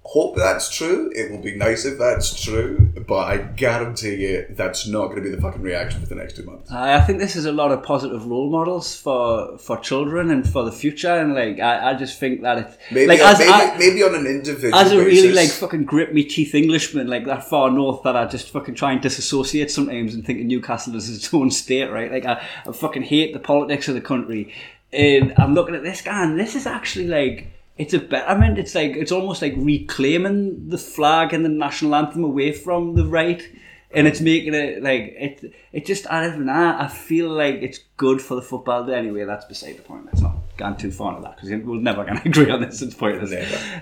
hope 0.08 0.36
that's 0.36 0.70
true. 0.70 1.12
It 1.16 1.32
will 1.32 1.42
be 1.42 1.56
nice 1.56 1.84
if 1.84 1.98
that's 1.98 2.40
true, 2.44 2.94
but 3.08 3.24
I 3.34 3.38
guarantee 3.38 4.16
you 4.16 4.46
that's 4.52 4.88
not 4.88 5.06
going 5.08 5.18
to 5.18 5.22
be 5.24 5.30
the 5.36 5.42
fucking 5.42 5.64
reaction 5.64 6.00
for 6.00 6.06
the 6.06 6.16
next 6.16 6.36
two 6.36 6.44
months. 6.44 6.72
I 6.72 6.96
I 6.98 7.02
think 7.02 7.18
this 7.20 7.36
is 7.36 7.46
a 7.46 7.52
lot 7.52 7.72
of 7.72 7.82
positive 7.84 8.26
role 8.28 8.50
models 8.52 8.96
for 8.96 9.58
for 9.58 9.78
children 9.80 10.30
and 10.30 10.48
for 10.48 10.64
the 10.64 10.72
future, 10.72 11.12
and 11.22 11.34
like 11.34 11.60
I, 11.60 11.92
I 11.92 11.94
just 11.96 12.20
think 12.20 12.42
that 12.44 12.58
it's 12.60 12.78
Maybe, 12.92 13.08
like 13.08 13.20
on, 13.22 13.28
as 13.34 13.40
maybe, 13.40 13.52
I- 13.52 13.78
maybe 13.78 14.04
on 14.04 14.14
an 14.16 14.28
individual 14.28 14.76
as 14.76 14.92
a 14.92 14.98
really 15.00 15.32
like 15.34 15.50
fucking 15.50 15.86
grip 15.86 16.14
me 16.14 16.24
teeth 16.24 16.54
Englishman, 16.54 17.08
like 17.08 17.26
that 17.26 17.44
far 17.50 17.72
north, 17.72 18.04
that 18.04 18.16
I 18.16 18.26
just 18.26 18.52
fucking 18.52 18.76
try 18.76 18.92
and 18.94 19.02
disassociate 19.02 19.72
sometimes 19.72 20.14
and 20.14 20.24
think 20.26 20.40
of 20.40 20.46
Newcastle 20.46 20.96
as 20.96 21.10
its 21.10 21.34
own 21.34 21.50
state, 21.52 21.90
right? 21.90 22.12
Like 22.12 22.26
I, 22.26 22.42
I 22.68 22.72
fucking 22.72 23.04
hate 23.04 23.34
the 23.34 23.40
politics 23.40 23.88
of 23.88 23.96
the 23.96 24.02
country, 24.02 24.54
and 24.94 25.34
I'm 25.38 25.54
looking 25.56 25.74
at 25.76 25.84
this 25.84 26.02
guy, 26.02 26.24
and 26.24 26.40
this 26.40 26.54
is 26.56 26.68
actually 26.68 27.08
like 27.08 27.48
it's 27.78 27.94
a 27.94 28.00
betterment. 28.00 28.58
It's 28.58 28.76
like 28.76 28.92
it's 28.92 29.12
almost 29.12 29.42
like 29.42 29.54
reclaiming 29.58 30.70
the 30.70 30.78
flag 30.78 31.34
and 31.34 31.44
the 31.44 31.50
national 31.50 31.96
anthem 31.96 32.24
away 32.24 32.52
from 32.52 32.96
the 32.96 33.06
right. 33.06 33.44
And 33.92 34.08
it's 34.08 34.20
making 34.20 34.54
it 34.54 34.84
like 34.84 35.16
it. 35.18 35.54
It 35.72 35.86
just 35.86 36.12
I 36.12 36.28
don't 36.28 36.46
know. 36.46 36.76
I 36.78 36.88
feel 36.88 37.30
like 37.30 37.56
it's 37.56 37.80
good 37.96 38.22
for 38.22 38.36
the 38.36 38.42
football. 38.42 38.90
Anyway, 38.92 39.24
that's 39.24 39.46
beside 39.46 39.78
the 39.78 39.84
point. 39.84 40.06
Let's 40.06 40.22
not 40.22 40.36
gone 40.58 40.78
too 40.78 40.92
far 40.92 41.12
into 41.12 41.22
that 41.24 41.38
because 41.38 41.50
we're 41.50 41.80
never 41.80 42.04
going 42.04 42.18
to 42.22 42.28
agree 42.28 42.50
on 42.50 42.62
this. 42.62 42.82
It's 42.82 42.94
pointless. 42.94 43.34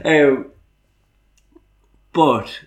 Um, 0.06 0.52
but 2.12 2.60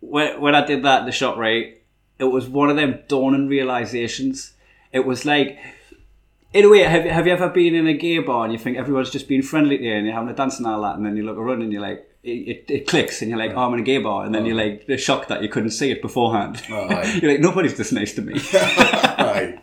when, 0.00 0.40
when 0.40 0.54
I 0.54 0.66
did 0.66 0.84
that 0.84 1.06
the 1.06 1.12
shop, 1.12 1.36
right, 1.36 1.80
it 2.18 2.24
was 2.24 2.48
one 2.48 2.70
of 2.70 2.76
them 2.76 3.00
dawning 3.08 3.48
realizations. 3.48 4.52
It 4.92 5.06
was 5.06 5.24
like, 5.24 5.58
in 6.54 6.64
a 6.64 6.68
way, 6.70 6.80
have, 6.84 7.04
you- 7.04 7.10
have 7.10 7.26
you 7.26 7.32
ever 7.34 7.48
been 7.50 7.74
in 7.74 7.86
a 7.86 7.92
gay 7.94 8.18
bar 8.20 8.44
and 8.44 8.52
you 8.52 8.58
think 8.58 8.78
everyone's 8.78 9.10
just 9.10 9.28
being 9.28 9.42
friendly 9.42 9.76
to 9.76 9.84
you 9.84 9.92
and 9.92 10.06
you're 10.06 10.14
having 10.14 10.30
a 10.30 10.34
dance 10.34 10.56
and 10.58 10.66
all 10.66 10.80
that, 10.82 10.96
and 10.96 11.04
then 11.04 11.16
you 11.16 11.24
look 11.24 11.36
around 11.36 11.60
and 11.62 11.72
you're 11.72 11.82
like, 11.82 12.08
it, 12.22 12.30
it, 12.30 12.64
it 12.70 12.86
clicks 12.86 13.20
and 13.20 13.28
you're 13.30 13.38
like, 13.38 13.50
oh, 13.54 13.58
I'm 13.66 13.74
in 13.74 13.80
a 13.80 13.82
gay 13.82 13.98
bar, 13.98 14.24
and 14.24 14.34
then 14.34 14.46
you're 14.46 14.56
like, 14.56 14.86
shocked 14.98 15.28
that 15.28 15.42
you 15.42 15.48
couldn't 15.50 15.70
see 15.72 15.90
it 15.90 16.00
beforehand. 16.00 16.62
Oh, 16.70 17.02
you're 17.20 17.32
like, 17.32 17.40
nobody's 17.40 17.76
this 17.76 17.92
nice 17.92 18.14
to 18.14 18.22
me. 18.22 18.34
Aye. 18.54 19.60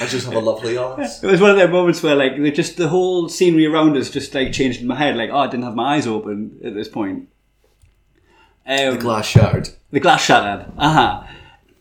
I 0.00 0.06
just 0.06 0.26
have 0.26 0.34
a 0.34 0.38
lovely 0.40 0.76
arse. 0.86 1.22
It 1.24 1.26
was 1.30 1.40
one 1.40 1.50
of 1.50 1.56
those 1.56 1.70
moments 1.70 2.02
where 2.02 2.14
like 2.14 2.36
just 2.54 2.76
the 2.76 2.88
whole 2.88 3.28
scenery 3.28 3.66
around 3.66 3.96
us 3.96 4.10
just 4.10 4.32
like 4.34 4.52
changed 4.52 4.80
in 4.82 4.86
my 4.86 4.94
head. 4.96 5.16
Like, 5.16 5.30
oh, 5.32 5.38
I 5.38 5.46
didn't 5.48 5.64
have 5.64 5.74
my 5.74 5.94
eyes 5.96 6.06
open 6.06 6.60
at 6.62 6.74
this 6.74 6.88
point. 6.88 7.28
Um, 8.66 8.94
The 8.94 8.98
glass 9.00 9.26
shattered. 9.26 9.70
the 9.90 9.98
glass 10.00 10.24
shattered. 10.24 10.70
Uh 10.76 10.92
huh. 10.92 11.22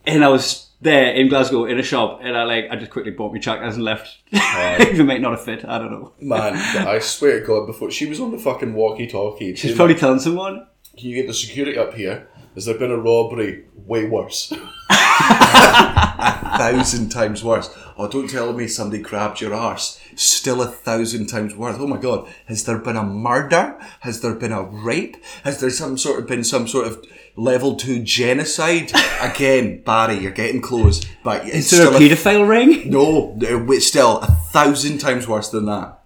And 0.05 0.23
I 0.23 0.29
was 0.29 0.66
there 0.81 1.11
in 1.13 1.27
Glasgow 1.29 1.65
in 1.65 1.79
a 1.79 1.83
shop, 1.83 2.19
and 2.21 2.37
I 2.37 2.43
like 2.43 2.65
I 2.69 2.75
just 2.75 2.91
quickly 2.91 3.11
bought 3.11 3.33
my 3.33 3.39
jackets 3.39 3.75
and 3.75 3.83
left. 3.83 4.17
they 4.31 5.01
might 5.03 5.21
not 5.25 5.31
have 5.31 5.43
fit. 5.43 5.65
I 5.65 5.79
don't 5.79 5.91
know. 5.91 6.13
Man, 6.21 6.53
I 6.87 6.99
swear 6.99 7.39
to 7.39 7.45
God, 7.45 7.65
before 7.65 7.89
she 7.91 8.05
was 8.07 8.19
on 8.19 8.31
the 8.31 8.37
fucking 8.37 8.73
walkie-talkie, 8.73 9.55
She's 9.55 9.75
probably 9.75 9.95
telling 9.95 10.19
someone. 10.19 10.67
can 10.97 11.09
you 11.09 11.15
get 11.15 11.27
the 11.27 11.33
security 11.33 11.77
up 11.77 11.93
here? 11.95 12.27
Has 12.55 12.65
there 12.65 12.77
been 12.77 12.91
a 12.91 12.97
robbery? 12.97 13.65
Way 13.85 14.07
worse. 14.07 14.51
a 14.51 14.57
thousand 16.57 17.09
times 17.09 17.43
worse. 17.43 17.75
Oh, 17.97 18.07
don't 18.07 18.29
tell 18.29 18.53
me 18.53 18.67
somebody 18.67 19.01
grabbed 19.01 19.41
your 19.41 19.53
arse. 19.53 19.99
Still 20.15 20.61
a 20.61 20.67
thousand 20.67 21.27
times 21.27 21.55
worse. 21.55 21.77
Oh 21.79 21.87
my 21.87 21.97
god. 21.97 22.27
Has 22.45 22.65
there 22.65 22.77
been 22.79 22.97
a 22.97 23.03
murder? 23.03 23.77
Has 24.01 24.21
there 24.21 24.35
been 24.35 24.51
a 24.51 24.63
rape? 24.63 25.17
Has 25.43 25.59
there 25.59 25.69
some 25.69 25.97
sort 25.97 26.19
of 26.19 26.27
been 26.27 26.43
some 26.43 26.67
sort 26.67 26.87
of 26.87 27.03
level 27.37 27.75
two 27.75 28.03
genocide? 28.03 28.91
Again, 29.21 29.81
Barry, 29.83 30.19
you're 30.19 30.31
getting 30.31 30.61
close. 30.61 31.05
But 31.23 31.45
it's 31.45 31.55
Is 31.55 31.69
there 31.71 31.89
a 31.89 31.93
still 31.95 31.99
paedophile 31.99 32.47
ring? 32.47 32.89
no, 32.91 33.33
no, 33.37 33.71
it's 33.71 33.87
still 33.87 34.19
a 34.19 34.27
thousand 34.27 34.97
times 34.97 35.27
worse 35.27 35.49
than 35.49 35.65
that. 35.67 35.99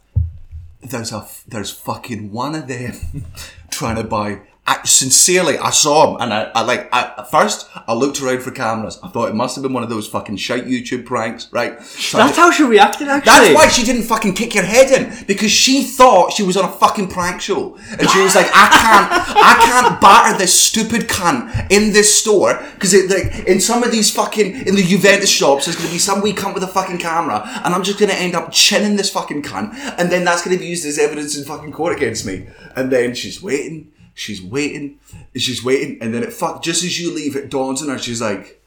There's 0.82 1.12
a 1.12 1.28
there's 1.48 1.72
fucking 1.72 2.32
one 2.32 2.54
of 2.56 2.68
them 2.68 3.26
trying 3.72 3.96
to 3.96 4.04
buy. 4.04 4.42
I, 4.72 4.84
sincerely, 4.86 5.58
I 5.58 5.70
saw 5.72 6.16
him, 6.16 6.22
and 6.22 6.34
I, 6.34 6.44
I 6.56 6.62
like. 6.62 6.88
I, 6.94 7.14
at 7.18 7.30
first, 7.30 7.70
I 7.88 7.94
looked 7.94 8.22
around 8.22 8.42
for 8.42 8.52
cameras. 8.52 9.00
I 9.04 9.10
thought 9.10 9.28
it 9.28 9.36
must 9.36 9.56
have 9.56 9.64
been 9.64 9.74
one 9.74 9.84
of 9.84 9.90
those 9.90 10.08
fucking 10.08 10.38
shite 10.38 10.66
YouTube 10.66 11.04
pranks, 11.04 11.52
right? 11.52 11.82
So 11.82 12.18
I 12.18 12.28
That's 12.28 12.38
how 12.38 12.52
she 12.52 12.64
reacted. 12.64 13.10
Actually, 13.10 13.32
that's 13.32 13.56
why 13.56 13.68
she 13.68 13.84
didn't 13.84 14.04
fucking 14.04 14.34
kick 14.34 14.56
your 14.56 14.64
head 14.64 14.90
in 14.92 15.26
because 15.26 15.52
she 15.52 15.84
thought 15.84 16.32
she 16.32 16.44
was 16.44 16.56
on 16.56 16.64
a 16.64 16.72
fucking 16.72 17.10
prank 17.10 17.42
show, 17.42 17.76
and 18.00 18.10
she 18.10 18.22
was 18.22 18.34
like, 18.34 18.48
"I 18.54 18.70
can't, 18.70 19.36
I 19.36 19.54
can't 19.66 20.00
batter 20.00 20.38
this 20.38 20.58
stupid 20.58 21.10
cunt 21.10 21.70
in 21.70 21.92
this 21.92 22.22
store 22.22 22.64
because 22.76 22.94
it 22.94 23.10
like 23.10 23.46
in 23.50 23.60
some 23.60 23.84
of 23.84 23.92
these 23.92 24.10
fucking 24.10 24.68
in 24.68 24.76
the 24.76 24.84
Juventus 24.84 25.30
shops, 25.30 25.66
there's 25.66 25.76
gonna 25.76 25.90
be 25.90 25.98
some 25.98 26.22
wee 26.22 26.32
cunt 26.32 26.54
with 26.54 26.64
a 26.64 26.68
fucking 26.68 27.00
camera, 27.00 27.44
and 27.66 27.76
I'm 27.76 27.84
just 27.84 28.00
gonna 28.00 28.14
end 28.14 28.36
up 28.36 28.54
chinning 28.54 28.96
this 28.96 29.10
fucking 29.10 29.44
cunt, 29.44 29.74
and 29.98 30.10
then 30.10 30.24
that's 30.24 30.46
gonna 30.46 30.58
be 30.58 30.68
used 30.68 30.86
as 30.86 30.98
evidence 30.98 31.38
in 31.38 31.44
fucking 31.44 31.74
court 31.74 31.94
against 31.98 32.26
me." 32.26 32.48
And 32.74 32.90
then 32.90 33.14
she's 33.16 33.44
waiting, 33.44 33.92
she's 34.22 34.42
waiting, 34.42 35.00
she's 35.36 35.64
waiting, 35.64 35.98
and 36.02 36.14
then 36.14 36.24
it 36.24 36.32
fuck 36.32 36.64
just 36.64 36.84
as 36.84 37.00
you 37.00 37.14
leave, 37.14 37.36
it 37.36 37.50
dawns 37.50 37.82
on 37.82 37.90
her. 37.90 37.98
She's 37.98 38.22
like. 38.22 38.60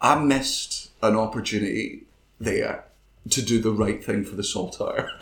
I 0.00 0.22
missed 0.22 0.90
an 1.02 1.16
opportunity 1.16 2.02
there 2.38 2.84
to 3.30 3.42
do 3.42 3.60
the 3.60 3.72
right 3.72 4.04
thing 4.04 4.24
for 4.24 4.36
the 4.36 4.44
Saltire. 4.44 5.10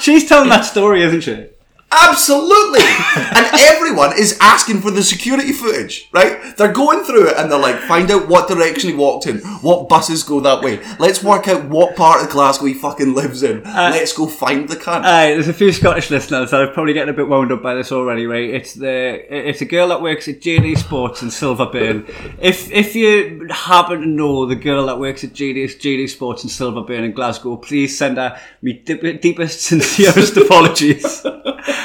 She's 0.00 0.28
telling 0.28 0.48
that 0.48 0.64
story, 0.64 1.02
isn't 1.02 1.22
she? 1.22 1.48
Absolutely! 1.92 2.80
and 3.16 3.46
everyone 3.60 4.18
is 4.18 4.38
asking 4.40 4.80
for 4.80 4.90
the 4.90 5.02
security 5.02 5.52
footage, 5.52 6.08
right? 6.12 6.56
They're 6.56 6.72
going 6.72 7.04
through 7.04 7.28
it 7.28 7.36
and 7.36 7.50
they're 7.50 7.58
like, 7.58 7.78
find 7.80 8.10
out 8.10 8.28
what 8.28 8.48
direction 8.48 8.90
he 8.90 8.96
walked 8.96 9.26
in, 9.26 9.38
what 9.60 9.88
buses 9.88 10.22
go 10.22 10.40
that 10.40 10.62
way. 10.62 10.80
Let's 10.98 11.22
work 11.22 11.48
out 11.48 11.68
what 11.68 11.96
part 11.96 12.22
of 12.22 12.30
Glasgow 12.30 12.66
he 12.66 12.74
fucking 12.74 13.14
lives 13.14 13.42
in. 13.42 13.64
Uh, 13.66 13.90
Let's 13.92 14.12
go 14.12 14.26
find 14.26 14.68
the 14.68 14.76
cunt. 14.76 15.04
Aye, 15.04 15.28
there's 15.34 15.48
a 15.48 15.52
few 15.52 15.72
Scottish 15.72 16.10
listeners 16.10 16.50
that 16.50 16.60
are 16.60 16.68
probably 16.68 16.92
getting 16.92 17.12
a 17.12 17.16
bit 17.16 17.28
wound 17.28 17.52
up 17.52 17.62
by 17.62 17.74
this 17.74 17.92
already, 17.92 18.26
right? 18.26 18.48
It's 18.50 18.74
the 18.74 19.24
it's 19.28 19.60
a 19.60 19.64
girl 19.66 19.88
that 19.88 20.00
works 20.02 20.28
at 20.28 20.40
JD 20.40 20.78
Sports 20.78 21.22
in 21.22 21.28
Silverburn. 21.28 22.08
If 22.40 22.70
if 22.70 22.94
you 22.94 23.46
happen 23.50 24.00
to 24.00 24.06
know 24.06 24.46
the 24.46 24.56
girl 24.56 24.86
that 24.86 24.98
works 24.98 25.24
at 25.24 25.30
JD 25.32 25.64
JD 25.78 26.08
Sports 26.08 26.44
in 26.44 26.50
Silverburn 26.50 27.04
in 27.04 27.12
Glasgow, 27.12 27.56
please 27.56 27.96
send 27.98 28.16
her 28.16 28.38
me 28.62 28.74
deep, 28.74 29.20
deepest, 29.20 29.60
sincerest 29.60 30.36
apologies. 30.42 31.22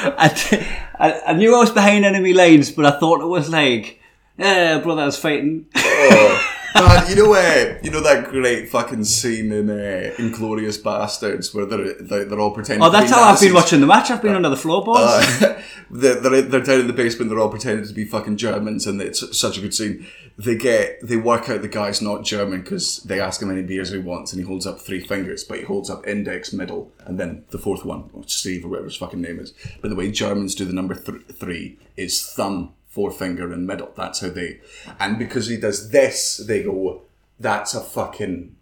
I, 1.00 1.32
knew 1.36 1.54
I 1.56 1.58
was 1.58 1.70
behind 1.70 2.04
enemy 2.04 2.32
lines, 2.32 2.70
but 2.70 2.86
I 2.86 2.98
thought 2.98 3.20
it 3.20 3.26
was 3.26 3.48
like, 3.48 4.00
eh, 4.38 4.78
brothers 4.78 5.16
fighting. 5.16 5.66
Oh, 5.74 6.37
man, 6.74 7.08
you 7.08 7.16
know, 7.16 7.34
uh, 7.34 7.78
you 7.82 7.90
know 7.90 8.00
that 8.00 8.28
great 8.30 8.68
fucking 8.68 9.04
scene 9.04 9.52
in 9.52 9.70
uh, 9.70 10.14
Inglourious 10.16 10.80
Basterds 10.80 11.54
where 11.54 11.66
they're 11.66 11.94
they're, 11.94 12.24
they're 12.24 12.40
all 12.40 12.52
pretending. 12.52 12.82
Oh, 12.82 12.90
to 12.90 12.92
be 12.92 13.00
that's 13.00 13.12
how 13.12 13.22
I've 13.22 13.40
been 13.40 13.54
watching 13.54 13.80
the 13.80 13.86
match. 13.86 14.10
I've 14.10 14.22
been 14.22 14.34
under 14.34 14.48
the 14.48 14.56
floorboards. 14.56 15.42
Uh, 15.42 15.62
they're, 15.90 16.16
they're, 16.16 16.42
they're 16.42 16.60
down 16.60 16.80
in 16.80 16.86
the 16.86 16.92
basement. 16.92 17.30
They're 17.30 17.38
all 17.38 17.50
pretending 17.50 17.86
to 17.86 17.94
be 17.94 18.04
fucking 18.04 18.36
Germans, 18.36 18.86
and 18.86 19.00
it's 19.00 19.38
such 19.38 19.58
a 19.58 19.60
good 19.60 19.74
scene. 19.74 20.06
They 20.36 20.56
get 20.56 21.00
they 21.02 21.16
work 21.16 21.48
out 21.48 21.62
the 21.62 21.68
guy's 21.68 22.02
not 22.02 22.24
German 22.24 22.62
because 22.62 22.98
they 23.02 23.20
ask 23.20 23.42
him 23.42 23.48
how 23.48 23.54
many 23.54 23.66
beers 23.66 23.90
he 23.90 23.98
wants, 23.98 24.32
and 24.32 24.40
he 24.40 24.46
holds 24.46 24.66
up 24.66 24.80
three 24.80 25.00
fingers, 25.00 25.44
but 25.44 25.58
he 25.58 25.64
holds 25.64 25.90
up 25.90 26.06
index, 26.06 26.52
middle, 26.52 26.92
and 27.06 27.18
then 27.18 27.44
the 27.50 27.58
fourth 27.58 27.84
one, 27.84 28.10
or 28.12 28.22
Steve 28.26 28.64
or 28.64 28.68
whatever 28.68 28.88
his 28.88 28.96
fucking 28.96 29.20
name 29.20 29.40
is. 29.40 29.52
But 29.80 29.88
the 29.88 29.96
way 29.96 30.10
Germans 30.10 30.54
do 30.54 30.64
the 30.64 30.72
number 30.72 30.94
th- 30.94 31.26
three 31.32 31.78
is 31.96 32.24
thumb, 32.24 32.74
forefinger, 32.88 33.52
and 33.52 33.66
middle. 33.66 33.92
That's 33.96 34.20
how 34.20 34.30
they. 34.30 34.60
And 34.98 35.18
because 35.18 35.46
he 35.48 35.56
does 35.56 35.90
this, 35.90 36.38
they 36.38 36.62
go, 36.62 37.02
"That's 37.38 37.74
a 37.74 37.80
fucking." 37.80 38.56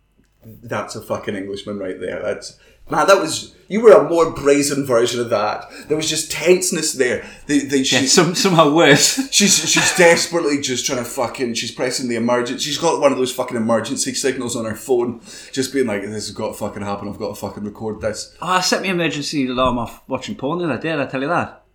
That's 0.45 0.95
a 0.95 1.03
fucking 1.03 1.35
Englishman 1.35 1.79
right 1.79 1.99
there. 1.99 2.23
That's 2.23 2.59
man. 2.89 3.07
That 3.09 3.21
was 3.21 3.57
you 3.69 3.81
were 3.81 3.93
a 3.93 4.09
more 4.09 4.31
brazen 4.31 4.87
version 4.87 5.21
of 5.21 5.31
that. 5.31 5.65
There 5.89 5.97
was 5.97 6.09
just 6.09 6.31
tenseness 6.31 6.93
there. 6.93 7.27
They, 7.47 7.61
they, 7.61 7.83
she, 7.83 7.97
Yeah, 7.97 8.07
some, 8.07 8.35
somehow 8.37 8.73
worse. 8.73 9.29
She's 9.33 9.69
she's 9.69 9.97
desperately 9.97 10.61
just 10.61 10.87
trying 10.87 10.99
to 10.99 11.05
fucking. 11.05 11.55
She's 11.55 11.73
pressing 11.73 12.09
the 12.09 12.17
emergency. 12.17 12.63
She's 12.63 12.79
got 12.79 13.01
one 13.01 13.11
of 13.11 13.19
those 13.19 13.33
fucking 13.33 13.57
emergency 13.57 14.15
signals 14.15 14.55
on 14.55 14.65
her 14.67 14.77
phone, 14.77 15.21
just 15.53 15.73
being 15.73 15.87
like, 15.87 16.03
"This 16.03 16.29
has 16.29 16.31
got 16.31 16.49
to 16.49 16.55
fucking 16.55 16.83
happen. 16.83 17.09
I've 17.09 17.19
got 17.19 17.29
to 17.31 17.35
fucking 17.35 17.65
record 17.65 18.01
this." 18.01 18.37
Oh, 18.41 18.47
I 18.47 18.61
set 18.61 18.83
my 18.83 18.89
emergency 18.89 19.47
alarm 19.49 19.79
off 19.79 20.03
watching 20.09 20.37
porn 20.37 20.59
the 20.61 20.65
other 20.67 20.79
day. 20.81 20.91
Did 20.91 21.01
I 21.01 21.07
tell 21.07 21.23
you 21.23 21.29
that? 21.29 21.66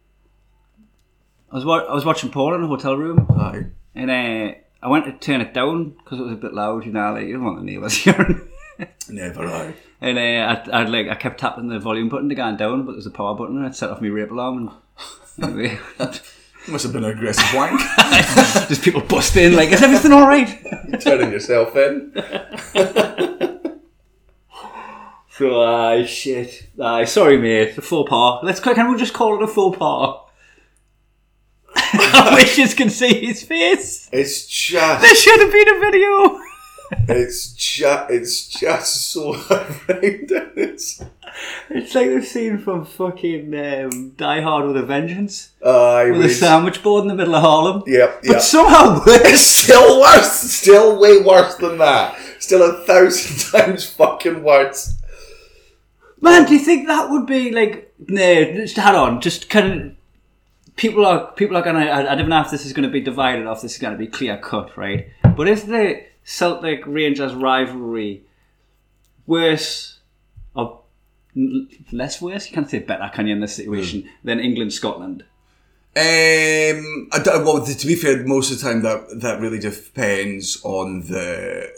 I 1.51 1.55
was 1.55 1.65
wa- 1.65 1.85
I 1.89 1.93
was 1.93 2.05
watching 2.05 2.29
porn 2.31 2.55
in 2.55 2.63
a 2.63 2.67
hotel 2.67 2.95
room, 2.95 3.27
Aye. 3.37 3.65
and 3.95 4.09
uh, 4.09 4.55
I 4.81 4.87
went 4.87 5.05
to 5.05 5.11
turn 5.13 5.41
it 5.41 5.53
down 5.53 5.89
because 5.89 6.19
it 6.19 6.23
was 6.23 6.33
a 6.33 6.37
bit 6.37 6.53
loud. 6.53 6.85
You 6.85 6.93
know, 6.93 7.13
like 7.13 7.27
you 7.27 7.33
don't 7.33 7.43
want 7.43 7.57
the 7.59 7.65
neighbours 7.65 7.93
hearing. 8.03 8.47
Never 9.09 9.45
aye. 9.45 9.73
and 9.99 10.17
uh, 10.17 10.71
I, 10.71 10.81
I 10.81 10.83
like 10.85 11.07
I 11.09 11.15
kept 11.15 11.39
tapping 11.41 11.67
the 11.67 11.79
volume 11.79 12.09
button 12.09 12.29
to 12.29 12.35
go 12.35 12.55
down, 12.55 12.85
but 12.85 12.93
there's 12.93 13.05
a 13.05 13.11
power 13.11 13.35
button, 13.35 13.57
and 13.57 13.65
it 13.67 13.75
set 13.75 13.89
off 13.89 14.01
my 14.01 14.07
rape 14.07 14.31
alarm. 14.31 14.71
And 15.37 15.45
anyway, 15.45 15.79
Must 16.67 16.83
have 16.83 16.93
been 16.93 17.03
an 17.03 17.09
aggressive 17.11 17.53
wank. 17.55 17.81
just 18.69 18.83
people 18.83 19.01
bust 19.01 19.35
in 19.35 19.55
like, 19.55 19.69
is 19.71 19.81
everything 19.81 20.11
all 20.11 20.27
right? 20.27 20.61
You're 20.87 20.99
turning 21.01 21.31
yourself 21.31 21.75
in. 21.75 22.13
So, 25.31 25.59
aye, 25.63 26.05
shit. 26.05 26.69
Aye, 26.79 27.05
sorry, 27.05 27.37
mate. 27.39 27.77
A 27.77 27.81
faux 27.81 28.07
pas. 28.07 28.41
Let's 28.43 28.59
can 28.59 28.91
we 28.91 28.97
just 28.99 29.13
call 29.13 29.37
it 29.37 29.43
a 29.43 29.47
faux 29.47 29.75
pas? 29.77 30.21
I 31.93 32.31
wish 32.35 32.57
you 32.57 32.67
can 32.69 32.89
see 32.89 33.25
his 33.25 33.43
face. 33.43 34.09
It's 34.11 34.47
just. 34.47 35.01
There 35.01 35.15
should 35.15 35.39
have 35.41 35.51
been 35.51 35.75
a 35.75 35.79
video. 35.79 36.39
It's 37.07 37.53
just. 37.53 38.09
It's 38.11 38.47
just 38.47 39.11
so 39.11 39.33
horrendous. 40.05 41.03
It's 41.69 41.95
like 41.95 42.07
the 42.09 42.21
scene 42.21 42.57
from 42.57 42.85
fucking 42.85 43.55
um, 43.57 44.09
Die 44.17 44.41
Hard 44.41 44.67
with 44.67 44.75
a 44.77 44.83
Vengeance, 44.83 45.51
Aye. 45.65 46.11
with 46.11 46.25
a 46.25 46.29
sandwich 46.29 46.83
board 46.83 47.03
in 47.03 47.07
the 47.07 47.15
middle 47.15 47.35
of 47.35 47.41
Harlem. 47.41 47.83
Yep. 47.87 48.21
But 48.23 48.31
Yep. 48.33 48.41
somehow 48.41 49.01
It's 49.07 49.41
still 49.41 50.01
worse. 50.01 50.31
Still 50.31 50.99
way 50.99 51.21
worse 51.21 51.55
than 51.55 51.77
that. 51.77 52.17
Still 52.39 52.63
a 52.69 52.83
thousand 52.85 53.51
times 53.61 53.85
fucking 53.89 54.43
worse. 54.43 54.95
Man, 56.19 56.45
do 56.45 56.53
you 56.53 56.59
think 56.59 56.87
that 56.87 57.09
would 57.09 57.25
be 57.25 57.51
like? 57.51 57.93
No, 58.07 58.43
just 58.53 58.77
hold 58.77 58.95
on. 58.95 59.21
Just 59.21 59.49
kind 59.49 59.81
of. 59.81 59.91
People 60.81 61.05
are 61.05 61.31
people 61.33 61.55
are 61.57 61.61
gonna. 61.61 61.85
I, 61.85 62.13
I 62.13 62.15
don't 62.15 62.27
know 62.27 62.41
if 62.41 62.49
this 62.49 62.65
is 62.65 62.73
going 62.73 62.89
to 62.89 62.91
be 62.91 63.01
divided 63.01 63.45
or 63.45 63.53
if 63.53 63.61
this 63.61 63.73
is 63.73 63.77
going 63.77 63.93
to 63.93 63.99
be 63.99 64.07
clear 64.07 64.35
cut, 64.37 64.75
right? 64.75 65.11
But 65.37 65.47
is 65.47 65.65
the 65.65 66.03
Celtic 66.23 66.81
Rangers 66.87 67.35
rivalry 67.35 68.23
worse 69.27 69.99
or 70.55 70.81
less 71.91 72.19
worse? 72.19 72.47
You 72.47 72.55
can't 72.55 72.67
say 72.67 72.79
better, 72.79 73.11
can 73.13 73.27
you, 73.27 73.35
in 73.35 73.41
this 73.41 73.57
situation 73.57 74.09
than 74.23 74.39
England 74.39 74.73
Scotland? 74.73 75.23
Um, 75.95 77.09
I 77.11 77.19
don't, 77.23 77.45
well, 77.45 77.63
to 77.63 77.87
be 77.87 77.93
fair, 77.93 78.25
most 78.25 78.51
of 78.51 78.59
the 78.59 78.63
time 78.63 78.81
that 78.81 79.21
that 79.21 79.39
really 79.39 79.59
depends 79.59 80.59
on 80.63 81.01
the 81.01 81.71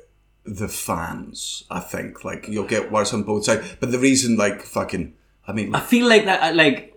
the 0.46 0.70
fans. 0.70 1.66
I 1.70 1.82
think 1.82 2.24
like 2.24 2.48
you'll 2.48 2.64
get 2.64 2.90
worse 2.90 3.14
on 3.14 3.24
both 3.24 3.44
sides, 3.44 3.76
but 3.82 3.92
the 3.92 4.00
reason, 4.00 4.38
like 4.38 4.62
fucking, 4.62 5.14
I 5.46 5.52
mean, 5.52 5.76
I 5.76 5.82
feel 5.82 6.08
like 6.08 6.24
that. 6.24 6.56
Like 6.56 6.93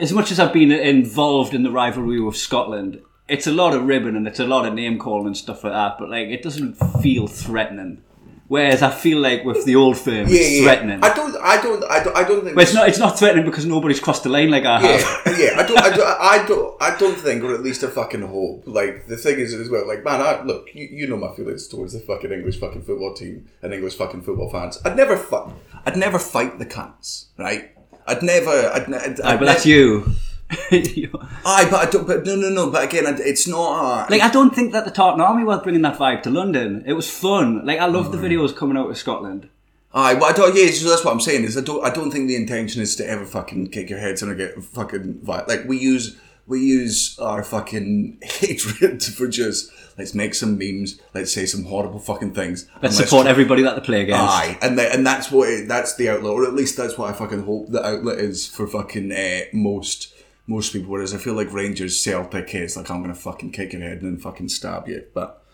as 0.00 0.12
much 0.12 0.32
as 0.32 0.40
I've 0.40 0.52
been 0.52 0.72
involved 0.72 1.54
in 1.54 1.62
the 1.62 1.70
rivalry 1.70 2.20
with 2.20 2.36
Scotland, 2.36 3.02
it's 3.28 3.46
a 3.46 3.52
lot 3.52 3.74
of 3.74 3.84
ribbon 3.84 4.16
and 4.16 4.26
it's 4.26 4.40
a 4.40 4.46
lot 4.46 4.66
of 4.66 4.74
name 4.74 4.98
calling 4.98 5.28
and 5.28 5.36
stuff 5.36 5.62
like 5.62 5.72
that. 5.72 5.96
But 5.98 6.10
like, 6.10 6.28
it 6.28 6.42
doesn't 6.42 6.74
feel 7.02 7.26
threatening. 7.26 8.02
Whereas 8.48 8.82
I 8.82 8.90
feel 8.90 9.20
like 9.20 9.44
with 9.44 9.64
the 9.64 9.76
old 9.76 9.96
firm, 9.96 10.26
yeah, 10.26 10.40
it's 10.40 10.50
yeah. 10.58 10.62
threatening. 10.64 11.04
I 11.04 11.14
don't, 11.14 11.36
I 11.36 11.62
don't, 11.62 11.84
I 11.84 12.02
don't, 12.02 12.16
I 12.16 12.24
don't 12.24 12.42
think. 12.42 12.56
but 12.56 12.64
it's 12.64 12.74
not. 12.74 12.88
It's 12.88 12.98
not 12.98 13.16
threatening 13.16 13.44
because 13.44 13.64
nobody's 13.64 14.00
crossed 14.00 14.24
the 14.24 14.28
line 14.28 14.50
like 14.50 14.64
I 14.64 14.80
have. 14.80 15.38
Yeah, 15.38 15.38
yeah. 15.38 15.60
I 15.60 15.62
don't, 15.64 15.78
I 15.78 15.90
don't, 15.96 16.20
I 16.20 16.46
don't, 16.48 16.82
I 16.82 16.96
don't 16.98 17.16
think, 17.16 17.44
or 17.44 17.54
at 17.54 17.62
least 17.62 17.84
I 17.84 17.86
fucking 17.86 18.22
hope. 18.22 18.64
Like 18.66 19.06
the 19.06 19.16
thing 19.16 19.38
is, 19.38 19.54
as 19.54 19.70
well. 19.70 19.86
Like, 19.86 20.02
man, 20.02 20.20
I 20.20 20.42
look, 20.42 20.66
you, 20.74 20.88
you 20.90 21.06
know 21.06 21.16
my 21.16 21.32
feelings 21.36 21.68
towards 21.68 21.92
the 21.92 22.00
fucking 22.00 22.32
English 22.32 22.58
fucking 22.58 22.82
football 22.82 23.14
team 23.14 23.48
and 23.62 23.72
English 23.72 23.94
fucking 23.94 24.22
football 24.22 24.50
fans. 24.50 24.80
I'd 24.84 24.96
never 24.96 25.16
fight. 25.16 25.54
I'd 25.86 25.96
never 25.96 26.18
fight 26.18 26.58
the 26.58 26.66
cunts, 26.66 27.26
right? 27.38 27.70
I'd 28.06 28.22
never. 28.22 28.50
I'd, 28.50 28.88
ne- 28.88 28.98
I'd, 28.98 29.20
I'd 29.20 29.38
but 29.38 29.46
that's 29.46 29.66
you. 29.66 30.14
Aye, 30.50 31.68
but 31.70 31.74
I 31.74 31.90
don't. 31.90 32.06
But 32.06 32.24
no, 32.24 32.34
no, 32.34 32.48
no. 32.48 32.70
But 32.70 32.84
again, 32.84 33.04
it's 33.20 33.46
not. 33.46 34.08
A, 34.08 34.10
like 34.10 34.20
I 34.20 34.30
don't 34.30 34.54
think 34.54 34.72
that 34.72 34.84
the 34.84 34.90
Tartan 34.90 35.20
Army 35.20 35.44
was 35.44 35.62
bringing 35.62 35.82
that 35.82 35.96
vibe 35.96 36.22
to 36.24 36.30
London. 36.30 36.82
It 36.86 36.94
was 36.94 37.08
fun. 37.08 37.64
Like 37.64 37.78
I 37.78 37.86
love 37.86 38.10
the 38.10 38.18
mm. 38.18 38.24
videos 38.24 38.56
coming 38.56 38.76
out 38.76 38.90
of 38.90 38.98
Scotland. 38.98 39.48
Aye, 39.92 40.14
well, 40.14 40.24
I 40.24 40.32
don't. 40.32 40.56
Yeah, 40.56 40.70
so 40.70 40.88
that's 40.88 41.04
what 41.04 41.12
I'm 41.12 41.20
saying 41.20 41.44
is 41.44 41.56
I 41.56 41.60
don't. 41.60 41.84
I 41.84 41.90
don't 41.90 42.10
think 42.10 42.26
the 42.26 42.36
intention 42.36 42.82
is 42.82 42.96
to 42.96 43.08
ever 43.08 43.24
fucking 43.24 43.68
kick 43.68 43.90
your 43.90 43.98
heads 43.98 44.22
and 44.22 44.36
get 44.36 44.62
fucking 44.62 45.20
like 45.24 45.64
we 45.66 45.78
use. 45.78 46.16
We 46.46 46.60
use 46.60 47.18
our 47.18 47.42
fucking 47.42 48.18
hatred 48.22 49.02
for 49.02 49.28
just 49.28 49.70
let's 49.98 50.14
make 50.14 50.34
some 50.34 50.58
memes, 50.58 51.00
let's 51.14 51.32
say 51.32 51.46
some 51.46 51.64
horrible 51.64 51.98
fucking 51.98 52.32
things. 52.34 52.66
Let's 52.82 52.96
support 52.96 53.24
try- 53.24 53.30
everybody 53.30 53.62
that 53.62 53.76
they 53.76 53.82
play 53.82 54.02
against. 54.02 54.20
Aye, 54.22 54.58
and 54.62 54.78
the, 54.78 54.92
and 54.92 55.06
that's 55.06 55.30
what 55.30 55.48
it, 55.48 55.68
that's 55.68 55.96
the 55.96 56.08
outlet, 56.08 56.32
or 56.32 56.44
at 56.44 56.54
least 56.54 56.76
that's 56.76 56.98
what 56.98 57.10
I 57.10 57.12
fucking 57.12 57.44
hope 57.44 57.68
the 57.68 57.84
outlet 57.84 58.18
is 58.18 58.46
for 58.46 58.66
fucking 58.66 59.12
uh, 59.12 59.40
most 59.52 60.12
most 60.46 60.72
people. 60.72 60.90
Whereas 60.90 61.14
I 61.14 61.18
feel 61.18 61.34
like 61.34 61.52
Rangers 61.52 62.00
Celtic 62.02 62.54
is 62.54 62.76
like 62.76 62.90
I'm 62.90 63.02
gonna 63.02 63.14
fucking 63.14 63.52
kick 63.52 63.72
your 63.72 63.82
head 63.82 64.02
and 64.02 64.12
then 64.12 64.18
fucking 64.18 64.48
stab 64.48 64.88
you, 64.88 65.04
but 65.14 65.44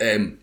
um, 0.00 0.38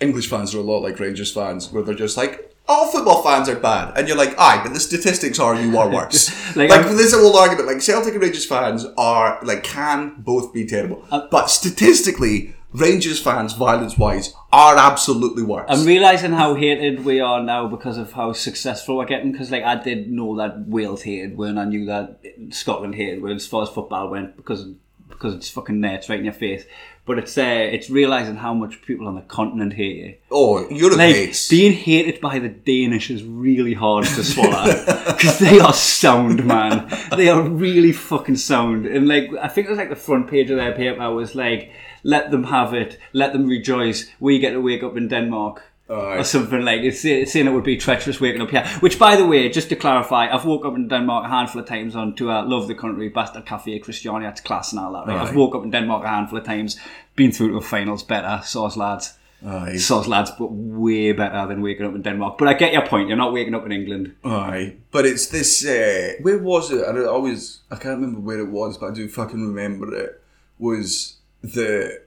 English 0.00 0.28
fans 0.28 0.54
are 0.54 0.58
a 0.58 0.62
lot 0.62 0.82
like 0.82 0.98
Rangers 0.98 1.32
fans, 1.32 1.70
where 1.72 1.82
they're 1.82 1.94
just 1.94 2.16
like. 2.16 2.52
All 2.68 2.90
football 2.90 3.22
fans 3.22 3.48
are 3.48 3.54
bad, 3.56 3.96
and 3.96 4.08
you're 4.08 4.16
like, 4.16 4.34
aye, 4.38 4.60
but 4.62 4.74
the 4.74 4.80
statistics 4.80 5.38
are 5.38 5.54
you 5.54 5.78
are 5.78 5.88
worse. 5.88 6.30
Like, 6.56 6.70
like, 6.70 6.86
there's 6.86 7.12
a 7.12 7.18
whole 7.18 7.36
argument. 7.36 7.68
Like 7.68 7.82
Celtic 7.82 8.14
and 8.14 8.22
Rangers 8.22 8.46
fans 8.46 8.86
are 8.96 9.38
like 9.42 9.62
can 9.62 10.14
both 10.18 10.54
be 10.54 10.66
terrible, 10.66 11.04
Uh, 11.10 11.26
but 11.30 11.50
statistically, 11.50 12.54
Rangers 12.72 13.20
fans, 13.20 13.52
violence 13.52 13.96
wise, 13.98 14.34
are 14.52 14.76
absolutely 14.76 15.42
worse. 15.42 15.66
I'm 15.68 15.86
realizing 15.86 16.32
how 16.32 16.54
hated 16.54 17.04
we 17.04 17.20
are 17.20 17.42
now 17.42 17.68
because 17.68 17.98
of 17.98 18.12
how 18.12 18.32
successful 18.32 18.96
we're 18.96 19.06
getting. 19.06 19.32
Because 19.32 19.50
like 19.50 19.64
I 19.64 19.76
did 19.82 20.10
know 20.10 20.36
that 20.36 20.66
Wales 20.66 21.02
hated 21.02 21.36
when 21.36 21.58
I 21.58 21.64
knew 21.64 21.86
that 21.86 22.20
Scotland 22.50 22.94
hated 22.94 23.22
when 23.22 23.32
as 23.32 23.46
far 23.46 23.62
as 23.62 23.68
football 23.68 24.08
went 24.08 24.36
because 24.36 24.66
because 25.08 25.34
it's 25.34 25.48
fucking 25.48 25.80
there, 25.80 25.94
it's 25.94 26.08
right 26.08 26.18
in 26.18 26.24
your 26.24 26.34
face. 26.34 26.64
But 27.06 27.18
it's 27.18 27.38
uh, 27.38 27.42
it's 27.76 27.88
realizing 27.88 28.36
how 28.36 28.52
much 28.54 28.82
people 28.82 29.06
on 29.08 29.14
the 29.14 29.20
continent 29.22 29.72
hate 29.74 29.96
you. 29.96 30.14
Oh, 30.30 30.68
Europe 30.70 30.98
Like 30.98 31.14
hates. 31.14 31.48
being 31.48 31.72
hated 31.72 32.20
by 32.20 32.38
the 32.40 32.48
Danish 32.48 33.10
is 33.10 33.22
really 33.22 33.74
hard 33.74 34.04
to 34.06 34.24
swallow 34.24 34.64
because 35.06 35.38
they 35.38 35.60
are 35.60 35.72
sound, 35.72 36.44
man. 36.44 36.88
They 37.16 37.28
are 37.28 37.42
really 37.42 37.92
fucking 37.92 38.36
sound. 38.36 38.86
And 38.86 39.06
like, 39.06 39.30
I 39.40 39.48
think 39.48 39.66
it 39.68 39.70
was 39.70 39.78
like 39.78 39.88
the 39.90 39.96
front 40.08 40.28
page 40.28 40.50
of 40.50 40.56
their 40.56 40.72
paper 40.74 41.10
was 41.14 41.34
like, 41.34 41.70
"Let 42.02 42.30
them 42.30 42.44
have 42.44 42.74
it, 42.74 42.98
let 43.12 43.32
them 43.32 43.46
rejoice. 43.46 44.10
We 44.20 44.38
get 44.40 44.50
to 44.52 44.60
wake 44.60 44.82
up 44.82 44.96
in 44.96 45.08
Denmark." 45.08 45.62
Aye. 45.88 46.18
Or 46.18 46.24
something 46.24 46.64
like 46.64 46.80
it's 46.80 47.02
saying 47.02 47.46
it 47.46 47.52
would 47.52 47.62
be 47.62 47.76
treacherous 47.76 48.20
waking 48.20 48.42
up 48.42 48.50
here. 48.50 48.66
Which, 48.80 48.98
by 48.98 49.14
the 49.14 49.24
way, 49.24 49.48
just 49.48 49.68
to 49.68 49.76
clarify, 49.76 50.26
I've 50.28 50.44
woke 50.44 50.64
up 50.64 50.74
in 50.74 50.88
Denmark 50.88 51.26
a 51.26 51.28
handful 51.28 51.60
of 51.60 51.68
times 51.68 51.94
on 51.94 52.16
to 52.16 52.32
uh, 52.32 52.44
Love 52.44 52.66
the 52.66 52.74
Country, 52.74 53.08
Bastard 53.08 53.46
Cafe, 53.46 53.78
Christiania, 53.78 54.30
it's 54.30 54.40
class 54.40 54.72
and 54.72 54.80
all 54.80 54.92
that. 54.94 55.06
Right? 55.06 55.28
I've 55.28 55.36
woke 55.36 55.54
up 55.54 55.62
in 55.62 55.70
Denmark 55.70 56.04
a 56.04 56.08
handful 56.08 56.38
of 56.38 56.44
times, 56.44 56.76
been 57.14 57.30
through 57.30 57.50
to 57.50 57.58
a 57.58 57.60
finals, 57.60 58.02
better, 58.02 58.40
sauce 58.44 58.76
lads. 58.76 59.16
Aye. 59.46 59.76
Sauce 59.76 60.08
lads, 60.08 60.32
but 60.36 60.50
way 60.50 61.12
better 61.12 61.46
than 61.46 61.62
waking 61.62 61.86
up 61.86 61.94
in 61.94 62.02
Denmark. 62.02 62.36
But 62.38 62.48
I 62.48 62.54
get 62.54 62.72
your 62.72 62.86
point. 62.86 63.06
You're 63.06 63.16
not 63.16 63.32
waking 63.32 63.54
up 63.54 63.64
in 63.66 63.70
England. 63.70 64.16
Aye, 64.24 64.76
but 64.90 65.06
it's 65.06 65.26
this. 65.26 65.64
Uh, 65.64 66.14
where 66.22 66.38
was 66.38 66.72
it? 66.72 66.82
I 66.82 66.90
I 66.90 67.06
always 67.06 67.60
I 67.70 67.76
can't 67.76 68.00
remember 68.00 68.20
where 68.20 68.40
it 68.40 68.48
was, 68.48 68.78
but 68.78 68.90
I 68.90 68.94
do 68.94 69.08
fucking 69.08 69.40
remember 69.40 69.94
it. 69.94 70.22
Was 70.58 71.18
the 71.42 72.00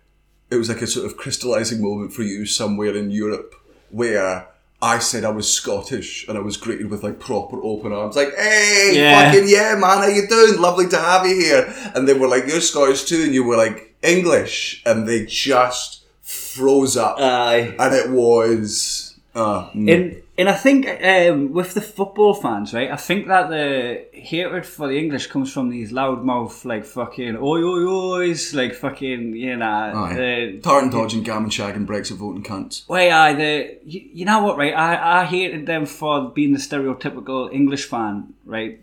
it 0.49 0.55
was 0.55 0.69
like 0.69 0.81
a 0.81 0.87
sort 0.87 1.05
of 1.05 1.17
crystallizing 1.17 1.81
moment 1.81 2.13
for 2.13 2.23
you 2.23 2.45
somewhere 2.45 2.97
in 2.97 3.11
Europe 3.11 3.53
where 3.91 4.47
I 4.81 4.99
said 4.99 5.25
I 5.25 5.29
was 5.29 5.51
Scottish 5.51 6.25
and 6.27 6.37
I 6.37 6.41
was 6.41 6.55
greeted 6.57 6.89
with 6.89 7.03
like 7.03 7.19
proper 7.19 7.61
open 7.63 7.91
arms, 7.91 8.15
like, 8.15 8.33
"Hey, 8.37 8.91
Yeah. 8.95 9.31
fucking 9.31 9.49
yeah, 9.49 9.75
man, 9.75 9.97
how 9.97 10.07
you 10.07 10.25
doing? 10.27 10.59
Lovely 10.61 10.87
to 10.89 10.97
have 10.97 11.25
you 11.27 11.35
here." 11.35 11.73
And 11.93 12.07
they 12.07 12.13
were 12.13 12.27
like, 12.29 12.47
"You're 12.47 12.61
Scottish 12.61 13.03
too," 13.03 13.23
and 13.23 13.33
you 13.33 13.43
were 13.43 13.57
like, 13.57 13.93
"English," 14.01 14.81
and 14.85 15.07
they 15.07 15.25
just 15.25 16.03
froze 16.23 16.95
up, 16.95 17.17
Aye. 17.19 17.75
and 17.77 17.93
it 17.93 18.09
was. 18.09 19.15
Uh, 19.35 19.69
mm. 19.75 19.93
And 19.93 20.21
and 20.39 20.47
I 20.47 20.53
think 20.53 20.87
um, 21.03 21.51
with 21.51 21.73
the 21.73 21.81
football 21.81 22.33
fans, 22.33 22.73
right? 22.73 22.89
I 22.89 22.95
think 22.95 23.27
that 23.27 23.49
the 23.49 24.05
hatred 24.13 24.65
for 24.65 24.87
the 24.87 24.97
English 24.97 25.27
comes 25.27 25.51
from 25.51 25.69
these 25.69 25.91
loudmouth, 25.91 26.63
like 26.63 26.85
fucking 26.85 27.35
oi 27.35 27.61
oi 27.61 27.83
oi's, 27.85 28.53
like 28.53 28.73
fucking 28.73 29.35
you 29.35 29.57
know, 29.57 29.65
Aye. 29.65 30.13
the, 30.13 30.59
Tartan 30.63 30.91
dodging, 30.91 31.23
gammon 31.23 31.49
shagging, 31.49 31.85
Brexit 31.85 32.15
voting 32.15 32.43
cunts. 32.43 32.87
Wait, 32.87 33.11
I 33.11 33.33
the 33.33 33.79
you, 33.85 34.09
you 34.13 34.25
know 34.25 34.41
what, 34.41 34.57
right? 34.57 34.73
I, 34.73 35.23
I 35.23 35.25
hated 35.25 35.65
them 35.65 35.85
for 35.85 36.29
being 36.29 36.53
the 36.53 36.59
stereotypical 36.59 37.53
English 37.53 37.85
fan, 37.85 38.33
right? 38.45 38.79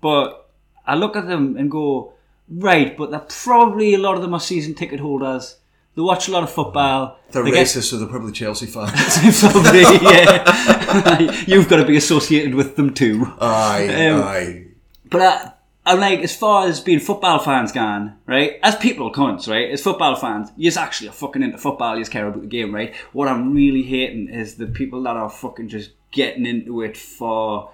But 0.00 0.48
I 0.86 0.94
look 0.94 1.14
at 1.14 1.26
them 1.26 1.58
and 1.58 1.70
go, 1.70 2.14
right, 2.48 2.96
but 2.96 3.10
they're 3.10 3.26
probably 3.28 3.92
a 3.92 3.98
lot 3.98 4.14
of 4.14 4.22
them 4.22 4.32
are 4.32 4.40
season 4.40 4.72
ticket 4.72 5.00
holders. 5.00 5.56
They 5.96 6.02
watch 6.02 6.28
a 6.28 6.30
lot 6.30 6.42
of 6.42 6.50
football. 6.52 7.18
They're 7.30 7.42
They 7.42 7.50
get- 7.50 7.66
racist, 7.66 7.84
so 7.90 7.96
they're 7.98 8.06
probably 8.06 8.32
Chelsea 8.32 8.66
fans. 8.66 8.92
Probably, 9.40 9.80
yeah. 9.80 11.44
You've 11.46 11.68
got 11.68 11.76
to 11.78 11.84
be 11.86 11.96
associated 11.96 12.54
with 12.54 12.76
them 12.76 12.92
too. 12.94 13.26
aye, 13.40 14.06
Um, 14.08 14.22
aye. 14.22 14.66
But 15.10 15.22
I, 15.22 15.52
I'm 15.86 15.98
like, 16.00 16.20
as 16.20 16.36
far 16.36 16.66
as 16.68 16.80
being 16.80 17.00
football 17.00 17.38
fans 17.38 17.72
gone, 17.72 18.18
right? 18.26 18.58
As 18.62 18.76
people 18.76 19.10
cunts, 19.12 19.48
right? 19.48 19.70
As 19.70 19.82
football 19.82 20.16
fans, 20.16 20.50
you're 20.56 20.78
actually 20.78 21.08
are 21.08 21.12
fucking 21.12 21.42
into 21.42 21.56
football. 21.58 21.96
You 21.98 22.04
care 22.04 22.26
about 22.28 22.42
the 22.42 22.46
game, 22.48 22.74
right? 22.74 22.94
What 23.12 23.28
I'm 23.28 23.54
really 23.54 23.82
hating 23.82 24.28
is 24.28 24.56
the 24.56 24.66
people 24.66 25.02
that 25.04 25.16
are 25.16 25.30
fucking 25.30 25.68
just 25.68 25.92
getting 26.12 26.44
into 26.44 26.82
it 26.82 26.96
for. 26.96 27.70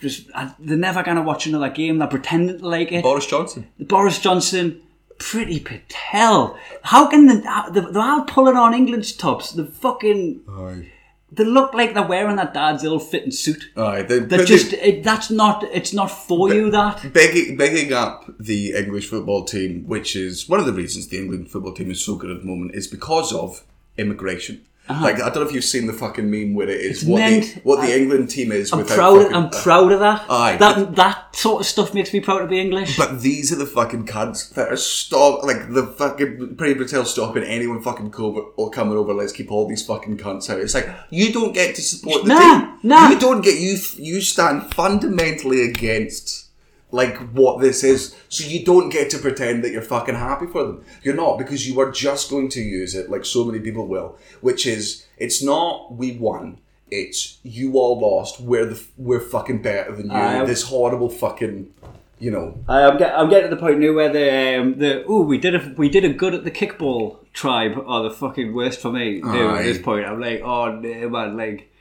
Just 0.00 0.28
they're 0.58 0.76
never 0.76 1.02
gonna 1.02 1.22
watch 1.22 1.46
another 1.46 1.68
game. 1.68 1.98
They're 1.98 2.08
pretending 2.08 2.58
to 2.60 2.66
like 2.68 2.92
it. 2.92 3.02
Boris 3.02 3.26
Johnson. 3.26 3.68
Boris 3.78 4.18
Johnson, 4.20 4.80
Priti 5.22 5.64
Patel. 5.64 6.58
How 6.82 7.06
can 7.08 7.26
the, 7.26 7.42
uh, 7.48 7.70
the 7.70 7.80
they're 7.82 8.02
all 8.02 8.24
pulling 8.24 8.56
on 8.56 8.74
England's 8.74 9.12
tops? 9.12 9.52
The 9.52 9.64
fucking 9.66 10.42
Aye. 10.48 10.88
they 11.30 11.44
look 11.44 11.72
like 11.74 11.94
they're 11.94 12.06
wearing 12.06 12.36
their 12.36 12.50
dad's 12.52 12.84
ill-fitting 12.84 13.30
suit. 13.30 13.70
Aye. 13.76 14.02
They, 14.02 14.18
That 14.18 14.38
but 14.40 14.46
just 14.46 14.72
they- 14.72 14.82
it, 14.82 15.04
that's 15.04 15.30
not 15.30 15.64
it's 15.72 15.92
not 15.92 16.08
for 16.10 16.52
you 16.52 16.70
that 16.70 17.12
Begging, 17.12 17.56
begging 17.56 17.92
up 17.92 18.30
the 18.38 18.72
English 18.74 19.08
football 19.08 19.44
team, 19.44 19.84
which 19.86 20.16
is 20.16 20.48
one 20.48 20.60
of 20.60 20.66
the 20.66 20.72
reasons 20.72 21.08
the 21.08 21.18
England 21.18 21.50
football 21.50 21.72
team 21.72 21.90
is 21.90 22.04
so 22.04 22.16
good 22.16 22.30
at 22.30 22.40
the 22.40 22.46
moment, 22.46 22.74
is 22.74 22.86
because 22.88 23.32
of 23.32 23.64
immigration. 23.96 24.64
Like 24.88 25.14
I 25.22 25.30
don't 25.30 25.36
know 25.36 25.42
if 25.42 25.52
you've 25.54 25.64
seen 25.64 25.86
the 25.86 25.92
fucking 25.92 26.28
meme 26.30 26.54
where 26.54 26.68
it 26.68 26.80
is 26.80 26.82
Uh-huh. 26.82 26.90
It's 26.90 27.04
what 27.04 27.18
meant- 27.18 27.54
the 27.54 27.60
what 27.62 27.80
the 27.80 27.96
England 27.96 28.28
team 28.30 28.52
is. 28.52 28.72
I'm 28.72 28.80
without 28.80 28.94
proud 28.96 29.18
fucking- 29.22 29.34
I'm 29.36 29.50
proud 29.50 29.92
of 29.92 30.00
that 30.00 30.26
Aye. 30.28 30.56
that 30.58 30.96
that 30.96 31.34
sort 31.36 31.60
of 31.62 31.66
stuff 31.66 31.94
makes 31.94 32.12
me 32.12 32.20
proud 32.20 32.40
to 32.40 32.46
be 32.46 32.60
English 32.60 32.96
But 32.98 33.22
these 33.22 33.52
are 33.52 33.56
the 33.56 33.64
fucking 33.66 34.06
cunts 34.06 34.52
that 34.54 34.68
are 34.70 34.76
stop 34.76 35.44
like 35.44 35.72
the 35.72 35.86
fucking 35.86 36.56
Priti 36.56 36.76
Patel 36.76 37.04
stopping 37.06 37.42
anyone 37.44 37.80
fucking 37.80 38.10
cover 38.10 38.40
or 38.56 38.70
coming 38.70 38.98
over. 38.98 39.14
Let's 39.14 39.32
keep 39.32 39.50
all 39.50 39.66
these 39.68 39.86
fucking 39.86 40.18
cunts 40.18 40.50
out. 40.50 40.58
It's 40.60 40.74
like 40.74 40.90
you 41.10 41.32
don't 41.32 41.54
get 41.54 41.74
to 41.76 41.80
support 41.82 42.24
the 42.24 42.28
Nah, 42.28 42.58
team. 42.60 42.78
nah. 42.82 43.08
You 43.08 43.18
don't 43.18 43.40
get 43.42 43.58
you. 43.58 43.78
You 43.96 44.20
stand 44.20 44.74
fundamentally 44.74 45.62
against 45.62 46.48
like 46.92 47.16
what 47.32 47.60
this 47.60 47.82
is. 47.82 48.14
So 48.28 48.46
you 48.46 48.64
don't 48.64 48.90
get 48.90 49.10
to 49.10 49.18
pretend 49.18 49.64
that 49.64 49.72
you're 49.72 49.82
fucking 49.82 50.14
happy 50.14 50.46
for 50.46 50.64
them. 50.64 50.84
You're 51.02 51.16
not 51.16 51.38
because 51.38 51.66
you 51.66 51.80
are 51.80 51.90
just 51.90 52.30
going 52.30 52.48
to 52.50 52.60
use 52.60 52.94
it 52.94 53.10
like 53.10 53.24
so 53.24 53.44
many 53.44 53.58
people 53.58 53.88
will, 53.88 54.16
which 54.40 54.66
is 54.66 55.06
it's 55.16 55.42
not 55.42 55.94
we 55.94 56.12
won. 56.12 56.58
It's 56.90 57.38
you 57.42 57.78
all 57.78 57.98
lost. 57.98 58.38
We're 58.38 58.66
the 58.66 58.82
we're 58.98 59.20
fucking 59.20 59.62
better 59.62 59.96
than 59.96 60.10
you. 60.10 60.46
This 60.46 60.64
horrible 60.64 61.08
fucking, 61.08 61.72
you 62.18 62.30
know, 62.30 62.62
I, 62.68 62.82
I'm, 62.82 62.98
get, 62.98 63.18
I'm 63.18 63.30
getting 63.30 63.48
to 63.48 63.56
the 63.56 63.60
point 63.60 63.78
now 63.80 63.94
where 63.94 64.12
the 64.12 64.60
um, 64.60 64.78
the 64.78 65.02
oh 65.06 65.22
we 65.22 65.38
did 65.38 65.54
a 65.54 65.74
we 65.78 65.88
did 65.88 66.04
a 66.04 66.12
good 66.12 66.34
at 66.34 66.44
the 66.44 66.50
kickball 66.50 67.16
tribe 67.32 67.82
are 67.86 68.02
the 68.02 68.10
fucking 68.10 68.52
worst 68.52 68.80
for 68.80 68.92
me 68.92 69.22
now 69.22 69.54
at 69.54 69.62
this 69.62 69.80
point 69.80 70.04
I'm 70.04 70.20
like 70.20 70.42
oh 70.42 70.70
man 70.72 71.34
like 71.34 71.71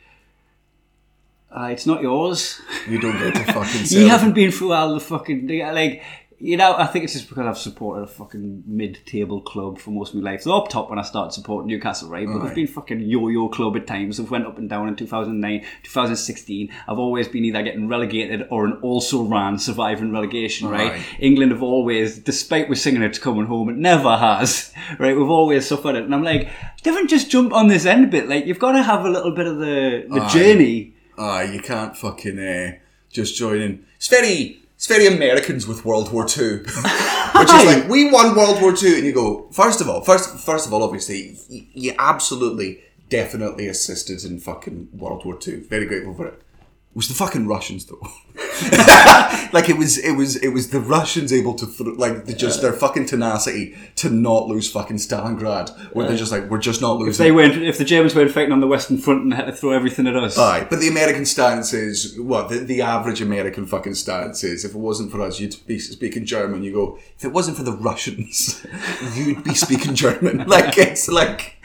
uh, 1.51 1.65
it's 1.65 1.85
not 1.85 2.01
yours 2.01 2.61
You 2.87 2.99
don't 2.99 3.17
get 3.17 3.35
to 3.35 3.53
fucking 3.53 3.81
you 3.85 4.07
haven't 4.07 4.33
been 4.33 4.51
through 4.51 4.73
all 4.73 4.93
the 4.93 4.99
fucking 4.99 5.47
like 5.47 6.03
you 6.37 6.57
know 6.57 6.75
I 6.75 6.87
think 6.87 7.03
it's 7.03 7.13
just 7.13 7.29
because 7.29 7.45
I've 7.45 7.57
supported 7.57 8.01
a 8.03 8.07
fucking 8.07 8.63
mid-table 8.65 9.41
club 9.41 9.77
for 9.77 9.91
most 9.91 10.15
of 10.15 10.21
my 10.21 10.31
life. 10.31 10.41
So 10.41 10.57
up 10.57 10.69
top 10.69 10.89
when 10.89 10.97
I 10.97 11.03
started 11.03 11.33
supporting 11.33 11.67
Newcastle, 11.67 12.09
right? 12.09 12.25
But 12.25 12.37
Aye. 12.41 12.45
they've 12.47 12.55
been 12.55 12.67
fucking 12.67 13.01
yo-yo 13.01 13.47
club 13.49 13.75
at 13.77 13.85
times. 13.85 14.19
I've 14.19 14.31
went 14.31 14.47
up 14.47 14.57
and 14.57 14.67
down 14.67 14.87
in 14.87 14.95
2009, 14.95 15.63
2016. 15.83 16.71
I've 16.87 16.97
always 16.97 17.27
been 17.27 17.45
either 17.45 17.61
getting 17.61 17.87
relegated 17.87 18.47
or 18.49 18.65
an 18.65 18.73
also 18.81 19.21
ran 19.23 19.59
surviving 19.59 20.11
relegation, 20.11 20.67
right? 20.67 20.93
Aye. 20.93 21.05
England 21.19 21.51
have 21.51 21.61
always, 21.61 22.17
despite 22.17 22.69
we're 22.69 22.73
singing 22.75 23.03
it's 23.03 23.19
coming 23.19 23.45
home, 23.45 23.69
it 23.69 23.77
never 23.77 24.17
has, 24.17 24.73
right? 24.97 25.15
We've 25.15 25.29
always 25.29 25.67
suffered 25.67 25.95
it, 25.95 26.05
and 26.05 26.15
I'm 26.15 26.23
like, 26.23 26.49
don't 26.81 27.07
just 27.07 27.29
jump 27.29 27.53
on 27.53 27.67
this 27.67 27.85
end 27.85 28.09
bit. 28.09 28.27
Like 28.27 28.47
you've 28.47 28.57
got 28.57 28.71
to 28.71 28.81
have 28.81 29.05
a 29.05 29.09
little 29.11 29.35
bit 29.35 29.45
of 29.45 29.59
the 29.59 30.07
the 30.09 30.21
Aye. 30.21 30.29
journey. 30.29 30.95
Aye, 31.21 31.51
you 31.53 31.59
can't 31.59 31.95
fucking 31.95 32.39
uh, 32.39 32.71
just 33.11 33.35
join 33.35 33.61
in. 33.61 33.85
It's 33.97 34.07
very, 34.07 34.59
it's 34.75 34.87
very 34.87 35.05
Americans 35.05 35.67
with 35.67 35.85
World 35.85 36.11
War 36.11 36.25
Two, 36.25 36.63
which 36.65 37.49
is 37.53 37.65
like 37.65 37.87
we 37.87 38.09
won 38.09 38.35
World 38.35 38.59
War 38.59 38.75
Two, 38.75 38.95
and 38.95 39.05
you 39.05 39.13
go 39.13 39.47
first 39.51 39.81
of 39.81 39.87
all, 39.87 40.01
first, 40.01 40.39
first 40.39 40.65
of 40.65 40.73
all, 40.73 40.81
obviously, 40.81 41.37
you, 41.47 41.65
you 41.73 41.95
absolutely, 41.99 42.81
definitely 43.09 43.67
assisted 43.67 44.23
in 44.23 44.39
fucking 44.39 44.89
World 44.93 45.23
War 45.23 45.37
Two. 45.37 45.63
Very 45.69 45.85
grateful 45.85 46.15
for 46.15 46.25
it. 46.25 46.33
It 46.33 46.95
was 46.95 47.07
the 47.07 47.13
fucking 47.13 47.47
Russians 47.47 47.85
though. 47.85 48.01
like 49.53 49.69
it 49.69 49.77
was, 49.77 49.97
it 49.97 50.13
was, 50.13 50.35
it 50.37 50.49
was 50.49 50.69
the 50.69 50.79
Russians 50.79 51.31
able 51.33 51.53
to 51.55 51.65
th- 51.65 51.97
like 51.97 52.25
the, 52.25 52.33
just 52.33 52.61
their 52.61 52.73
fucking 52.73 53.05
tenacity 53.07 53.75
to 53.97 54.09
not 54.09 54.47
lose 54.47 54.69
fucking 54.71 54.97
Stalingrad, 54.97 55.69
where 55.93 56.07
they're 56.07 56.17
just 56.17 56.31
like 56.31 56.49
we're 56.49 56.57
just 56.59 56.81
not 56.81 56.95
If 57.01 57.07
losing. 57.07 57.23
they 57.23 57.31
weren't, 57.31 57.55
if 57.61 57.77
the 57.77 57.83
Germans 57.85 58.15
weren't 58.15 58.31
fighting 58.31 58.51
on 58.51 58.59
the 58.59 58.67
Western 58.67 58.97
Front 58.97 59.23
and 59.23 59.33
had 59.33 59.45
to 59.45 59.51
throw 59.53 59.71
everything 59.71 60.07
at 60.07 60.15
us, 60.15 60.37
Aye, 60.37 60.65
but 60.69 60.79
the 60.79 60.87
American 60.87 61.25
stance 61.25 61.73
is 61.73 62.19
what 62.19 62.49
the, 62.49 62.59
the 62.59 62.81
average 62.81 63.21
American 63.21 63.65
fucking 63.65 63.95
stance 63.95 64.43
is. 64.43 64.63
If 64.65 64.71
it 64.75 64.77
wasn't 64.77 65.11
for 65.11 65.21
us, 65.21 65.39
you'd 65.39 65.55
be 65.67 65.79
speaking 65.79 66.25
German. 66.25 66.63
You 66.63 66.73
go. 66.73 66.99
If 67.17 67.25
it 67.25 67.31
wasn't 67.33 67.57
for 67.57 67.63
the 67.63 67.73
Russians, 67.73 68.65
you'd 69.15 69.43
be 69.43 69.53
speaking 69.53 69.95
German. 69.95 70.45
Like 70.51 70.77
it's 70.77 71.07
like 71.07 71.55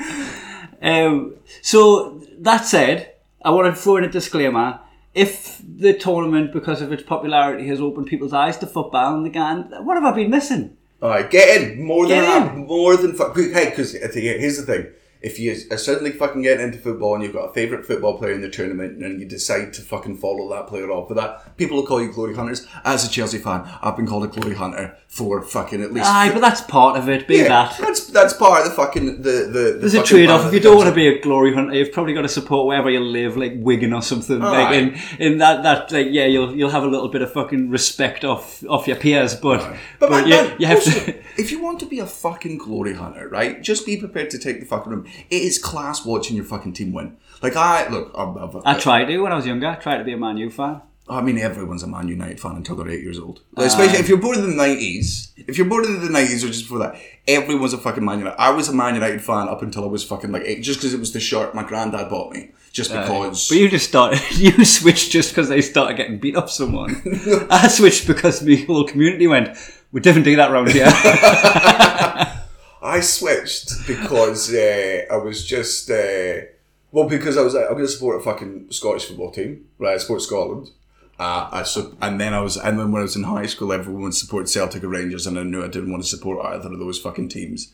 Um, 0.83 1.35
so 1.63 2.21
that 2.41 2.65
said, 2.67 3.15
I 3.45 3.51
want 3.51 3.75
to 3.75 3.81
throw 3.81 3.97
in 3.97 4.05
a 4.05 4.09
disclaimer. 4.11 4.81
If 5.17 5.63
the 5.67 5.95
tournament, 5.95 6.53
because 6.53 6.83
of 6.83 6.93
its 6.93 7.03
popularity, 7.03 7.67
has 7.69 7.81
opened 7.81 8.07
people's 8.07 8.35
eyes 8.35 8.59
to 8.59 8.67
football 8.67 9.15
and 9.17 9.25
the 9.25 9.31
gan, 9.31 9.73
what 9.83 9.95
have 9.95 10.05
I 10.05 10.13
been 10.15 10.31
missing? 10.31 10.77
All 11.01 11.09
right, 11.09 11.31
get 11.31 11.63
in 11.63 11.83
more 11.83 12.07
than 12.07 12.21
Get 12.23 12.27
that, 12.27 12.55
in. 12.55 12.67
more 12.67 12.97
than 12.99 13.15
fuck. 13.15 13.35
Hey, 13.37 13.71
because 13.71 13.93
here's 13.93 14.59
the 14.59 14.67
thing: 14.67 14.87
if 15.27 15.41
you 15.41 15.57
are 15.73 15.77
suddenly 15.77 16.13
fucking 16.13 16.43
getting 16.43 16.65
into 16.65 16.79
football 16.79 17.15
and 17.17 17.25
you've 17.25 17.33
got 17.33 17.51
a 17.51 17.53
favourite 17.53 17.85
football 17.85 18.17
player 18.17 18.31
in 18.31 18.43
the 18.43 18.49
tournament 18.49 19.03
and 19.03 19.21
you 19.21 19.27
decide 19.27 19.73
to 19.73 19.83
fucking 19.83 20.17
follow 20.17 20.49
that 20.49 20.69
player 20.69 20.89
off 20.93 21.09
with 21.09 21.19
that, 21.19 21.57
people 21.57 21.77
will 21.77 21.87
call 21.87 22.01
you 22.01 22.13
glory 22.13 22.35
hunters. 22.37 22.65
As 22.85 23.05
a 23.05 23.11
Chelsea 23.11 23.39
fan, 23.39 23.69
I've 23.83 23.97
been 23.97 24.07
called 24.07 24.23
a 24.23 24.29
glory 24.29 24.55
hunter 24.55 24.97
for 25.09 25.43
fucking 25.43 25.83
at 25.83 25.93
least. 25.93 26.07
Aye, 26.07 26.31
but 26.33 26.41
that's 26.41 26.61
part 26.61 26.97
of 26.97 27.09
it. 27.09 27.27
Be 27.27 27.39
yeah, 27.39 27.49
that. 27.49 27.79
that's 27.79 28.07
that's 28.09 28.35
part 28.35 28.63
of 28.63 28.69
the 28.69 28.75
fucking 28.77 29.23
the 29.23 29.31
the. 29.31 29.73
the 29.73 29.79
There's 29.81 29.95
a 29.95 30.03
trade 30.03 30.31
off. 30.31 30.47
If 30.47 30.53
you 30.55 30.61
don't 30.61 30.77
want 30.77 30.89
to 30.91 30.95
be 30.95 31.09
a 31.09 31.21
glory 31.21 31.55
hunter, 31.55 31.75
you've 31.75 31.93
probably 31.93 32.15
got 32.15 32.23
to 32.23 32.29
support 32.29 32.67
wherever 32.67 32.91
you 32.91 33.01
live, 33.01 33.37
like 33.37 33.55
Wigan 33.57 33.93
or 33.93 34.03
something. 34.03 34.39
like 34.39 34.69
Aye. 34.69 34.75
in 34.75 34.95
in 35.19 35.39
that 35.39 35.63
that 35.63 35.91
like 35.91 36.09
yeah, 36.11 36.27
you'll 36.27 36.55
you'll 36.55 36.71
have 36.71 36.85
a 36.85 36.89
little 36.89 37.09
bit 37.09 37.23
of 37.23 37.33
fucking 37.33 37.71
respect 37.71 38.25
off 38.25 38.65
off 38.69 38.87
your 38.87 38.97
peers, 38.97 39.35
but 39.35 39.59
but, 39.99 40.09
But, 40.09 40.11
man, 40.11 40.25
you, 40.29 40.35
man, 40.35 40.57
you 40.61 40.67
have 40.67 40.79
also, 40.79 40.91
to. 41.13 41.19
if 41.39 41.51
you 41.51 41.63
want 41.63 41.81
to 41.81 41.87
be 41.87 41.99
a 41.99 42.07
fucking 42.07 42.59
glory 42.59 42.95
hunter, 42.95 43.29
right? 43.29 43.63
Just 43.63 43.87
be 43.87 43.97
prepared 43.97 44.31
to 44.31 44.39
take 44.39 44.61
the 44.61 44.67
fucking 44.67 44.93
room. 44.93 45.07
It 45.31 45.43
is 45.43 45.59
class 45.59 46.05
watching 46.05 46.37
your 46.37 46.45
fucking 46.45 46.73
team 46.75 46.93
win. 46.93 47.17
Like 47.43 47.57
I 47.57 47.89
look, 47.89 48.13
I'm, 48.15 48.37
I'm, 48.37 48.63
I 48.65 48.79
tried 48.79 49.07
to 49.07 49.19
when 49.19 49.33
I 49.33 49.37
was 49.37 49.47
younger. 49.47 49.69
I 49.69 49.77
tried 49.77 49.99
to 49.99 50.05
be 50.05 50.13
a 50.13 50.17
Man 50.17 50.37
U 50.39 50.51
fan. 50.51 50.81
I 51.09 51.21
mean, 51.21 51.39
everyone's 51.39 51.85
a 51.85 51.87
Man 51.87 52.09
United 52.09 52.41
fan 52.41 52.57
until 52.57 52.75
they're 52.75 52.89
eight 52.89 53.03
years 53.03 53.19
old. 53.19 53.41
Uh, 53.57 53.63
especially 53.63 53.99
if 53.99 54.09
you're 54.09 54.19
born 54.19 54.39
in 54.39 54.51
the 54.51 54.57
nineties. 54.57 55.33
If 55.37 55.57
you're 55.57 55.69
born 55.69 55.85
in 55.85 56.01
the 56.05 56.11
nineties 56.11 56.43
or 56.43 56.49
just 56.49 56.65
before 56.65 56.81
that, 56.81 56.97
everyone's 57.29 57.73
a 57.73 57.79
fucking 57.79 58.05
Man 58.05 58.19
United. 58.19 58.41
I 58.41 58.51
was 58.51 58.69
a 58.69 58.73
Man 58.73 58.95
United 58.95 59.23
fan 59.23 59.49
up 59.49 59.63
until 59.63 59.85
I 59.85 59.87
was 59.87 60.03
fucking 60.03 60.33
like 60.33 60.43
eight, 60.45 60.63
just 60.63 60.81
because 60.81 60.95
it 60.95 60.99
was 61.01 61.13
the 61.13 61.21
shirt 61.21 61.55
my 61.55 61.63
granddad 61.63 62.11
bought 62.11 62.33
me. 62.33 62.51
Just 62.73 62.91
uh, 62.91 63.03
because. 63.03 63.49
But 63.49 63.59
you 63.59 63.69
just 63.69 63.89
started. 63.89 64.21
You 64.37 64.65
switched 64.65 65.13
just 65.13 65.31
because 65.31 65.49
they 65.49 65.63
started 65.63 65.97
getting 65.97 66.19
beat 66.19 66.37
up 66.37 66.51
someone. 66.51 67.01
I 67.51 67.69
switched 67.69 68.07
because 68.07 68.41
the 68.41 68.65
whole 68.65 68.85
community 68.85 69.27
went. 69.27 69.57
We 69.93 70.01
didn't 70.01 70.25
do 70.25 70.37
that 70.37 70.51
round 70.51 70.73
here. 70.73 70.87
I 72.87 73.01
switched 73.01 73.87
because 73.87 74.53
uh, 74.55 75.03
I 75.11 75.17
was 75.17 75.45
just 75.45 75.91
uh, 75.91 76.43
well 76.93 77.09
because 77.09 77.37
I 77.37 77.43
was 77.43 77.55
like 77.55 77.67
I'm 77.67 77.73
going 77.73 77.87
to 77.87 77.89
support 77.89 78.21
a 78.21 78.25
fucking 78.25 78.71
Scottish 78.71 79.07
football 79.07 79.33
team, 79.33 79.67
right? 79.79 79.95
I 79.95 79.99
support 79.99 80.23
Scotland. 80.23 80.71
Uh, 81.19 81.49
I 81.51 81.63
su- 81.63 81.97
and 82.01 82.21
then 82.21 82.35
I 82.35 82.41
was 82.41 82.57
and 82.57 82.79
then 82.79 82.93
when 82.93 83.01
I 83.01 83.05
was 83.05 83.17
in 83.17 83.25
high 83.25 83.47
school, 83.47 83.73
everyone 83.73 84.13
supported 84.13 84.49
Celtic 84.49 84.85
or 84.85 84.89
Rangers, 84.89 85.27
and 85.27 85.39
I 85.39 85.43
knew 85.43 85.65
I 85.65 85.69
didn't 85.69 85.91
want 85.91 86.03
to 86.03 86.09
support 86.09 86.45
either 86.45 86.73
of 86.73 86.79
those 86.79 86.99
fucking 86.99 87.29
teams. 87.29 87.73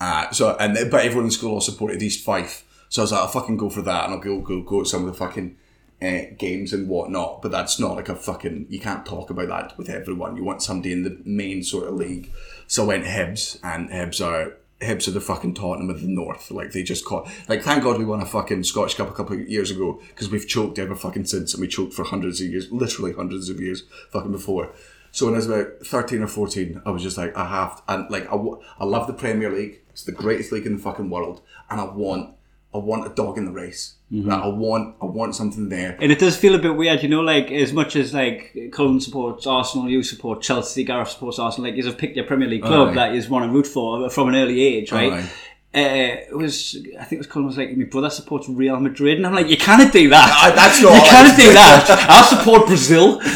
Uh, 0.00 0.30
so 0.30 0.56
and 0.58 0.90
but 0.90 1.04
everyone 1.04 1.26
in 1.26 1.30
school 1.30 1.52
all 1.52 1.60
supported 1.60 2.02
East 2.02 2.24
Fife, 2.24 2.64
so 2.88 3.02
I 3.02 3.04
was 3.04 3.12
like, 3.12 3.20
I'll 3.20 3.28
fucking 3.28 3.58
go 3.58 3.70
for 3.70 3.82
that, 3.82 4.04
and 4.04 4.14
I'll 4.14 4.20
go 4.20 4.40
go 4.40 4.62
go 4.62 4.82
to 4.82 4.88
some 4.88 5.04
of 5.04 5.12
the 5.12 5.18
fucking 5.18 5.56
uh, 6.00 6.20
games 6.36 6.72
and 6.72 6.88
whatnot. 6.88 7.42
But 7.42 7.50
that's 7.50 7.78
not 7.78 7.96
like 7.96 8.08
a 8.08 8.16
fucking 8.16 8.66
you 8.68 8.80
can't 8.80 9.06
talk 9.06 9.30
about 9.30 9.48
that 9.48 9.78
with 9.78 9.88
everyone. 9.88 10.36
You 10.36 10.44
want 10.44 10.62
somebody 10.62 10.92
in 10.92 11.04
the 11.04 11.20
main 11.24 11.62
sort 11.62 11.88
of 11.88 11.94
league. 11.94 12.32
So 12.66 12.84
I 12.84 12.86
went 12.86 13.04
Hibs, 13.04 13.58
and 13.62 13.90
Hibs 13.90 14.24
are 14.24 14.56
Hibs 14.80 15.08
are 15.08 15.12
the 15.12 15.20
fucking 15.20 15.54
Tottenham 15.54 15.90
of 15.90 16.00
the 16.00 16.06
North. 16.06 16.50
Like 16.50 16.72
they 16.72 16.82
just 16.82 17.04
caught. 17.04 17.28
Like 17.48 17.62
thank 17.62 17.82
God 17.82 17.98
we 17.98 18.04
won 18.04 18.20
a 18.20 18.26
fucking 18.26 18.64
Scottish 18.64 18.94
Cup 18.94 19.08
a 19.08 19.12
couple 19.12 19.34
of 19.34 19.48
years 19.48 19.70
ago 19.70 20.00
because 20.08 20.30
we've 20.30 20.46
choked 20.46 20.78
ever 20.78 20.94
fucking 20.94 21.24
since, 21.24 21.54
and 21.54 21.60
we 21.60 21.68
choked 21.68 21.94
for 21.94 22.04
hundreds 22.04 22.40
of 22.40 22.48
years, 22.48 22.70
literally 22.70 23.12
hundreds 23.12 23.48
of 23.48 23.60
years, 23.60 23.82
fucking 24.12 24.32
before. 24.32 24.72
So 25.10 25.24
when 25.24 25.34
I 25.34 25.38
was 25.38 25.48
about 25.48 25.68
thirteen 25.84 26.22
or 26.22 26.28
fourteen, 26.28 26.80
I 26.86 26.90
was 26.90 27.02
just 27.02 27.16
like, 27.16 27.36
I 27.36 27.46
have, 27.46 27.76
to, 27.78 27.92
and 27.92 28.10
like 28.10 28.30
I, 28.30 28.36
I 28.78 28.84
love 28.84 29.06
the 29.06 29.14
Premier 29.14 29.50
League. 29.50 29.80
It's 29.88 30.04
the 30.04 30.12
greatest 30.12 30.52
league 30.52 30.66
in 30.66 30.76
the 30.76 30.82
fucking 30.82 31.10
world, 31.10 31.40
and 31.70 31.80
I 31.80 31.84
want, 31.84 32.36
I 32.78 32.84
want 32.84 33.06
a 33.06 33.14
dog 33.14 33.38
in 33.38 33.44
the 33.44 33.52
race. 33.52 33.94
Like, 34.10 34.42
I 34.42 34.48
want, 34.48 34.96
I 35.02 35.04
want 35.04 35.34
something 35.34 35.68
there. 35.68 35.98
And 36.00 36.10
it 36.10 36.18
does 36.18 36.34
feel 36.34 36.54
a 36.54 36.58
bit 36.58 36.74
weird, 36.74 37.02
you 37.02 37.10
know, 37.10 37.20
like 37.20 37.50
as 37.50 37.74
much 37.74 37.94
as 37.94 38.14
like 38.14 38.56
Cullen 38.72 39.00
supports 39.00 39.46
Arsenal, 39.46 39.88
you 39.90 40.02
support 40.02 40.40
Chelsea, 40.40 40.82
Gareth 40.82 41.10
supports 41.10 41.38
Arsenal, 41.38 41.70
like 41.70 41.76
you've 41.76 41.98
picked 41.98 42.16
your 42.16 42.24
Premier 42.24 42.48
League 42.48 42.62
club 42.62 42.88
Aye. 42.88 42.94
that 42.94 43.14
you 43.14 43.28
want 43.28 43.44
to 43.44 43.50
root 43.50 43.66
for 43.66 44.08
from 44.08 44.28
an 44.30 44.34
early 44.36 44.62
age, 44.62 44.92
right? 44.92 45.28
Uh, 45.74 46.24
it 46.30 46.34
was, 46.34 46.78
I 46.98 47.04
think 47.04 47.12
it 47.12 47.18
was 47.18 47.26
Cullen 47.26 47.46
was 47.46 47.58
like, 47.58 47.76
my 47.76 47.84
brother 47.84 48.08
supports 48.08 48.48
Real 48.48 48.80
Madrid, 48.80 49.18
and 49.18 49.26
I'm 49.26 49.34
like, 49.34 49.48
you 49.48 49.58
can't 49.58 49.92
do 49.92 50.08
that. 50.08 50.30
Ah, 50.32 50.52
that's 50.56 50.80
not 50.80 50.94
You 50.94 50.98
all 50.98 51.06
can't 51.06 51.36
do 51.36 51.52
that. 51.52 52.06
I'll 52.08 52.24
support 52.24 52.66
Brazil. 52.66 53.20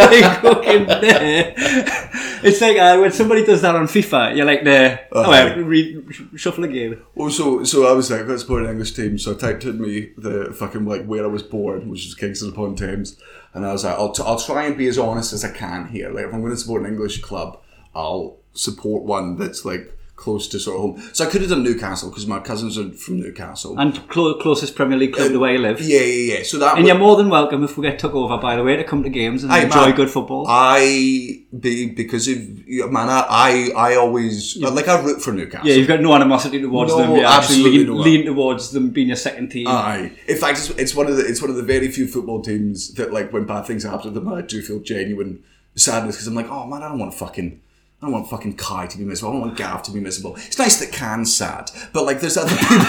Like, 0.00 0.40
fucking, 0.40 0.86
it's 2.42 2.60
like 2.60 2.76
uh, 2.76 2.98
when 2.98 3.12
somebody 3.12 3.44
does 3.44 3.62
that 3.62 3.74
on 3.74 3.86
FIFA, 3.86 4.36
you're 4.36 4.46
like, 4.46 4.64
the 4.64 5.00
oh, 5.12 5.28
well, 5.28 5.56
re- 5.58 6.02
shuffle 6.36 6.64
again. 6.64 7.00
Well, 7.14 7.30
so 7.30 7.64
so 7.64 7.86
I 7.86 7.92
was 7.92 8.10
like, 8.10 8.26
let's 8.26 8.42
support 8.42 8.64
an 8.64 8.70
English 8.70 8.92
team. 8.92 9.18
So 9.18 9.32
I 9.32 9.34
typed 9.34 9.64
in 9.64 9.80
me 9.80 10.12
the 10.16 10.52
fucking 10.52 10.84
like 10.84 11.04
where 11.06 11.24
I 11.24 11.28
was 11.28 11.42
born, 11.42 11.88
which 11.88 12.06
is 12.06 12.14
Kingston 12.14 12.50
upon 12.50 12.76
Thames, 12.76 13.16
and 13.54 13.66
I 13.66 13.72
was 13.72 13.84
like, 13.84 13.94
I'll, 13.94 14.12
t- 14.12 14.22
I'll 14.24 14.38
try 14.38 14.64
and 14.64 14.76
be 14.76 14.88
as 14.88 14.98
honest 14.98 15.32
as 15.32 15.44
I 15.44 15.50
can 15.50 15.88
here. 15.88 16.10
Like, 16.10 16.26
if 16.26 16.34
I'm 16.34 16.40
going 16.40 16.52
to 16.52 16.58
support 16.58 16.82
an 16.82 16.88
English 16.88 17.20
club, 17.20 17.60
I'll 17.94 18.38
support 18.52 19.04
one 19.04 19.36
that's 19.36 19.64
like 19.64 19.96
close 20.20 20.46
to 20.48 20.60
sort 20.60 20.76
of 20.76 20.82
home. 20.82 21.10
So 21.14 21.24
I 21.26 21.30
could 21.30 21.40
have 21.40 21.48
done 21.50 21.62
Newcastle 21.62 22.10
because 22.10 22.26
my 22.26 22.40
cousins 22.40 22.76
are 22.76 22.90
from 22.92 23.18
Newcastle. 23.20 23.78
And 23.78 24.06
clo- 24.08 24.34
closest 24.38 24.74
Premier 24.74 24.98
League 24.98 25.14
club 25.14 25.32
to 25.32 25.38
where 25.38 25.52
you 25.54 25.58
live. 25.58 25.80
yeah, 25.80 26.00
yeah, 26.00 26.34
yeah. 26.34 26.42
So 26.44 26.58
that 26.58 26.74
And 26.74 26.82
would- 26.82 26.88
you're 26.88 26.98
more 26.98 27.16
than 27.16 27.30
welcome 27.30 27.64
if 27.64 27.78
we 27.78 27.86
get 27.88 27.98
took 27.98 28.14
over, 28.14 28.36
by 28.36 28.54
the 28.56 28.62
way, 28.62 28.76
to 28.76 28.84
come 28.84 29.02
to 29.02 29.08
games 29.08 29.42
and 29.44 29.50
Aye, 29.52 29.62
enjoy 29.64 29.86
man. 29.86 29.96
good 29.96 30.10
football. 30.10 30.44
I 30.46 31.44
be 31.58 31.86
because 32.02 32.28
of 32.28 32.36
yeah, 32.68 32.86
man, 32.86 33.08
I 33.08 33.20
I, 33.28 33.70
I 33.92 33.94
always 33.96 34.56
like 34.58 34.88
I 34.88 35.00
root 35.02 35.22
for 35.22 35.32
Newcastle. 35.32 35.66
yeah, 35.66 35.76
you've 35.76 35.88
got 35.88 36.00
no 36.02 36.12
animosity 36.14 36.60
towards 36.60 36.92
No, 36.92 36.98
them. 36.98 37.10
You 37.16 37.22
actually 37.24 37.56
absolutely 37.64 37.78
lean, 37.78 37.86
no. 37.86 37.94
lean 38.02 38.26
towards 38.26 38.70
them 38.72 38.90
being 38.90 39.08
your 39.08 39.16
second 39.16 39.48
team. 39.48 39.66
Aye. 39.68 40.12
In 40.28 40.36
fact, 40.36 40.58
it's, 40.58 40.70
it's 40.82 40.94
one 40.94 41.06
of 41.06 41.16
the 41.16 41.24
it's 41.26 41.40
one 41.40 41.50
of 41.50 41.56
the 41.56 41.62
very 41.74 41.88
few 41.90 42.06
football 42.06 42.42
teams 42.42 42.92
that 42.94 43.12
like 43.12 43.32
when 43.32 43.44
bad 43.46 43.62
things 43.66 43.84
happen 43.84 44.02
to 44.02 44.10
them, 44.10 44.28
I 44.32 44.42
do 44.42 44.60
feel 44.62 44.80
genuine 44.80 45.42
sadness 45.76 46.16
because 46.16 46.26
I'm 46.26 46.34
like, 46.34 46.50
oh 46.50 46.66
man, 46.66 46.82
I 46.82 46.88
don't 46.88 46.98
want 46.98 47.12
to 47.12 47.18
fucking. 47.18 47.60
I 48.02 48.06
don't 48.06 48.12
want 48.12 48.30
fucking 48.30 48.56
Kai 48.56 48.86
to 48.86 48.96
be 48.98 49.04
miserable. 49.04 49.30
I 49.30 49.32
don't 49.40 49.46
want 49.48 49.58
Gav 49.58 49.82
to 49.84 49.92
be 49.92 50.00
miserable. 50.00 50.36
It's 50.36 50.58
nice 50.58 50.78
that 50.80 50.90
Can's 50.90 51.36
sad, 51.36 51.70
but 51.92 52.06
like 52.06 52.20
there's 52.20 52.38
other 52.38 52.56
people. 52.56 52.78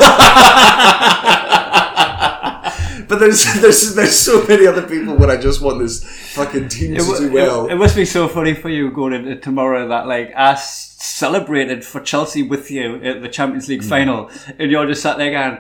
but 3.08 3.20
there's 3.20 3.44
there's 3.62 3.96
there's 3.96 4.18
so 4.18 4.46
many 4.48 4.66
other 4.68 4.84
people 4.84 5.16
where 5.16 5.30
I 5.30 5.36
just 5.36 5.60
want 5.62 5.80
this 5.80 6.02
fucking 6.34 6.70
team 6.70 6.96
to 6.96 7.02
It, 7.02 7.20
do 7.20 7.32
well. 7.32 7.66
it, 7.68 7.74
it 7.74 7.76
must 7.76 7.96
be 7.96 8.06
so 8.06 8.28
funny 8.30 8.54
for 8.54 8.70
you 8.70 8.90
going 8.92 9.12
into 9.14 9.36
tomorrow 9.36 9.88
that 9.90 10.08
like 10.08 10.34
I 10.36 10.52
s- 10.54 10.96
celebrated 11.02 11.84
for 11.84 12.00
Chelsea 12.00 12.42
with 12.44 12.72
you 12.72 12.96
at 13.04 13.22
the 13.22 13.28
Champions 13.30 13.66
Mm. 13.66 13.70
League 13.70 13.84
final, 13.84 14.30
and 14.58 14.72
you're 14.72 14.86
just 14.86 15.02
sat 15.02 15.18
there 15.18 15.32
going, 15.32 15.58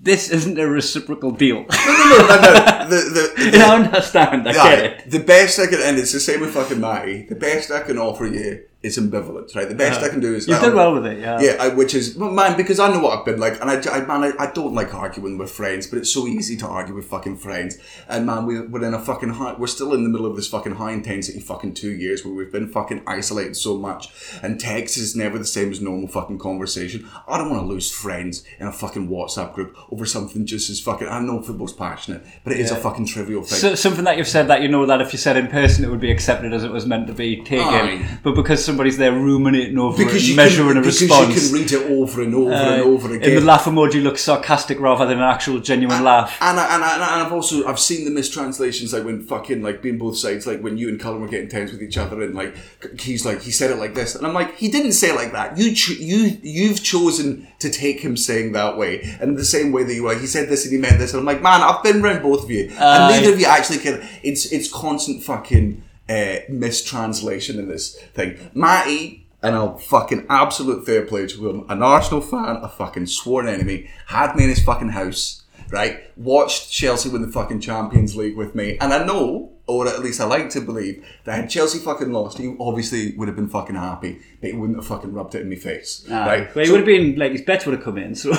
"This 0.00 0.30
isn't 0.30 0.58
a 0.60 0.68
reciprocal 0.68 1.32
deal." 1.32 1.64
no, 1.64 1.66
no, 1.66 2.26
no, 2.28 2.54
no. 2.54 2.88
The, 2.88 3.32
the, 3.36 3.38
and 3.54 3.56
I 3.56 3.74
understand. 3.84 4.48
I 4.48 4.52
get 4.52 4.78
it. 4.84 5.10
The 5.10 5.18
best 5.18 5.58
I 5.58 5.66
can, 5.66 5.80
and 5.82 5.98
it's 5.98 6.12
the 6.12 6.20
same 6.20 6.40
with 6.40 6.50
fucking 6.54 6.80
Matty. 6.80 7.24
The 7.24 7.34
best 7.34 7.72
I 7.72 7.80
can 7.82 7.98
offer 7.98 8.26
you 8.26 8.62
is 8.82 8.98
ambivalence, 8.98 9.54
right? 9.56 9.68
The 9.68 9.74
best 9.74 10.02
I 10.02 10.08
can 10.08 10.20
do 10.20 10.34
is 10.34 10.46
You've 10.46 10.60
done 10.60 10.76
well 10.76 10.94
with 10.94 11.06
it, 11.06 11.18
yeah. 11.18 11.40
Yeah, 11.40 11.56
I, 11.58 11.68
which 11.68 11.94
is 11.94 12.16
well, 12.16 12.30
man, 12.30 12.56
because 12.56 12.78
I 12.78 12.88
know 12.92 13.00
what 13.00 13.18
I've 13.18 13.24
been 13.24 13.40
like, 13.40 13.60
and 13.60 13.70
I, 13.70 13.80
I 13.90 14.04
man, 14.04 14.22
I, 14.22 14.44
I 14.44 14.50
don't 14.52 14.74
like 14.74 14.94
arguing 14.94 15.38
with 15.38 15.50
friends, 15.50 15.86
but 15.86 15.98
it's 15.98 16.12
so 16.12 16.26
easy 16.26 16.56
to 16.58 16.66
argue 16.66 16.94
with 16.94 17.06
fucking 17.06 17.38
friends. 17.38 17.78
And 18.06 18.26
man, 18.26 18.46
we, 18.46 18.60
we're 18.60 18.84
in 18.84 18.94
a 18.94 19.00
fucking 19.00 19.30
high, 19.30 19.54
we're 19.54 19.66
still 19.66 19.94
in 19.94 20.04
the 20.04 20.10
middle 20.10 20.26
of 20.26 20.36
this 20.36 20.48
fucking 20.48 20.76
high 20.76 20.92
intensity 20.92 21.40
fucking 21.40 21.74
two 21.74 21.90
years 21.90 22.24
where 22.24 22.34
we've 22.34 22.52
been 22.52 22.68
fucking 22.68 23.02
isolated 23.06 23.56
so 23.56 23.78
much, 23.78 24.08
and 24.42 24.60
text 24.60 24.98
is 24.98 25.16
never 25.16 25.38
the 25.38 25.44
same 25.44 25.70
as 25.70 25.80
normal 25.80 26.08
fucking 26.08 26.38
conversation. 26.38 27.08
I 27.26 27.38
don't 27.38 27.50
want 27.50 27.62
to 27.62 27.66
lose 27.66 27.90
friends 27.90 28.44
in 28.60 28.66
a 28.66 28.72
fucking 28.72 29.08
WhatsApp 29.08 29.54
group 29.54 29.76
over 29.90 30.04
something 30.04 30.46
just 30.46 30.70
as 30.70 30.80
fucking. 30.80 31.08
I 31.08 31.20
know 31.20 31.40
football's 31.42 31.72
passionate, 31.72 32.24
but 32.44 32.52
it 32.52 32.60
is 32.60 32.70
a 32.70 32.76
fucking 32.76 33.06
trivial 33.06 33.42
thing. 33.42 33.58
So, 33.58 33.74
something 33.74 34.04
that 34.04 34.18
you've 34.18 34.28
said 34.28 34.48
that 34.48 34.60
you 34.60 34.68
know 34.68 34.84
that 34.86 35.00
if 35.00 35.12
you 35.12 35.18
said 35.18 35.36
in 35.36 35.48
person 35.48 35.84
it 35.84 35.88
would 35.88 36.00
be 36.00 36.10
accepted 36.10 36.52
as 36.52 36.62
it 36.62 36.70
was 36.70 36.84
meant 36.84 37.06
to 37.06 37.14
be 37.14 37.42
taken, 37.42 37.66
Aye. 37.66 38.18
but 38.22 38.34
because 38.34 38.64
somebody's 38.76 38.98
there 38.98 39.12
ruminating 39.12 39.78
over 39.78 39.96
because 39.96 40.28
it, 40.28 40.36
measuring 40.36 40.68
can, 40.68 40.76
a 40.76 40.80
because 40.80 41.00
response, 41.00 41.34
you 41.34 41.40
can 41.40 41.58
read 41.58 41.72
it 41.72 41.90
over 41.90 42.22
and 42.22 42.34
over 42.34 42.52
uh, 42.52 42.72
and 42.74 42.82
over 42.82 43.08
and 43.08 43.22
again. 43.22 43.34
the 43.34 43.40
laugh 43.40 43.64
emoji 43.64 44.02
looks 44.02 44.22
sarcastic 44.22 44.78
rather 44.78 45.06
than 45.06 45.18
an 45.18 45.24
actual 45.24 45.58
genuine 45.60 46.04
laugh. 46.04 46.36
And, 46.40 46.60
I, 46.60 46.74
and, 46.74 46.84
I, 46.84 46.94
and 46.94 47.26
I've 47.26 47.32
also 47.32 47.66
I've 47.66 47.78
seen 47.78 48.04
the 48.04 48.10
mistranslations 48.10 48.92
like 48.92 49.04
when 49.04 49.22
fucking 49.22 49.62
like 49.62 49.80
being 49.80 49.96
both 49.96 50.18
sides 50.18 50.46
like 50.46 50.60
when 50.60 50.76
you 50.76 50.88
and 50.90 51.00
Colin 51.00 51.22
were 51.22 51.28
getting 51.28 51.48
tense 51.48 51.72
with 51.72 51.82
each 51.82 51.96
other 51.96 52.20
and 52.22 52.34
like 52.34 52.54
he's 53.00 53.24
like 53.24 53.42
he 53.42 53.50
said 53.50 53.70
it 53.70 53.76
like 53.76 53.94
this. 53.94 54.14
And 54.14 54.26
I'm 54.26 54.34
like 54.34 54.56
he 54.56 54.68
didn't 54.68 54.92
say 54.92 55.10
it 55.10 55.16
like 55.16 55.32
that. 55.32 55.56
You 55.56 55.74
ch- 55.74 55.98
you 55.98 56.38
you've 56.42 56.82
chosen 56.82 57.48
to 57.60 57.70
take 57.70 58.00
him 58.00 58.16
saying 58.16 58.52
that 58.52 58.76
way. 58.76 59.16
And 59.20 59.38
the 59.38 59.44
same 59.44 59.72
way 59.72 59.84
that 59.84 59.94
you 59.94 60.02
were 60.02 60.12
like 60.12 60.20
he 60.20 60.26
said 60.26 60.48
this 60.48 60.64
and 60.64 60.72
he 60.72 60.78
meant 60.78 60.98
this. 60.98 61.12
And 61.12 61.20
I'm 61.20 61.26
like 61.26 61.42
man 61.42 61.62
I've 61.62 61.82
been 61.82 62.04
around 62.04 62.22
both 62.22 62.44
of 62.44 62.50
you. 62.50 62.70
Aye. 62.78 62.96
and 62.96 63.14
neither 63.14 63.32
of 63.32 63.40
you 63.40 63.46
actually 63.46 63.78
can 63.78 64.06
it's 64.22 64.52
it's 64.52 64.70
constant 64.70 65.22
fucking 65.22 65.82
uh, 66.08 66.36
mistranslation 66.48 67.58
in 67.58 67.68
this 67.68 67.96
thing 68.14 68.38
Matty 68.54 69.26
and 69.42 69.54
I'll 69.54 69.78
fucking 69.78 70.26
absolute 70.28 70.84
fair 70.84 71.04
play 71.04 71.26
to 71.26 71.48
him. 71.48 71.66
An 71.68 71.82
Arsenal 71.82 72.20
fan, 72.20 72.56
a 72.56 72.68
fucking 72.68 73.06
sworn 73.06 73.46
enemy, 73.46 73.88
had 74.06 74.34
me 74.34 74.44
in 74.44 74.50
his 74.50 74.62
fucking 74.62 74.88
house, 74.88 75.44
right? 75.70 76.00
Watched 76.16 76.70
Chelsea 76.70 77.08
win 77.08 77.22
the 77.22 77.28
fucking 77.32 77.60
Champions 77.60 78.16
League 78.16 78.36
with 78.36 78.54
me, 78.54 78.78
and 78.80 78.92
I 78.92 79.04
know, 79.04 79.52
or 79.66 79.88
at 79.88 80.00
least 80.00 80.20
I 80.20 80.24
like 80.24 80.48
to 80.50 80.60
believe, 80.60 81.04
that 81.24 81.34
had 81.40 81.50
Chelsea 81.50 81.78
fucking 81.78 82.12
lost, 82.12 82.38
he 82.38 82.54
obviously 82.60 83.14
would 83.16 83.26
have 83.28 83.36
been 83.36 83.48
fucking 83.48 83.74
happy, 83.76 84.20
but 84.40 84.50
he 84.50 84.56
wouldn't 84.56 84.78
have 84.78 84.86
fucking 84.86 85.12
rubbed 85.12 85.34
it 85.34 85.42
in 85.42 85.48
my 85.50 85.56
face, 85.56 86.06
right? 86.08 86.54
Well, 86.54 86.62
he 86.64 86.66
So- 86.66 86.72
would 86.72 86.80
have 86.80 86.86
been 86.86 87.16
like 87.18 87.32
his 87.32 87.42
bets 87.42 87.66
would 87.66 87.74
have 87.74 87.84
come 87.84 87.98
in. 87.98 88.14
So 88.14 88.30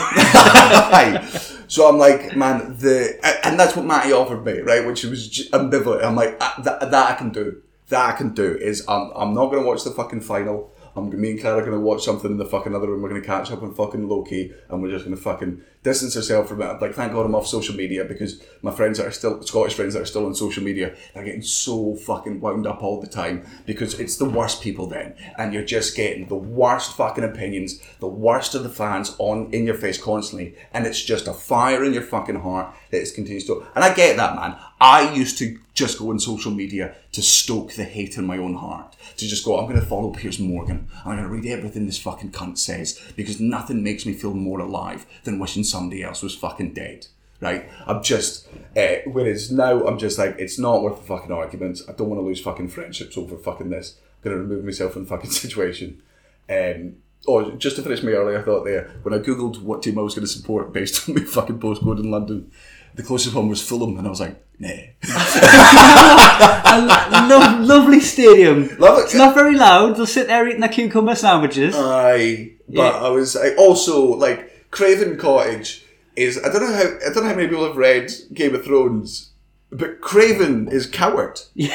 Right. 0.52 1.22
So 1.68 1.90
I'm 1.90 1.98
like, 1.98 2.36
man, 2.36 2.78
the 2.80 3.20
and 3.46 3.60
that's 3.60 3.76
what 3.76 3.86
Matty 3.86 4.12
offered 4.14 4.46
me, 4.46 4.60
right? 4.60 4.86
Which 4.86 5.04
was 5.04 5.50
ambivalent. 5.52 6.04
I'm 6.04 6.16
like, 6.16 6.38
ah, 6.40 6.56
that, 6.64 6.92
that 6.92 7.12
I 7.12 7.16
can 7.16 7.30
do. 7.32 7.62
That 7.90 8.14
I 8.14 8.18
can 8.18 8.34
do 8.34 8.56
is 8.56 8.84
I'm, 8.88 9.12
I'm 9.16 9.34
not 9.34 9.48
going 9.52 9.64
to 9.64 9.68
watch 9.68 9.84
the 9.84 9.92
fucking 9.92 10.22
final. 10.22 10.72
I'm 10.98 11.22
me 11.22 11.32
and 11.32 11.39
Cara 11.39 11.62
are 11.62 11.66
gonna 11.66 11.80
watch 11.80 12.04
something 12.04 12.32
in 12.32 12.38
the 12.38 12.45
fucking 12.45 12.74
other 12.74 12.88
room. 12.88 13.02
We're 13.02 13.10
gonna 13.10 13.22
catch 13.22 13.52
up 13.52 13.62
on 13.62 13.74
fucking 13.74 14.08
Loki, 14.08 14.52
and 14.68 14.82
we're 14.82 14.89
just 14.89 15.06
gonna 15.06 15.16
fucking 15.16 15.62
distance 15.84 16.18
ourselves 16.18 16.50
from 16.50 16.62
it. 16.62 16.82
Like, 16.82 16.95
thank 16.95 17.14
God 17.14 17.26
I'm 17.26 17.36
off 17.36 17.48
social 17.48 17.76
media 17.76 18.04
because 18.04 18.41
my 18.64 18.72
friends 18.72 18.98
that 18.98 19.06
are 19.06 19.12
still 19.12 19.41
Scottish 19.43 19.76
friends 19.76 19.93
that 19.93 20.02
are 20.02 20.08
still 20.08 20.26
on 20.26 20.34
social 20.34 20.64
media, 20.64 20.95
they're 21.14 21.24
getting 21.24 21.43
so 21.43 21.95
fucking 21.95 22.41
wound 22.41 22.66
up 22.66 22.82
all 22.82 23.00
the 23.00 23.08
time 23.08 23.45
because 23.66 24.00
it's 24.00 24.18
the 24.18 24.26
worst 24.26 24.62
people 24.62 24.88
then, 24.88 25.14
and 25.38 25.54
you're 25.54 25.64
just 25.64 25.95
getting 25.95 26.28
the 26.28 26.36
worst 26.36 26.98
fucking 26.98 27.24
opinions, 27.24 27.80
the 28.00 28.08
worst 28.08 28.56
of 28.56 28.64
the 28.64 28.70
fans 28.70 29.16
on 29.20 29.54
in 29.54 29.66
your 29.66 29.76
face 29.76 30.02
constantly, 30.02 30.56
and 30.74 30.88
it's 30.88 31.04
just 31.04 31.28
a 31.28 31.34
fire 31.34 31.84
in 31.84 31.93
your 31.93 32.02
fucking 32.02 32.41
heart 32.41 32.74
that 32.89 33.02
it 33.02 33.14
continues 33.14 33.45
to. 33.45 33.64
And 33.76 33.84
I 33.84 33.93
get 33.93 34.18
that, 34.18 34.36
man. 34.36 34.58
I 34.82 35.14
used 35.14 35.38
to 35.39 35.60
just 35.74 36.00
go 36.00 36.10
on 36.10 36.20
social 36.20 36.52
media 36.52 36.95
to 37.12 37.22
stoke 37.22 37.74
the 37.74 37.84
hate 37.84 38.18
in 38.18 38.26
my 38.26 38.38
own 38.38 38.56
heart. 38.56 38.95
To 39.18 39.28
just 39.28 39.45
go, 39.45 39.58
I'm 39.58 39.68
going 39.68 39.80
to 39.80 39.86
follow 39.86 40.12
Piers 40.12 40.39
Morgan. 40.39 40.88
I'm 41.05 41.18
going 41.18 41.24
to 41.24 41.30
read 41.30 41.45
everything 41.45 41.86
this 41.86 41.97
fucking 41.99 42.32
cunt 42.32 42.58
says 42.58 42.99
because 43.16 43.39
nothing 43.39 43.84
makes 43.84 44.05
me 44.05 44.14
feel 44.14 44.34
more 44.34 44.60
alive 44.60 45.05
than 45.24 45.39
wishing 45.39 45.64
somebody 45.64 46.03
else 46.03 46.22
was 46.22 46.36
fucking 46.36 46.74
dead. 46.74 47.08
Right? 47.39 47.70
I'm 47.86 48.01
just, 48.01 48.47
uh, 48.76 48.97
whereas 49.05 49.51
now 49.51 49.86
I'm 49.86 49.99
just 49.99 50.18
like, 50.18 50.36
it's 50.39 50.58
not 50.58 50.82
worth 50.82 50.99
the 50.99 51.05
fucking 51.05 51.32
arguments. 51.32 51.84
I 51.88 51.93
don't 51.93 52.10
want 52.10 52.20
to 52.20 52.26
lose 52.26 52.41
fucking 52.41 52.70
friendships 52.70 53.18
over 53.18 53.38
fucking 53.38 53.70
this. 53.70 53.99
I'm 54.18 54.32
going 54.32 54.36
to 54.38 54.43
remove 54.43 54.66
myself 54.66 54.93
from 54.93 55.03
the 55.03 55.10
fucking 55.10 55.30
situation. 55.43 56.01
Um, 56.49 56.97
oh, 57.28 57.51
just 57.51 57.76
to 57.76 57.82
finish 57.84 58.03
my 58.03 58.12
earlier 58.12 58.39
I 58.39 58.43
thought 58.43 58.66
there, 58.66 58.89
when 59.03 59.14
I 59.14 59.20
googled 59.20 59.62
what 59.62 59.84
team 59.84 59.99
I 59.99 60.01
was 60.01 60.16
going 60.16 60.26
to 60.26 60.32
support 60.32 60.74
based 60.74 61.08
on 61.10 61.16
my 61.16 61.22
fucking 61.22 61.60
postcode 61.60 61.99
in 61.99 62.12
London, 62.12 62.51
the 62.98 63.04
closest 63.04 63.34
one 63.36 63.48
was 63.48 63.62
Fulham, 63.62 63.98
and 63.98 64.06
I 64.06 64.10
was 64.10 64.20
like, 64.20 64.36
nah. 64.60 64.70
Lo- 67.30 67.60
lovely 67.62 68.00
stadium. 68.00 68.68
Love 68.78 69.00
it. 69.00 69.04
It's 69.04 69.14
not 69.16 69.34
very 69.36 69.56
loud. 69.56 69.95
They'll 69.95 70.06
sit 70.06 70.28
there 70.28 70.48
eating 70.48 70.62
their 70.62 70.70
cucumber 70.70 71.16
sandwiches. 71.16 71.76
I, 71.76 72.52
but 72.68 72.76
Yeah. 72.76 72.89
I 72.89 73.10
was 73.10 73.36
I 73.36 73.56
also 73.56 74.06
like 74.16 74.70
Craven 74.72 75.18
Cottage 75.18 75.86
is 76.16 76.38
I 76.43 76.52
don't 76.52 76.62
know 76.62 76.74
how 76.74 76.84
I 76.84 77.14
don't 77.14 77.24
know 77.24 77.30
how 77.30 77.36
many 77.36 77.48
people 77.48 77.66
have 77.66 77.78
read 77.78 78.12
Game 78.34 78.56
of 78.56 78.64
Thrones, 78.66 79.32
but 79.72 80.02
Craven 80.02 80.68
is 80.70 80.86
coward. 80.88 81.39
Yeah. 81.54 81.72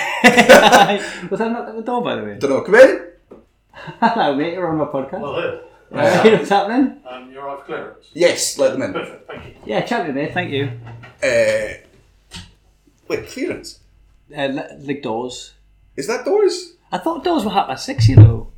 Was 1.31 1.39
that 1.41 1.53
not 1.53 1.68
at 1.68 1.77
the 1.77 1.83
door, 1.83 2.03
by 2.03 2.16
the 2.16 2.23
way? 2.25 2.39
Don't 2.39 2.51
know. 2.51 2.62
Come 2.62 2.75
in. 2.77 3.07
Hello, 4.01 4.35
mate. 4.37 4.55
You're 4.55 4.68
on 4.68 4.79
my 4.79 4.85
podcast. 4.87 5.20
Well, 5.20 5.41
here. 5.41 5.61
Uh, 5.93 6.22
what's 6.30 6.49
happening? 6.49 6.99
Um, 7.09 7.30
you're 7.30 7.49
off 7.49 7.66
clearance. 7.66 8.07
Yes, 8.14 8.59
let 8.59 8.72
them 8.72 8.82
in. 8.82 8.93
Perfect, 8.93 9.26
thank 9.28 9.45
you. 9.47 9.55
Yeah, 9.66 9.80
chat 9.82 10.07
with 10.07 10.16
me. 10.16 10.30
Thank 10.32 10.51
you. 10.51 10.70
Uh, 11.22 11.74
wait, 13.09 13.26
clearance. 13.28 13.80
Uh, 14.36 14.47
li- 14.47 14.76
like 14.86 15.03
doors. 15.03 15.53
Is 15.97 16.07
that 16.07 16.24
doors? 16.24 16.74
I 16.90 16.99
thought 16.99 17.24
doors 17.24 17.45
were 17.45 17.51
half 17.51 17.66
past 17.68 17.84
six. 17.84 18.09
You 18.09 18.16
know. 18.16 18.53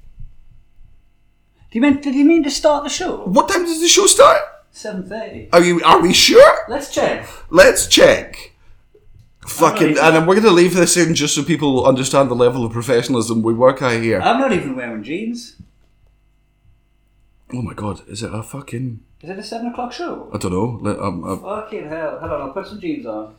Do 1.70 1.78
you 1.78 1.80
mean? 1.80 2.00
Did 2.00 2.14
you 2.14 2.24
mean 2.24 2.44
to 2.44 2.50
start 2.50 2.84
the 2.84 2.90
show? 2.90 3.24
What 3.24 3.48
time 3.48 3.64
does 3.64 3.80
the 3.80 3.88
show 3.88 4.06
start? 4.06 4.40
Seven 4.70 5.08
thirty. 5.08 5.48
Are 5.52 5.62
you? 5.62 5.80
Are 5.84 6.00
we 6.00 6.12
sure? 6.12 6.58
Let's 6.68 6.94
check. 6.94 7.28
Let's 7.50 7.88
check. 7.88 8.52
Fucking, 9.46 9.98
and 9.98 10.16
then 10.16 10.24
we're 10.26 10.36
going 10.36 10.46
to 10.46 10.50
leave 10.50 10.72
this 10.74 10.96
in 10.96 11.14
just 11.14 11.34
so 11.34 11.44
people 11.44 11.84
understand 11.84 12.30
the 12.30 12.34
level 12.34 12.64
of 12.64 12.72
professionalism 12.72 13.42
we 13.42 13.52
work 13.52 13.82
at 13.82 14.00
here. 14.02 14.18
I'm 14.18 14.40
not 14.40 14.52
even 14.52 14.74
wearing 14.74 15.02
jeans. 15.02 15.56
Oh 17.58 17.62
my 17.62 17.74
god, 17.74 18.00
is 18.08 18.22
it 18.22 18.32
a 18.34 18.42
fucking? 18.42 19.00
Is 19.22 19.30
it 19.30 19.38
a 19.38 19.42
seven 19.42 19.68
o'clock 19.68 19.92
show? 19.92 20.28
I 20.34 20.38
don't 20.38 20.52
know. 20.52 20.78
Let, 20.82 20.98
um, 20.98 21.40
Fucking 21.40 21.88
hell. 21.88 22.18
Hold 22.20 22.32
on, 22.32 22.40
I'll 22.42 22.50
put 22.52 22.66
some 22.66 22.80
jeans 22.80 23.06
on. 23.06 23.34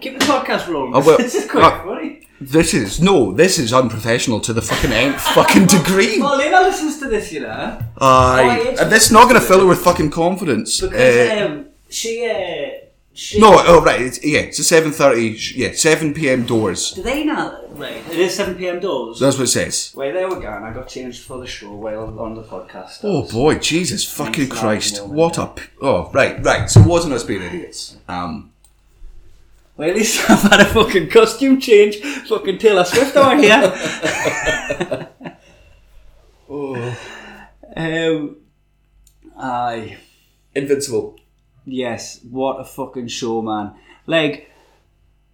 Keep 0.00 0.18
the 0.18 0.24
podcast 0.24 0.66
rolling. 0.68 0.94
I 0.94 0.98
will. 0.98 1.16
this 1.26 1.34
is 1.34 1.48
quite 1.50 1.72
Uh, 1.72 1.84
funny. 1.84 2.26
This 2.40 2.72
is 2.74 3.00
no. 3.00 3.32
This 3.32 3.58
is 3.58 3.72
unprofessional 3.72 4.40
to 4.40 4.52
the 4.52 4.62
fucking 4.62 4.92
nth 4.92 5.20
fucking 5.34 5.66
degree. 5.66 6.20
Well, 6.20 6.36
Lena 6.38 6.60
listens 6.62 6.98
to 7.00 7.08
this, 7.08 7.32
you 7.32 7.40
know. 7.40 7.78
Aye, 8.00 8.58
it's- 8.60 8.80
and 8.80 8.90
this 8.90 9.06
is 9.06 9.12
not 9.12 9.28
going 9.28 9.40
to 9.40 9.46
fill 9.46 9.60
her 9.60 9.66
with 9.66 9.78
fucking 9.80 10.10
confidence. 10.10 10.80
Because 10.80 11.30
Uh, 11.30 11.46
um, 11.46 11.66
she, 11.88 12.24
uh, 12.28 12.87
she. 13.18 13.40
no, 13.40 13.50
oh 13.66 13.82
right, 13.82 14.00
it's, 14.00 14.24
yeah, 14.24 14.40
it's 14.40 14.58
a 14.58 14.64
seven 14.64 14.92
thirty. 14.92 15.36
Yeah, 15.54 15.72
seven 15.72 16.14
p.m. 16.14 16.44
doors. 16.46 16.92
Do 16.92 17.02
they 17.02 17.24
know? 17.24 17.64
Right. 17.70 18.02
It 18.10 18.18
is 18.18 18.34
7 18.34 18.56
pm 18.56 18.80
doors. 18.80 19.20
That's 19.20 19.36
what 19.38 19.44
it 19.44 19.48
says. 19.48 19.92
Wait, 19.94 20.12
there 20.12 20.26
we 20.28 20.34
go. 20.40 20.48
And 20.52 20.64
I 20.64 20.72
got 20.72 20.88
changed 20.88 21.22
for 21.22 21.38
the 21.38 21.46
show 21.46 21.70
while 21.72 22.18
on 22.18 22.34
the 22.34 22.42
podcast. 22.42 23.00
Oh 23.04 23.22
boy, 23.30 23.58
Jesus 23.58 24.04
fucking 24.04 24.48
Christ! 24.48 25.06
What 25.06 25.38
a 25.38 25.46
p- 25.46 25.62
oh 25.80 26.10
right, 26.12 26.42
right. 26.44 26.68
So 26.68 26.80
it 26.80 26.86
wasn't 26.88 27.14
us 27.14 27.22
being 27.22 27.42
idiots. 27.42 27.96
Um, 28.08 28.52
Well, 29.76 29.90
at 29.90 29.94
least 29.94 30.28
I've 30.30 30.42
had 30.42 30.60
a 30.60 30.64
fucking 30.64 31.08
costume 31.10 31.60
change. 31.60 31.98
Fucking 32.28 32.58
Taylor 32.58 32.84
Swift 32.84 33.16
over 33.16 33.36
here. 33.36 35.08
Oh, 36.50 36.96
um, 37.76 38.36
aye. 39.38 39.98
Invincible. 40.54 41.18
Yes, 41.68 42.20
what 42.28 42.60
a 42.60 42.64
fucking 42.64 43.08
show, 43.08 43.42
man. 43.42 43.74
Like, 44.06 44.50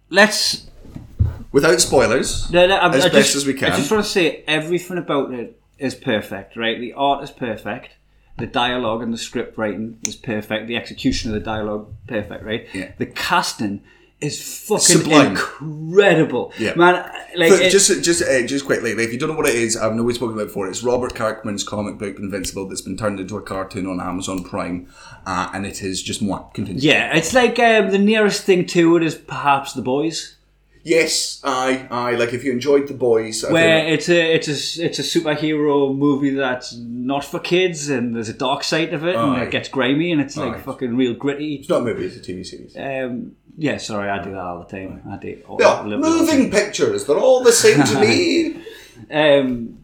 let's. 0.09 0.67
Without 1.51 1.79
spoilers, 1.79 2.51
No, 2.51 2.67
no, 2.67 2.75
I, 2.75 2.93
as 2.93 3.05
I 3.05 3.09
best 3.09 3.27
just, 3.27 3.35
as 3.37 3.45
we 3.45 3.53
can. 3.53 3.71
I 3.71 3.77
just 3.77 3.89
want 3.89 4.03
to 4.03 4.09
say 4.09 4.43
everything 4.45 4.97
about 4.97 5.33
it 5.33 5.61
is 5.79 5.95
perfect, 5.95 6.57
right? 6.57 6.79
The 6.79 6.93
art 6.93 7.23
is 7.23 7.31
perfect. 7.31 7.95
The 8.37 8.45
dialogue 8.45 9.01
and 9.01 9.13
the 9.13 9.17
script 9.17 9.57
writing 9.57 9.97
is 10.05 10.17
perfect. 10.17 10.67
The 10.67 10.75
execution 10.75 11.31
of 11.31 11.35
the 11.35 11.45
dialogue, 11.45 11.93
perfect, 12.07 12.43
right? 12.43 12.67
Yeah. 12.73 12.91
The 12.97 13.05
casting 13.05 13.81
is 14.21 14.41
fucking 14.67 14.79
Sublime. 14.79 15.31
incredible. 15.31 16.53
Yeah. 16.57 16.73
Man, 16.75 16.93
like, 17.35 17.49
But 17.51 17.61
it- 17.61 17.71
just 17.71 18.03
just 18.03 18.21
uh, 18.23 18.45
just 18.47 18.65
quickly, 18.65 18.91
if 18.91 19.11
you 19.11 19.19
don't 19.19 19.29
know 19.29 19.35
what 19.35 19.47
it 19.47 19.55
is, 19.55 19.75
I've 19.77 19.93
know 19.93 20.03
we've 20.03 20.15
spoken 20.15 20.33
about 20.35 20.43
it 20.43 20.47
before. 20.47 20.67
It's 20.69 20.83
Robert 20.83 21.13
Kirkman's 21.15 21.63
comic 21.63 21.97
book 21.97 22.17
Invincible 22.17 22.67
that's 22.67 22.81
been 22.81 22.97
turned 22.97 23.19
into 23.19 23.37
a 23.37 23.41
cartoon 23.41 23.85
on 23.87 23.99
Amazon 23.99 24.43
Prime, 24.43 24.87
uh, 25.25 25.49
and 25.53 25.65
it 25.65 25.81
is 25.83 26.01
just 26.01 26.21
more 26.21 26.49
continue. 26.53 26.81
yeah, 26.81 27.15
it's 27.15 27.33
like 27.33 27.59
um, 27.59 27.91
the 27.91 27.99
nearest 27.99 28.43
thing 28.43 28.65
to 28.67 28.95
it 28.97 29.03
is 29.03 29.15
perhaps 29.15 29.73
The 29.73 29.81
Boys. 29.81 30.35
Yes, 30.87 31.41
aye, 31.43 31.87
aye. 31.89 32.13
Like 32.15 32.31
if 32.33 32.43
you 32.43 32.51
enjoyed 32.51 32.87
the 32.87 32.93
boys, 32.93 33.43
I 33.43 33.51
where 33.51 33.87
it's 33.87 34.07
a 34.07 34.35
it's 34.35 34.47
a 34.47 34.85
it's 34.85 34.99
a 34.99 35.01
superhero 35.01 35.97
movie 35.97 36.29
that's 36.29 36.75
not 36.77 37.25
for 37.25 37.39
kids 37.39 37.89
and 37.89 38.15
there's 38.15 38.29
a 38.29 38.33
dark 38.35 38.63
side 38.63 38.93
of 38.93 39.03
it 39.03 39.15
and 39.15 39.31
Aye. 39.35 39.45
it 39.45 39.51
gets 39.51 39.67
grimy 39.67 40.11
and 40.11 40.21
it's 40.21 40.37
like 40.37 40.53
Aye. 40.53 40.59
fucking 40.61 40.95
real 40.95 41.15
gritty. 41.15 41.55
it's 41.55 41.69
not 41.69 41.81
a 41.81 41.85
movie; 41.85 42.05
it's 42.05 42.17
a 42.17 42.19
TV 42.19 42.45
series. 42.45 42.77
Um, 42.77 43.35
yeah, 43.57 43.77
sorry, 43.77 44.09
I 44.09 44.23
do 44.23 44.31
that 44.31 44.39
all 44.39 44.59
the 44.59 44.65
time. 44.77 45.01
I 45.09 45.17
do. 45.17 45.41
all- 45.47 45.57
Yeah, 45.59 45.81
a 45.81 45.87
little 45.87 46.01
bit 46.03 46.07
all 46.11 46.25
the 46.25 46.33
moving 46.33 46.51
pictures. 46.51 47.05
They're 47.05 47.17
all 47.17 47.43
the 47.43 47.51
same 47.51 47.83
to 47.83 47.99
me. 47.99 48.61
Um, 49.11 49.83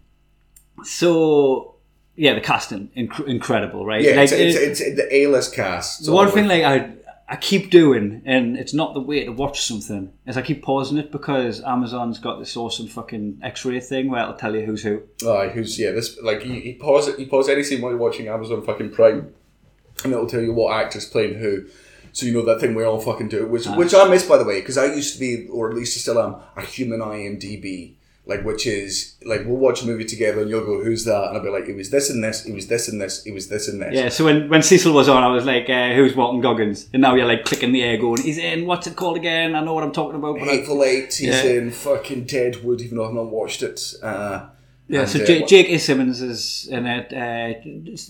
so 0.84 1.76
yeah, 2.16 2.34
the 2.34 2.42
casting 2.42 2.90
inc- 2.98 3.28
incredible, 3.28 3.86
right? 3.86 4.02
Yeah, 4.02 4.12
like, 4.16 4.32
it's, 4.32 4.56
it's, 4.58 4.80
it's, 4.82 4.96
the 4.96 5.14
A-list 5.16 5.54
cast. 5.54 6.06
the 6.06 6.12
one 6.12 6.30
thing 6.32 6.48
like 6.48 6.64
I 6.64 6.94
I 7.28 7.36
keep 7.38 7.72
doing, 7.72 8.22
and 8.26 8.58
it's 8.58 8.74
not 8.74 8.94
the 8.94 9.00
way 9.00 9.24
to 9.24 9.32
watch 9.32 9.62
something, 9.62 10.12
is 10.28 10.36
I 10.38 10.42
keep 10.42 10.62
pausing 10.64 10.98
it 10.98 11.12
because 11.12 11.62
Amazon's 11.64 12.20
got 12.20 12.40
this 12.40 12.58
awesome 12.58 12.88
fucking 12.88 13.40
X-ray 13.42 13.80
thing 13.80 14.10
where 14.10 14.22
it'll 14.22 14.34
tell 14.34 14.54
you 14.56 14.66
who's 14.66 14.84
who. 14.84 15.02
Aye, 15.26 15.48
who's 15.50 15.80
yeah? 15.80 15.92
This 15.92 16.18
like 16.22 16.46
you, 16.46 16.54
you 16.54 16.76
pause 16.76 17.08
it. 17.08 17.18
You 17.20 17.28
pause 17.28 17.48
any 17.48 17.64
scene 17.64 17.82
while 17.82 17.92
you're 17.92 18.00
watching 18.00 18.28
Amazon 18.28 18.62
fucking 18.64 18.92
Prime, 18.92 19.34
and 20.04 20.12
it'll 20.14 20.28
tell 20.28 20.42
you 20.42 20.54
what 20.54 20.74
actor's 20.76 21.06
playing 21.06 21.36
who. 21.36 21.66
So 22.14 22.26
you 22.26 22.34
know 22.34 22.44
that 22.46 22.60
thing 22.60 22.76
we 22.76 22.84
all 22.84 23.00
fucking 23.00 23.30
do, 23.30 23.46
which 23.48 23.66
which 23.68 23.94
I 23.94 24.08
miss 24.08 24.26
by 24.28 24.38
the 24.38 24.46
way, 24.46 24.60
because 24.60 24.78
I 24.78 24.86
used 24.94 25.14
to 25.14 25.20
be, 25.20 25.48
or 25.48 25.70
at 25.70 25.76
least 25.76 25.98
I 25.98 26.00
still 26.02 26.20
am, 26.22 26.36
a 26.56 26.62
human 26.66 27.00
IMDb. 27.00 27.94
Like 28.28 28.46
which 28.46 28.68
is 28.68 29.16
like 29.26 29.42
we'll 29.46 29.58
watch 29.58 29.82
a 29.82 29.86
movie 29.88 30.06
together 30.06 30.42
and 30.42 30.50
you'll 30.50 30.64
go, 30.64 30.84
"Who's 30.84 31.06
that?" 31.06 31.30
And 31.30 31.38
I'll 31.38 31.44
be 31.44 31.50
like, 31.50 31.68
"It 31.68 31.76
was 31.76 31.90
this 31.90 32.12
and 32.12 32.24
this. 32.24 32.46
It 32.46 32.54
was 32.54 32.68
this 32.68 32.88
and 32.88 33.02
this. 33.02 33.26
It 33.26 33.34
was 33.34 33.48
this 33.50 33.68
and 33.68 33.82
this." 33.82 33.96
Yeah, 33.96 34.10
so 34.10 34.24
when, 34.26 34.48
when 34.48 34.62
Cecil 34.62 34.94
was 34.94 35.10
on, 35.10 35.24
I 35.24 35.28
was 35.28 35.44
like, 35.46 35.68
uh, 35.72 35.94
who's 35.96 36.16
Walton 36.16 36.40
Goggins? 36.40 36.88
And 36.94 37.02
now 37.02 37.16
you're 37.16 37.26
like 37.26 37.46
clicking 37.46 37.72
the 37.72 37.82
air 37.82 37.98
going, 37.98 38.22
he's 38.22 38.38
in, 38.38 38.68
what's 38.68 38.86
it 38.86 38.96
called 38.96 39.18
again? 39.18 39.56
I 39.56 39.64
know 39.64 39.74
what 39.74 39.84
I'm 39.84 39.92
talking 39.92 40.18
about. 40.20 40.38
Hateful 40.38 40.84
Eight. 40.84 41.12
He's 41.16 41.30
Yeah. 41.30 41.46
in 41.46 41.72
fucking 41.72 42.26
Deadwood, 42.26 42.82
even 42.82 42.98
though 42.98 43.08
I've 43.08 43.14
not 43.16 43.26
watched 43.32 43.64
it. 43.64 43.82
Uh, 44.04 44.46
yeah, 44.92 45.02
and, 45.02 45.10
so 45.10 45.20
uh, 45.22 45.26
J.K. 45.48 45.78
Simmons 45.78 46.22
is 46.22 46.68
in 46.72 46.86
it. 46.86 47.12
Uh, 47.14 47.60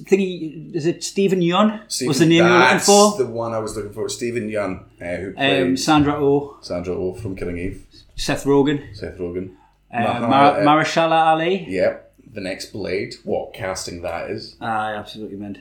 thingy, 0.10 0.74
is 0.76 0.86
it 0.86 1.04
Steven 1.04 1.40
Yeun? 1.42 1.82
Stephen- 1.88 2.08
was 2.10 2.20
the 2.20 2.26
name 2.26 2.46
you 2.46 2.52
were 2.52 2.60
looking 2.60 2.80
for? 2.80 3.18
the 3.18 3.26
one 3.26 3.54
I 3.54 3.60
was 3.60 3.76
looking 3.76 3.94
for. 3.94 4.10
Steven 4.10 4.50
Yeun, 4.50 4.84
uh, 5.02 5.16
who 5.22 5.34
played 5.34 5.62
Um, 5.64 5.78
Sandra 5.78 6.14
Oh, 6.16 6.58
Sandra 6.62 6.96
Oh 6.96 7.14
from 7.14 7.36
Killing 7.36 7.58
Eve. 7.58 7.86
Seth 8.16 8.44
Rogen, 8.46 8.96
Seth 8.96 9.18
Rogen. 9.18 9.52
uh, 9.94 10.00
Mar- 10.00 10.60
uh, 10.60 10.66
Mahershala 10.66 11.26
Ali. 11.28 11.66
Yep, 11.68 12.14
the 12.34 12.42
next 12.42 12.68
Blade. 12.74 13.16
What 13.24 13.54
casting 13.54 14.02
that 14.04 14.30
is? 14.30 14.56
I 14.62 14.94
absolutely 14.94 15.38
meant. 15.38 15.58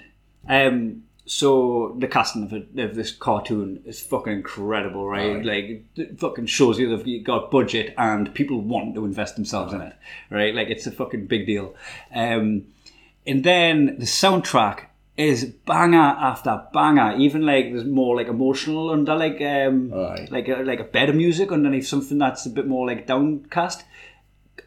Um, 0.49 1.05
so 1.31 1.95
the 1.97 2.09
casting 2.09 2.43
of, 2.43 2.53
it, 2.53 2.77
of 2.77 2.97
this 2.97 3.13
cartoon 3.13 3.81
is 3.87 4.01
fucking 4.01 4.33
incredible, 4.33 5.07
right? 5.07 5.37
Aye. 5.37 5.43
Like, 5.43 5.85
it 5.95 6.19
fucking 6.19 6.47
shows 6.47 6.77
you 6.77 6.97
they've 6.97 7.23
got 7.23 7.53
budget 7.53 7.95
and 7.97 8.35
people 8.35 8.61
want 8.61 8.97
to 8.97 9.05
invest 9.05 9.37
themselves 9.37 9.73
in 9.73 9.81
it, 9.81 9.95
right? 10.29 10.53
Like, 10.53 10.71
it's 10.71 10.89
a 10.89 10.91
fucking 10.91 11.27
big 11.27 11.47
deal. 11.47 11.77
Um, 12.13 12.67
and 13.25 13.45
then 13.45 13.97
the 14.01 14.07
soundtrack 14.07 14.87
is 15.17 15.45
banger 15.45 15.99
after 15.99 16.65
banger. 16.73 17.15
Even 17.17 17.47
like 17.47 17.73
there's 17.73 17.85
more 17.85 18.17
like 18.17 18.27
emotional 18.27 18.91
under 18.91 19.15
like 19.15 19.41
um 19.41 19.95
Aye. 19.95 20.27
like 20.33 20.49
a, 20.49 20.65
like 20.65 20.81
a 20.81 20.85
better 20.85 21.13
music 21.13 21.53
underneath 21.53 21.87
something 21.87 22.19
that's 22.19 22.45
a 22.47 22.51
bit 22.51 22.67
more 22.67 22.87
like 22.87 23.07
downcast. 23.07 23.85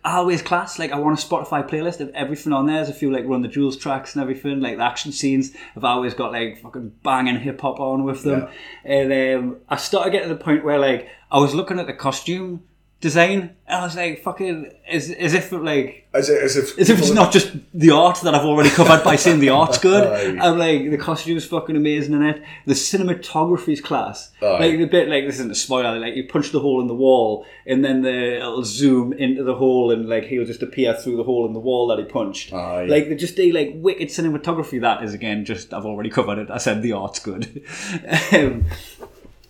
Always 0.04 0.42
class. 0.42 0.80
Like 0.80 0.92
I 0.92 1.00
want 1.00 1.22
a 1.22 1.26
Spotify 1.26 1.68
playlist 1.68 2.00
of 2.00 2.10
everything 2.10 2.54
on 2.54 2.66
there. 2.66 2.78
There's 2.78 2.90
a 2.90 2.94
few 2.94 3.12
like 3.12 3.26
Run 3.26 3.42
the 3.42 3.48
Jewels 3.48 3.78
tracks 3.78 4.16
and 4.16 4.22
everything. 4.22 4.60
Like 4.60 4.78
the 4.78 4.84
action 4.84 5.12
scenes 5.12 5.54
I've 5.76 5.84
always 5.84 6.14
got 6.14 6.32
like 6.32 6.62
fucking 6.62 6.94
banging 7.04 7.40
hip 7.40 7.62
hop 7.62 7.80
on 7.80 8.04
with 8.04 8.24
them. 8.24 8.48
And 8.84 9.14
um, 9.14 9.58
I 9.70 9.78
started 9.78 10.12
getting 10.12 10.30
to 10.30 10.36
the 10.36 10.44
point 10.44 10.64
where 10.66 10.80
like 10.80 11.08
I 11.32 11.40
was 11.40 11.54
looking 11.54 11.80
at 11.80 11.88
the 11.88 11.94
costume 11.94 12.64
design 13.04 13.56
and 13.68 13.82
I 13.82 13.84
was 13.84 13.96
like, 13.96 14.24
fucking, 14.24 14.72
as, 14.90 15.12
as 15.12 15.34
if 15.34 15.52
like 15.52 16.08
As, 16.14 16.30
if- 16.30 16.42
as 16.44 16.56
if 16.58 16.80
as 16.80 16.90
if 16.90 17.00
it's 17.00 17.12
not 17.12 17.32
just 17.34 17.52
the 17.74 17.92
art 17.92 18.20
that 18.24 18.34
I've 18.34 18.46
already 18.46 18.70
covered 18.70 19.04
by 19.04 19.16
saying 19.18 19.40
the 19.42 19.50
art's 19.50 19.78
good. 19.78 20.04
Aye. 20.08 20.40
I'm 20.46 20.58
like, 20.58 20.90
the 20.90 20.98
costume's 20.98 21.46
fucking 21.46 21.76
amazing 21.76 22.14
in 22.14 22.24
it. 22.24 22.42
The 22.66 22.74
cinematography's 22.74 23.82
class. 23.82 24.32
Aye. 24.42 24.58
Like 24.60 24.78
the 24.78 24.86
bit, 24.86 25.08
like 25.10 25.26
this 25.26 25.36
isn't 25.36 25.52
a 25.52 25.56
spoiler. 25.56 26.00
Like 26.00 26.16
you 26.16 26.28
punch 26.28 26.52
the 26.52 26.60
hole 26.62 26.80
in 26.82 26.88
the 26.88 26.96
wall, 26.96 27.46
and 27.66 27.84
then 27.84 28.02
the 28.04 28.38
it'll 28.38 28.64
zoom 28.64 29.12
into 29.14 29.44
the 29.44 29.56
hole, 29.56 29.92
and 29.92 30.08
like 30.08 30.24
he'll 30.26 30.46
just 30.46 30.64
appear 30.64 30.94
through 30.94 31.18
the 31.18 31.24
hole 31.24 31.46
in 31.46 31.54
the 31.54 31.60
wall 31.60 31.88
that 31.88 32.00
he 32.00 32.06
punched. 32.06 32.54
Aye. 32.54 32.86
Like 32.86 33.10
they 33.10 33.16
just 33.16 33.36
do 33.36 33.52
like 33.52 33.72
wicked 33.76 34.10
cinematography. 34.10 34.80
That 34.82 35.04
is 35.04 35.14
again 35.14 35.44
just 35.46 35.74
I've 35.74 35.86
already 35.86 36.10
covered 36.10 36.38
it. 36.38 36.50
I 36.50 36.58
said 36.58 36.82
the 36.82 36.94
art's 36.94 37.20
good. 37.20 37.64
um, 38.34 38.66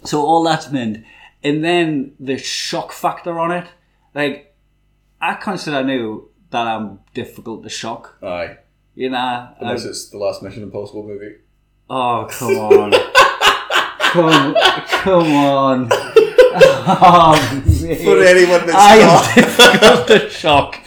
so 0.04 0.22
all 0.26 0.44
that's 0.44 0.70
meant, 0.72 1.04
and 1.44 1.64
then 1.64 2.14
the 2.20 2.38
shock 2.38 2.92
factor 2.92 3.40
on 3.40 3.52
it, 3.52 3.68
like 4.16 4.56
I 5.22 5.36
consider 5.36 5.84
now 5.84 6.22
that 6.52 6.68
I'm 6.68 7.00
difficult 7.14 7.64
to 7.64 7.70
shock. 7.70 8.18
Aye. 8.24 8.58
You 8.96 9.10
know, 9.10 9.50
Unless 9.60 9.86
I- 9.86 9.90
it's 9.90 10.10
the 10.10 10.18
last 10.18 10.44
Mission 10.44 10.64
Impossible 10.64 11.04
movie. 11.04 11.36
oh 11.90 12.28
come 12.30 12.58
on, 12.58 12.92
come, 14.00 14.56
come 15.02 15.32
on. 15.36 15.90
Oh. 16.56 17.34
For 17.80 18.24
anyone 18.24 18.68
that's 18.68 18.76
I 18.76 19.00
not, 19.00 19.26
am 19.26 19.44
difficult 19.44 20.08
to 20.08 20.30
shock. 20.30 20.80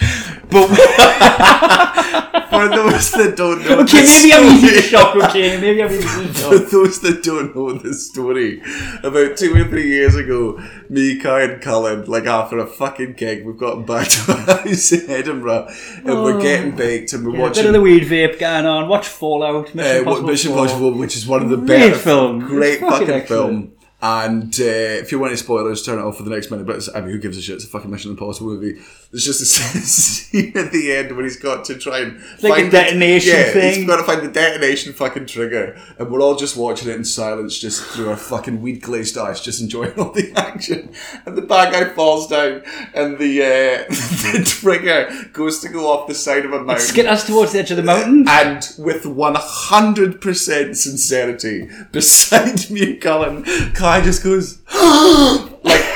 But 0.49 0.67
for 2.51 2.69
those 2.69 3.11
that 3.13 3.35
don't 3.37 3.63
know, 3.65 3.81
okay, 3.81 4.03
maybe 4.05 4.33
I'm 4.33 4.57
easy 4.57 4.69
to 4.77 4.83
shock. 4.83 5.17
Okay, 5.17 5.61
maybe 5.61 5.83
I'm 5.83 5.91
easy 5.91 6.03
to 6.27 6.33
For 6.35 6.59
those 6.59 7.01
that 7.01 7.23
don't 7.23 7.55
know 7.55 7.73
the 7.73 7.93
story, 7.95 8.63
about 9.03 9.37
two 9.37 9.55
or 9.55 9.65
three 9.69 9.89
years 9.89 10.15
ago, 10.15 10.59
me, 10.89 11.19
Kai, 11.19 11.43
and 11.43 11.61
Cullen, 11.63 12.05
like 12.05 12.27
after 12.27 12.59
a 12.59 12.67
fucking 12.67 13.15
gig, 13.15 13.45
we've 13.45 13.59
got 13.59 13.85
back 13.87 14.09
to 14.09 14.33
our 14.49 14.57
house 14.65 14.93
in 14.93 15.11
Edinburgh, 15.11 15.69
and 15.97 16.07
we're 16.23 16.41
getting 16.41 16.77
baked, 16.77 17.13
and 17.13 17.27
we're 17.27 17.37
Oh. 17.37 17.45
Yeah, 17.45 17.51
a 17.51 17.55
bit 17.55 17.67
of 17.67 17.73
the 17.73 17.81
weed 17.83 18.05
vape 18.05 18.39
going 18.39 18.67
on. 18.67 18.89
Watch 18.89 19.09
Fallout. 19.09 19.75
Mission 19.75 19.81
uh, 19.97 19.99
Impossible. 19.99 20.29
Mission 20.29 20.51
Impossible, 20.53 20.93
which 20.95 21.17
is 21.17 21.27
one 21.27 21.43
of 21.43 21.51
the 21.51 21.57
Great 21.57 21.67
better 21.91 21.95
film. 21.99 22.39
great 22.41 22.81
fucking 22.81 23.07
fucking 23.07 23.27
film. 23.27 23.73
And 24.03 24.55
uh, 24.61 24.65
if 25.03 25.11
you 25.11 25.19
want 25.19 25.31
any 25.31 25.39
spoilers, 25.39 25.83
turn 25.83 25.99
it 25.99 26.03
off 26.03 26.19
for 26.19 26.23
the 26.23 26.31
next 26.31 26.51
minute. 26.51 26.67
But 26.67 26.77
it's, 26.77 26.95
I 26.95 27.01
mean, 27.01 27.11
who 27.11 27.19
gives 27.19 27.37
a 27.39 27.43
shit? 27.43 27.57
It's 27.57 27.65
a 27.65 27.69
fucking 27.69 27.91
Mission 27.91 28.11
Impossible 28.11 28.49
movie. 28.51 28.79
There's 29.11 29.25
just 29.25 29.41
a 29.41 29.45
scene 29.47 30.57
at 30.57 30.73
the 30.73 30.93
end 30.93 31.15
when 31.15 31.25
he's 31.25 31.37
got 31.37 31.65
to 31.67 31.77
try 31.77 32.01
and 32.01 32.21
like 32.43 32.55
find 32.55 32.69
a 32.69 32.71
detonation 32.71 33.35
yeah, 33.35 33.51
thing. 33.53 33.75
He's 33.75 33.87
got 33.87 33.97
to 33.97 34.03
find 34.03 34.23
the 34.23 34.31
detonation 34.31 34.93
fucking 34.93 35.27
trigger, 35.27 35.81
and 35.99 36.11
we're 36.11 36.21
all 36.21 36.35
just 36.35 36.57
watching 36.57 36.89
it 36.89 36.97
in 36.97 37.05
silence, 37.05 37.59
just 37.59 37.85
through 37.85 38.11
our 38.11 38.17
fucking 38.17 38.61
weed 38.61 38.83
glazed 38.83 39.17
eyes, 39.17 39.41
just 39.41 39.61
enjoying 39.61 39.99
all 39.99 40.11
the 40.11 40.33
action. 40.37 40.93
And 41.25 41.37
the 41.37 41.43
bad 41.43 41.73
guy 41.73 41.95
falls 41.95 42.27
down, 42.27 42.63
and 42.95 43.17
the 43.19 43.43
uh, 43.43 43.89
the 43.89 44.43
trigger 44.45 45.09
goes 45.33 45.61
to 45.61 45.69
go 45.69 45.89
off 45.91 46.09
the 46.09 46.15
side 46.15 46.45
of 46.45 46.53
a 46.53 46.63
mountain. 46.63 46.85
Skid 46.85 47.07
us 47.07 47.27
towards 47.27 47.53
the 47.53 47.61
edge 47.61 47.71
of 47.71 47.77
the 47.77 47.83
mountain. 47.83 48.27
And 48.29 48.69
with 48.79 49.05
100% 49.05 50.77
sincerity, 50.77 51.69
beside 51.93 52.71
me 52.71 52.93
and 52.93 53.01
Cullen, 53.01 53.45
Kai 53.73 54.01
just 54.01 54.23
goes, 54.23 54.61
like, 54.75 55.46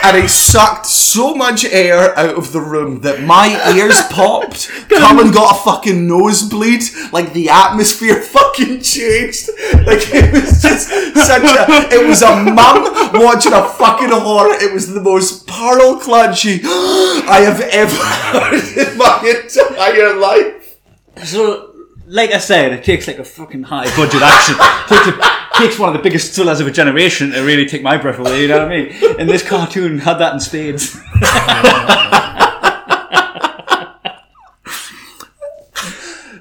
and 0.03 0.17
he 0.17 0.29
sucked 0.29 0.87
so 0.87 1.35
much 1.35 1.65
air 1.65 2.19
out 2.19 2.37
of 2.37 2.53
the 2.53 2.61
room 2.61 3.01
that 3.01 3.23
my 3.23 3.49
ears 3.75 4.01
popped. 4.11 4.69
Cullen 4.89 5.31
got 5.31 5.57
a 5.57 5.65
fucking 5.65 6.07
nosebleed. 6.07 6.83
Like, 7.13 7.33
the 7.33 7.49
atmosphere 7.51 8.21
fucking 8.23 8.81
changed. 8.81 9.51
Like, 9.87 10.03
it 10.13 10.33
was 10.33 10.63
just 10.63 10.89
such 10.89 11.43
a, 11.43 11.95
it 11.95 12.07
was 12.07 12.23
a 12.23 12.37
mum 12.37 12.85
watching 13.15 13.53
a 13.53 13.69
fucking 13.69 14.11
horror. 14.11 14.55
It 14.55 14.73
was 14.73 14.93
the 14.93 15.01
most 15.01 15.47
pearl 15.47 16.01
clutchy 16.01 16.61
I 16.65 17.41
have 17.41 17.61
ever 17.61 17.95
heard 18.05 18.89
in 18.89 18.99
my 18.99 19.43
entire 19.45 20.17
life. 20.17 20.79
So, 21.25 21.70
like 22.11 22.33
I 22.33 22.39
said, 22.39 22.73
it 22.73 22.83
takes 22.83 23.07
like 23.07 23.21
a 23.21 23.25
fucking 23.25 23.63
high 23.63 23.85
budget 23.97 24.21
action. 24.21 24.57
takes, 24.89 25.07
a, 25.07 25.59
takes 25.59 25.79
one 25.79 25.91
of 25.91 25.95
the 25.95 26.03
biggest 26.03 26.35
thrillers 26.35 26.59
of 26.61 26.67
a 26.67 26.71
generation 26.73 27.31
to 27.31 27.41
really 27.43 27.67
take 27.67 27.83
my 27.83 27.97
breath 27.97 28.19
away. 28.19 28.43
You 28.43 28.49
know 28.49 28.59
what 28.59 28.73
I 28.73 28.83
mean? 28.83 29.21
And 29.21 29.29
this 29.29 29.47
cartoon 29.47 29.99
had 29.99 30.15
that 30.15 30.35
in 30.35 30.41
spades. 30.41 30.93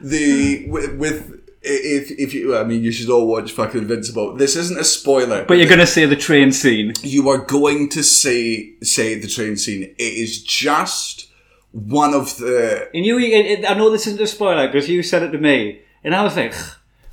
the 0.01 0.65
with, 0.67 0.95
with 0.97 1.41
if 1.61 2.09
if 2.11 2.33
you 2.33 2.57
I 2.57 2.63
mean 2.63 2.83
you 2.83 2.91
should 2.91 3.09
all 3.11 3.27
watch 3.27 3.51
fucking 3.51 3.81
Invincible. 3.81 4.35
This 4.35 4.55
isn't 4.55 4.79
a 4.79 4.83
spoiler, 4.83 5.45
But 5.45 5.59
you're 5.59 5.69
gonna 5.69 5.85
say 5.85 6.05
the 6.05 6.15
train 6.15 6.51
scene. 6.51 6.93
you 7.03 7.29
are 7.29 7.37
going 7.37 7.89
to 7.89 8.01
say 8.03 8.73
say 8.81 9.13
the 9.19 9.27
train 9.27 9.55
scene. 9.55 9.83
It 9.83 9.97
is 9.99 10.41
just 10.41 11.28
one 11.71 12.13
of 12.13 12.37
the 12.37 12.89
And 12.93 13.05
you, 13.05 13.17
I 13.67 13.73
know 13.73 13.89
this 13.89 14.07
isn't 14.07 14.21
a 14.21 14.27
spoiler 14.27 14.67
because 14.67 14.89
you 14.89 15.03
said 15.03 15.23
it 15.23 15.31
to 15.31 15.37
me, 15.37 15.81
and 16.03 16.15
I 16.15 16.23
was 16.23 16.35
like, 16.35 16.53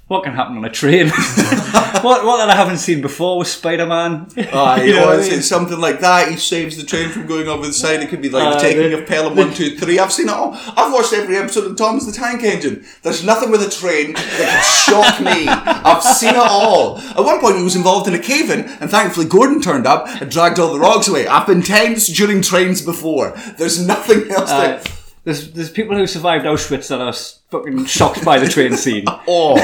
"What 0.09 0.23
can 0.25 0.35
happen 0.35 0.57
on 0.57 0.65
a 0.65 0.71
train? 0.71 1.09
what 1.11 2.25
what 2.25 2.37
that 2.39 2.49
I 2.51 2.55
haven't 2.55 2.79
seen 2.79 3.01
before 3.01 3.39
with 3.39 3.49
Spider 3.49 3.87
Man? 3.87 4.29
Aye, 4.37 4.85
You 4.87 4.95
know 4.95 5.09
or 5.09 5.15
I 5.15 5.17
it's, 5.19 5.29
mean? 5.29 5.39
it's 5.39 5.49
something 5.49 5.81
like 5.81 5.99
that. 6.01 6.29
He 6.31 6.37
saves 6.37 6.77
the 6.77 6.85
train 6.85 7.09
from 7.11 7.27
going 7.27 7.49
over 7.49 7.67
the 7.67 7.73
side. 7.73 8.03
It 8.03 8.09
could 8.09 8.23
be 8.23 8.29
like 8.31 8.45
Uh, 8.47 8.55
the 8.55 8.61
taking 8.61 8.91
the- 8.91 8.99
of 9.01 9.07
Pelham 9.09 9.37
one, 9.37 9.53
two, 9.53 9.77
three. 9.77 9.99
I've 9.99 10.13
seen 10.13 10.29
it 10.29 10.33
all. 10.35 10.55
I've 10.77 10.93
watched 10.93 11.13
every 11.13 11.37
episode 11.37 11.65
of 11.71 11.77
Thomas 11.77 12.07
the 12.07 12.13
Tank 12.13 12.43
Engine. 12.45 12.85
There's 13.03 13.25
nothing 13.25 13.51
with 13.51 13.63
a 13.63 13.71
train 13.71 14.13
that 14.15 14.25
can 14.39 14.63
shock 14.87 15.21
me. 15.21 15.49
I've 15.49 16.03
seen 16.05 16.31
it 16.31 16.37
all. 16.37 16.99
At 16.99 17.25
one 17.25 17.41
point, 17.41 17.57
he 17.57 17.63
was 17.65 17.75
involved 17.77 18.07
in 18.09 18.15
a 18.15 18.19
cave 18.21 18.51
in, 18.51 18.61
and 18.81 18.89
thankfully, 18.91 19.27
Gordon 19.27 19.61
turned 19.61 19.87
up 19.87 20.07
and 20.21 20.31
dragged 20.31 20.59
all 20.61 20.73
the 20.73 20.79
rocks 20.81 21.09
away. 21.09 21.27
I've 21.27 21.47
been 21.49 21.63
tense 21.63 22.07
during 22.07 22.43
trains 22.43 22.81
before. 22.81 23.37
There's 23.59 23.85
nothing 23.85 24.31
else 24.31 24.51
Uh, 24.51 24.61
that. 24.61 24.93
There's 25.27 25.51
there's 25.53 25.71
people 25.71 25.97
who 25.97 26.07
survived 26.07 26.45
Auschwitz 26.45 26.89
that 26.89 27.01
are 27.01 27.13
fucking 27.51 27.85
shocked 27.87 28.25
by 28.25 28.39
the 28.39 28.49
train 28.49 28.77
scene. 28.77 29.05
Oh, 29.29 29.57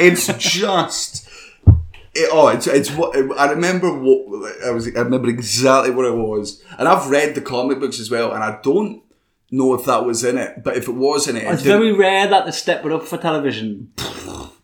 it's 0.00 0.32
just. 0.38 1.28
It, 2.14 2.30
oh, 2.32 2.48
it's 2.48 2.68
it's 2.68 2.90
what 2.92 3.16
I 3.36 3.50
remember. 3.50 3.92
What 3.92 4.64
I 4.64 4.70
was, 4.70 4.86
I 4.86 5.00
remember 5.00 5.28
exactly 5.28 5.90
what 5.90 6.06
it 6.06 6.14
was, 6.14 6.62
and 6.78 6.86
I've 6.86 7.10
read 7.10 7.34
the 7.34 7.40
comic 7.40 7.80
books 7.80 7.98
as 7.98 8.12
well, 8.12 8.32
and 8.32 8.44
I 8.44 8.60
don't 8.62 9.02
know 9.50 9.74
if 9.74 9.86
that 9.86 10.04
was 10.04 10.22
in 10.22 10.38
it, 10.38 10.62
but 10.62 10.76
if 10.76 10.86
it 10.86 10.94
was 10.94 11.26
in 11.26 11.36
it, 11.36 11.42
it 11.42 11.52
It's 11.52 11.62
very 11.62 11.92
rare 11.92 12.28
that 12.28 12.46
they 12.46 12.52
step 12.52 12.84
it 12.86 12.92
up 12.92 13.02
for 13.02 13.18
television. 13.18 13.92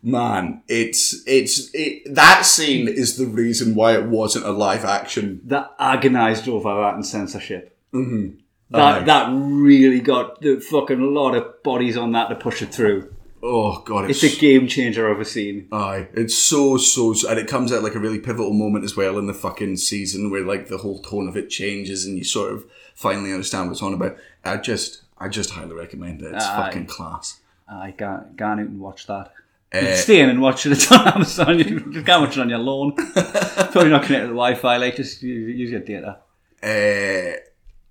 man, 0.01 0.63
it's 0.69 1.21
it's 1.27 1.69
it, 1.73 2.15
that 2.15 2.45
scene 2.45 2.87
is 2.87 3.17
the 3.17 3.27
reason 3.27 3.75
why 3.75 3.97
it 3.97 4.05
wasn't 4.05 4.45
a 4.45 4.51
live 4.51 4.85
action. 4.85 5.41
That 5.43 5.75
agonised 5.79 6.47
over 6.47 6.73
that 6.81 6.95
and 6.95 7.05
censorship. 7.05 7.77
Mm-hmm. 7.93 8.39
That 8.71 9.05
that 9.05 9.29
really 9.31 9.99
got 9.99 10.41
the 10.41 10.59
fucking 10.59 11.13
lot 11.13 11.35
of 11.35 11.61
bodies 11.63 11.97
on 11.97 12.11
that 12.13 12.29
to 12.29 12.35
push 12.35 12.61
it 12.61 12.73
through. 12.73 13.13
Oh 13.43 13.81
god, 13.81 14.09
It's 14.09 14.23
a 14.23 14.35
game 14.39 14.67
changer 14.67 15.07
of 15.07 15.19
a 15.19 15.25
scene. 15.25 15.67
Aye, 15.71 16.07
it's 16.13 16.35
so, 16.35 16.77
so 16.77 17.13
so, 17.13 17.29
and 17.29 17.37
it 17.37 17.47
comes 17.47 17.71
at 17.71 17.83
like 17.83 17.93
a 17.93 17.99
really 17.99 18.17
pivotal 18.19 18.53
moment 18.53 18.83
as 18.85 18.97
well 18.97 19.19
in 19.19 19.27
the 19.27 19.35
fucking 19.35 19.77
season 19.77 20.31
where 20.31 20.43
like 20.43 20.67
the 20.67 20.79
whole 20.79 20.99
tone 20.99 21.27
of 21.27 21.37
it 21.37 21.49
changes 21.51 22.05
and 22.05 22.17
you 22.17 22.23
sort 22.23 22.53
of 22.53 22.65
finally 22.95 23.31
understand 23.31 23.69
what's 23.69 23.83
on 23.83 23.93
about. 23.93 24.17
I 24.43 24.57
just, 24.57 25.03
I 25.19 25.27
just 25.29 25.51
highly 25.51 25.73
recommend 25.75 26.23
it. 26.23 26.33
It's 26.33 26.43
Aye. 26.45 26.65
fucking 26.65 26.87
class. 26.87 27.39
I 27.67 27.91
can't, 27.91 28.35
can't 28.35 28.59
out 28.61 28.67
and 28.67 28.79
watch 28.79 29.05
that. 29.07 29.31
Uh, 29.71 29.95
Stay 29.95 30.21
in 30.21 30.29
and 30.29 30.41
watch 30.41 30.65
it. 30.65 30.71
It's 30.71 30.91
on 30.91 31.07
Amazon. 31.07 31.59
You 31.59 31.79
just 31.91 32.05
can't 32.05 32.21
watch 32.21 32.37
it 32.37 32.41
on 32.41 32.49
your 32.49 32.59
lawn. 32.59 32.93
Probably 33.13 33.89
not 33.89 34.03
connected 34.03 34.21
to 34.21 34.27
the 34.27 34.33
Wi-Fi. 34.33 34.77
Like 34.77 34.95
just 34.95 35.21
use 35.21 35.55
use 35.55 35.69
your 35.69 35.81
data. 35.81 36.17
uh, 36.63 37.39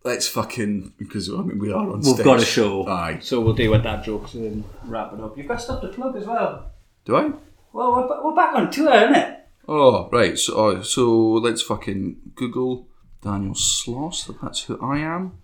let's 0.05 0.29
fucking 0.29 0.93
because 0.99 1.29
I 1.31 1.39
mean 1.43 1.59
we 1.59 1.73
are 1.73 1.91
on. 1.91 2.01
We've 2.01 2.05
stage. 2.15 2.25
got 2.25 2.41
a 2.41 2.45
show, 2.45 2.87
Aye, 2.87 3.19
so 3.23 3.41
we'll 3.41 3.55
do 3.55 3.71
with 3.71 3.83
that 3.83 4.05
jokes 4.05 4.35
and 4.35 4.45
then 4.45 4.65
wrap 4.85 5.13
it 5.13 5.21
up. 5.21 5.37
You've 5.37 5.49
got 5.49 5.61
stuff 5.61 5.81
to 5.83 5.89
plug 5.89 6.17
as 6.17 6.27
well. 6.27 6.71
do 7.05 7.17
I? 7.17 7.33
Well, 7.73 7.93
we're, 7.93 8.25
we're 8.25 8.37
back 8.37 8.55
on 8.55 8.71
tour, 8.71 8.93
isn't 8.95 9.15
it? 9.17 9.39
Oh 9.67 10.09
right, 10.13 10.39
so 10.39 10.55
oh, 10.57 10.83
so 10.83 11.11
let's 11.33 11.63
fucking 11.63 12.17
Google 12.35 12.87
Daniel 13.23 13.55
Sloss. 13.55 14.31
That's 14.43 14.63
who 14.65 14.79
I 14.81 14.99
am. 14.99 15.39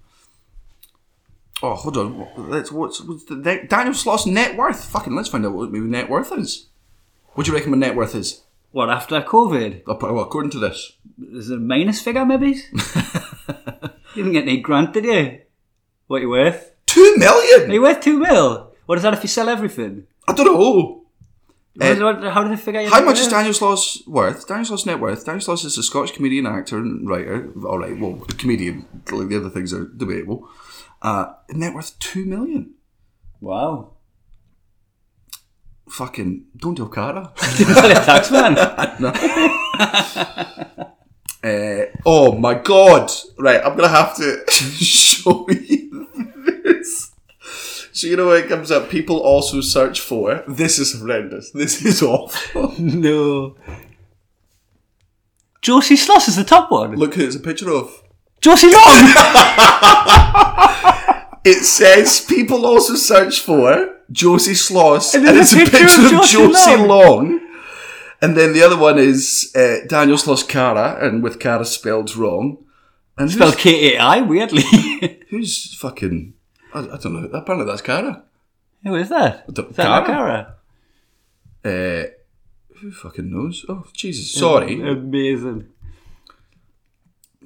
Oh, 1.62 1.74
hold 1.74 1.96
on. 1.98 2.26
Let's 2.36 2.72
what's, 2.72 3.02
what's 3.02 3.24
the 3.24 3.36
net, 3.36 3.68
Daniel 3.68 3.94
Sloss 3.94 4.26
net 4.26 4.56
worth? 4.56 4.82
Fucking 4.84 5.14
let's 5.14 5.28
find 5.28 5.44
out 5.44 5.52
what 5.52 5.70
maybe 5.70 5.84
net 5.86 6.08
worth 6.08 6.32
is. 6.32 6.66
What 7.32 7.44
do 7.44 7.52
you 7.52 7.56
reckon 7.56 7.72
my 7.72 7.78
net 7.78 7.96
worth 7.96 8.14
is? 8.14 8.42
What 8.72 8.88
after 8.88 9.20
COVID? 9.20 9.86
Well, 9.86 10.20
according 10.20 10.52
to 10.52 10.58
this, 10.58 10.92
Is 11.32 11.50
it 11.50 11.56
a 11.56 11.60
minus 11.60 12.00
figure, 12.00 12.24
maybe? 12.24 12.62
you 14.20 14.32
didn't 14.32 14.34
get 14.34 14.42
any 14.48 14.60
grant, 14.60 14.92
did 14.92 15.04
you? 15.04 15.40
What 16.06 16.18
are 16.18 16.20
you 16.20 16.28
worth? 16.30 16.72
Two 16.86 17.16
million? 17.16 17.70
Are 17.70 17.74
you 17.74 17.82
worth 17.82 18.00
two 18.00 18.18
mil? 18.18 18.72
What 18.86 18.98
is 18.98 19.02
that 19.04 19.14
if 19.14 19.22
you 19.22 19.28
sell 19.28 19.48
everything? 19.48 20.06
I 20.28 20.32
don't 20.32 20.46
know. 20.46 20.96
What 21.76 21.88
is- 21.92 22.00
what- 22.02 22.24
how 22.24 22.42
did 22.42 22.52
they 22.52 22.56
figure? 22.60 22.80
your 22.80 22.90
How 22.90 23.02
much 23.04 23.20
is? 23.20 23.28
Daniel 23.28 23.54
Sloss 23.54 24.06
worth? 24.06 24.46
Daniel 24.46 24.66
Sloss 24.66 24.86
net 24.86 25.00
worth. 25.00 25.24
Daniel 25.24 25.40
Sloss 25.44 25.64
is 25.64 25.78
a 25.78 25.82
Scottish 25.82 26.14
comedian, 26.16 26.46
actor, 26.46 26.78
and 26.78 27.08
writer. 27.08 27.50
All 27.64 27.78
right, 27.78 27.98
well, 27.98 28.16
comedian. 28.38 28.84
Like 29.10 29.28
the 29.28 29.36
other 29.36 29.50
things 29.50 29.72
are 29.72 29.84
debatable. 29.84 30.48
Uh, 31.00 31.32
net 31.50 31.74
worth 31.74 31.98
two 31.98 32.24
million. 32.26 32.74
Wow. 33.40 33.92
Fucking 35.88 36.44
don't 36.56 36.74
do 36.74 36.88
Cara. 36.88 37.32
tax 37.36 38.30
man. 38.30 38.56
Uh, 41.42 41.86
oh 42.04 42.32
my 42.38 42.54
god! 42.54 43.10
Right, 43.38 43.60
I'm 43.64 43.76
gonna 43.76 43.88
have 43.88 44.14
to 44.16 44.44
show 44.50 45.46
you 45.48 46.08
this. 46.64 47.12
So 47.92 48.06
you 48.06 48.16
know 48.16 48.28
when 48.28 48.44
it 48.44 48.48
comes 48.48 48.70
up, 48.70 48.90
people 48.90 49.16
also 49.18 49.60
search 49.60 50.00
for. 50.00 50.42
This 50.46 50.78
is 50.78 50.98
horrendous. 51.00 51.50
This 51.50 51.84
is 51.84 52.02
awful. 52.14 52.74
no. 52.78 53.56
Josie 55.62 55.96
Sloss 55.96 56.28
is 56.28 56.36
the 56.36 56.44
top 56.44 56.70
one. 56.70 56.94
Look 56.96 57.14
who 57.14 57.24
it's 57.26 57.36
a 57.36 57.40
picture 57.40 57.70
of. 57.70 58.02
Josie 58.40 58.70
Long! 58.72 59.12
It 61.42 61.64
says 61.64 62.20
people 62.20 62.66
also 62.66 62.94
search 62.96 63.40
for 63.40 63.96
Josie 64.12 64.52
Sloss, 64.52 65.14
And 65.14 65.26
and, 65.26 65.38
it's 65.38 65.54
a 65.54 65.56
picture 65.56 65.84
of 65.86 66.10
Josie 66.10 66.32
Josie 66.36 66.76
Long. 66.76 66.86
Long. 66.86 67.40
And 68.22 68.36
then 68.36 68.52
the 68.52 68.62
other 68.62 68.76
one 68.76 68.98
is 68.98 69.50
uh, 69.56 69.86
Daniel 69.88 70.18
Sloss 70.18 70.46
Cara, 70.46 70.98
and 71.00 71.22
with 71.22 71.40
Cara 71.40 71.64
spelled 71.64 72.14
wrong. 72.16 72.58
And 73.16 73.30
Spelled 73.30 73.56
K 73.58 73.94
A 73.96 73.98
I, 73.98 74.20
weirdly. 74.20 74.62
who's 75.30 75.74
fucking? 75.74 76.34
I, 76.74 76.80
I 76.80 76.96
don't 76.98 77.12
know. 77.14 77.28
Apparently 77.32 77.66
that's 77.70 77.82
Cara. 77.82 78.24
Who 78.84 78.94
is 78.94 79.08
that? 79.10 79.44
Is 79.48 79.54
that 79.76 80.06
Cara? 80.06 80.06
Cara? 80.06 80.54
Uh, 81.62 82.04
who 82.80 82.90
fucking 82.90 83.30
knows? 83.30 83.64
Oh 83.68 83.84
Jesus! 83.92 84.32
Sorry, 84.32 84.80
Amazing. 84.80 85.66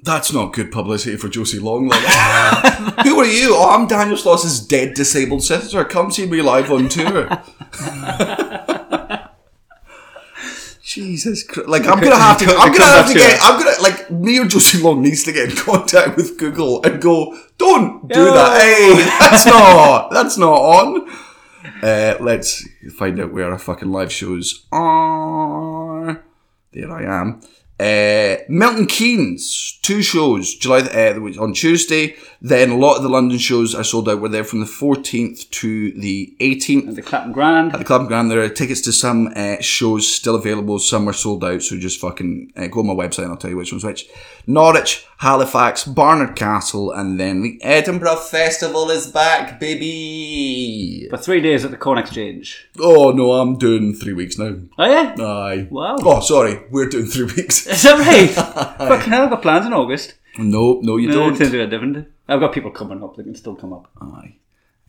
that's 0.01 0.31
not 0.31 0.53
good 0.53 0.71
publicity 0.71 1.17
for 1.17 1.27
Josie 1.27 1.59
Long. 1.59 1.89
Like, 1.89 3.03
who 3.05 3.19
are 3.19 3.25
you? 3.25 3.53
Oh, 3.55 3.69
I'm 3.75 3.87
Daniel 3.87 4.15
Sloss's 4.17 4.65
dead 4.65 4.93
disabled 4.93 5.43
sister. 5.43 5.83
Come 5.83 6.11
see 6.11 6.25
me 6.25 6.41
live 6.41 6.71
on 6.71 6.87
tour. 6.87 7.27
Jesus 10.95 11.43
Christ! 11.43 11.67
Like 11.67 11.85
I'm 11.87 11.99
gonna 11.99 12.15
have 12.15 12.37
to. 12.37 12.45
I'm 12.45 12.71
gonna 12.71 12.85
have 12.85 13.07
to 13.09 13.13
get. 13.13 13.37
I'm 13.43 13.61
gonna 13.61 13.75
like 13.81 14.09
me 14.09 14.39
or 14.39 14.45
Josie 14.45 14.81
Long 14.81 15.01
needs 15.01 15.23
to 15.25 15.33
get 15.33 15.49
in 15.49 15.55
contact 15.57 16.15
with 16.15 16.37
Google 16.37 16.81
and 16.83 17.01
go. 17.01 17.37
Don't 17.57 18.07
do 18.07 18.17
Yo. 18.17 18.33
that. 18.33 18.61
Hey, 18.61 19.03
that's 19.19 19.45
not. 19.45 20.09
That's 20.11 20.37
not 20.37 20.53
on. 20.53 21.09
Uh, 21.83 22.15
let's 22.21 22.65
find 22.97 23.19
out 23.19 23.33
where 23.33 23.51
our 23.51 23.59
fucking 23.59 23.91
live 23.91 24.11
shows 24.11 24.65
are. 24.71 26.23
There 26.71 26.91
I 26.91 27.03
am. 27.03 27.41
Uh, 27.77 28.37
Milton 28.47 28.85
Keynes, 28.85 29.79
two 29.81 30.01
shows, 30.01 30.55
July 30.55 30.81
the, 30.81 31.17
uh, 31.17 31.43
on 31.43 31.53
Tuesday. 31.53 32.15
Then 32.47 32.69
a 32.69 32.77
lot 32.77 32.97
of 32.97 33.01
the 33.01 33.09
London 33.09 33.39
shows 33.39 33.73
are 33.73 33.83
sold 33.83 34.07
out. 34.07 34.21
We're 34.21 34.29
there 34.29 34.43
from 34.43 34.59
the 34.59 34.67
14th 34.67 35.49
to 35.49 35.91
the 35.93 36.35
18th. 36.39 36.89
At 36.89 36.95
The 36.95 37.01
Clapham 37.01 37.31
Grand. 37.31 37.73
At 37.73 37.79
the 37.79 37.85
Clapham 37.85 38.05
Grand, 38.05 38.29
there 38.29 38.39
are 38.43 38.49
tickets 38.49 38.81
to 38.81 38.91
some 38.91 39.33
uh, 39.35 39.59
shows 39.61 40.13
still 40.13 40.35
available. 40.35 40.77
Some 40.77 41.09
are 41.09 41.13
sold 41.13 41.43
out, 41.43 41.63
so 41.63 41.75
just 41.75 41.99
fucking 41.99 42.53
uh, 42.55 42.67
go 42.67 42.81
on 42.81 42.85
my 42.87 42.93
website 42.93 43.23
and 43.23 43.31
I'll 43.31 43.37
tell 43.37 43.49
you 43.49 43.57
which 43.57 43.71
one's 43.71 43.83
which. 43.83 44.07
Norwich, 44.45 45.07
Halifax, 45.17 45.85
Barnard 45.85 46.35
Castle, 46.35 46.91
and 46.91 47.19
then 47.19 47.41
the 47.41 47.57
Edinburgh 47.63 48.17
Festival 48.17 48.91
is 48.91 49.07
back, 49.07 49.59
baby. 49.59 51.07
For 51.09 51.17
three 51.17 51.41
days 51.41 51.65
at 51.65 51.71
the 51.71 51.77
Corn 51.77 51.97
Exchange. 51.97 52.67
Oh 52.79 53.09
no, 53.11 53.31
I'm 53.33 53.57
doing 53.57 53.95
three 53.95 54.13
weeks 54.13 54.37
now. 54.37 54.55
Oh, 54.77 54.85
yeah? 54.85 55.15
Aye. 55.19 55.67
Wow. 55.71 55.95
Oh, 55.99 56.19
sorry, 56.19 56.61
we're 56.69 56.89
doing 56.89 57.07
three 57.07 57.25
weeks. 57.25 57.65
Is 57.65 57.81
that 57.83 57.97
right? 57.99 58.29
Fucking 58.77 59.09
hell, 59.11 59.23
I've 59.23 59.29
got 59.31 59.41
plans 59.41 59.65
in 59.65 59.73
August. 59.73 60.13
no, 60.37 60.79
no, 60.83 60.97
you 60.97 61.07
No, 61.07 61.15
don't. 61.31 61.41
it's 61.41 61.51
a 61.53 61.65
different. 61.67 62.07
I've 62.27 62.39
got 62.39 62.53
people 62.53 62.71
coming 62.71 63.03
up. 63.03 63.15
They 63.15 63.23
can 63.23 63.35
still 63.35 63.55
come 63.55 63.73
up. 63.73 63.89
Aye. 64.01 64.35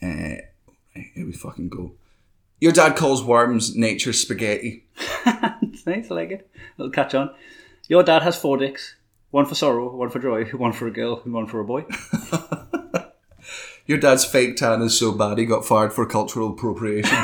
Uh, 0.03 0.37
here 1.15 1.27
we 1.27 1.33
fucking 1.33 1.69
go. 1.69 1.93
Your 2.61 2.73
dad 2.73 2.97
calls 2.97 3.23
worms 3.23 3.77
nature 3.77 4.13
spaghetti. 4.13 4.87
It's 5.27 5.87
nice. 5.87 6.11
I 6.11 6.15
like 6.15 6.31
it. 6.31 6.51
It'll 6.79 6.91
catch 6.91 7.15
on. 7.15 7.31
Your 7.89 8.03
dad 8.03 8.23
has 8.23 8.37
four 8.39 8.57
dicks. 8.57 8.97
One 9.31 9.45
for 9.45 9.55
sorrow, 9.55 9.95
one 9.95 10.09
for 10.09 10.19
joy, 10.19 10.45
one 10.53 10.73
for 10.73 10.87
a 10.87 10.91
girl, 10.91 11.21
and 11.25 11.35
one 11.35 11.47
for 11.47 11.61
a 11.61 11.65
boy. 11.65 11.85
Your 13.87 13.99
dad's 13.99 14.25
fake 14.25 14.57
tan 14.57 14.83
is 14.83 14.99
so 14.99 15.13
bad 15.13 15.39
he 15.39 15.45
got 15.45 15.65
fired 15.65 15.93
for 15.93 16.07
cultural 16.07 16.51
appropriation. 16.51 17.17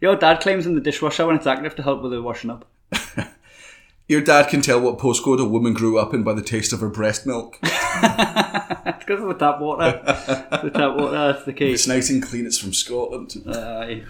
Your 0.00 0.16
dad 0.16 0.40
claims 0.40 0.66
in 0.66 0.74
the 0.74 0.80
dishwasher 0.80 1.26
when 1.26 1.36
it's 1.36 1.46
active 1.46 1.76
to 1.76 1.82
help 1.82 2.02
with 2.02 2.10
the 2.10 2.22
washing 2.22 2.50
up. 2.50 2.66
Your 4.10 4.20
dad 4.20 4.48
can 4.48 4.60
tell 4.60 4.80
what 4.80 4.98
postcode 4.98 5.40
a 5.40 5.44
woman 5.44 5.72
grew 5.72 5.96
up 5.96 6.12
in 6.12 6.24
by 6.24 6.32
the 6.32 6.42
taste 6.42 6.72
of 6.72 6.80
her 6.80 6.88
breast 6.88 7.26
milk. 7.26 7.60
It's 8.82 9.04
because 9.04 9.22
of 9.22 9.28
the 9.28 9.34
tap 9.34 9.60
water. 9.60 10.00
the 10.62 10.70
tap 10.70 10.96
water, 10.96 11.32
that's 11.32 11.44
the 11.44 11.52
case. 11.52 11.74
It's 11.74 11.86
nice 11.86 12.10
and 12.10 12.20
clean, 12.20 12.44
it's 12.44 12.58
from 12.58 12.72
Scotland. 12.72 13.34
Aye. 13.46 14.02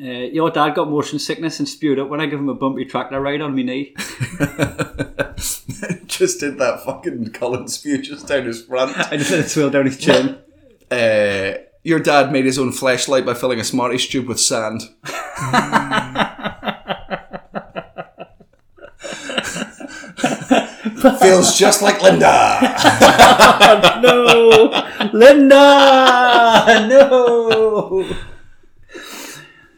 Uh, 0.00 0.28
your 0.32 0.50
dad 0.50 0.74
got 0.74 0.88
motion 0.88 1.18
sickness 1.18 1.58
and 1.58 1.68
spewed 1.68 1.98
up 1.98 2.08
when 2.08 2.20
I 2.20 2.26
give 2.26 2.38
him 2.38 2.48
a 2.48 2.54
bumpy 2.54 2.86
tractor 2.86 3.20
ride 3.20 3.42
on 3.42 3.54
me 3.54 3.64
knee. 3.64 3.94
just 6.06 6.40
did 6.40 6.58
that 6.58 6.82
fucking 6.84 7.32
Cullen 7.32 7.68
spew 7.68 8.00
just 8.00 8.28
down 8.28 8.44
his 8.44 8.62
front. 8.62 8.96
I 9.12 9.18
just 9.18 9.30
let 9.30 9.40
it 9.40 9.48
swirl 9.50 9.70
down 9.70 9.84
his 9.86 9.98
chin. 9.98 10.38
Uh, 10.90 11.54
your 11.82 12.00
dad 12.00 12.32
made 12.32 12.46
his 12.46 12.58
own 12.58 12.72
flashlight 12.72 13.26
by 13.26 13.34
filling 13.34 13.60
a 13.60 13.64
Smarties 13.64 14.06
tube 14.06 14.26
with 14.26 14.40
sand. 14.40 14.82
Feels 21.20 21.58
just 21.58 21.82
like 21.82 22.02
Linda. 22.02 22.58
No! 24.02 24.70
Linda! 25.12 26.86
No! 26.88 28.06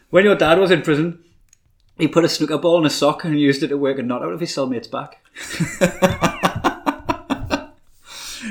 When 0.09 0.25
your 0.25 0.35
dad 0.35 0.59
was 0.59 0.71
in 0.71 0.81
prison, 0.81 1.23
he 1.97 2.07
put 2.07 2.25
a 2.25 2.29
snooker 2.29 2.57
ball 2.57 2.79
in 2.79 2.85
a 2.85 2.89
sock 2.89 3.23
and 3.23 3.39
used 3.39 3.63
it 3.63 3.69
to 3.69 3.77
work 3.77 3.99
a 3.99 4.03
knot 4.03 4.21
out 4.21 4.33
of 4.33 4.39
his 4.39 4.51
cellmate's 4.51 4.87
back. 4.87 5.23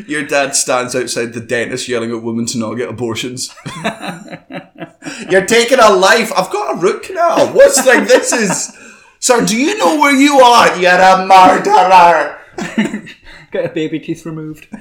Your 0.06 0.26
dad 0.26 0.54
stands 0.54 0.94
outside 0.94 1.32
the 1.32 1.40
dentist 1.40 1.88
yelling 1.88 2.10
at 2.10 2.22
women 2.22 2.46
to 2.46 2.58
not 2.58 2.74
get 2.74 2.88
abortions. 2.88 3.54
You're 5.30 5.46
taking 5.46 5.78
a 5.78 5.90
life. 5.90 6.32
I've 6.36 6.50
got 6.50 6.76
a 6.76 6.78
root 6.78 7.02
canal. 7.02 7.48
What's 7.52 7.84
like 7.86 8.06
this 8.06 8.32
is. 8.32 8.76
Sir, 9.18 9.44
do 9.44 9.56
you 9.56 9.78
know 9.78 9.98
where 9.98 10.14
you 10.14 10.38
are? 10.40 10.76
You're 10.78 10.92
a 10.92 11.26
murderer. 11.26 12.35
Get 13.52 13.64
a 13.64 13.68
baby 13.68 14.00
teeth 14.00 14.24
removed. 14.24 14.66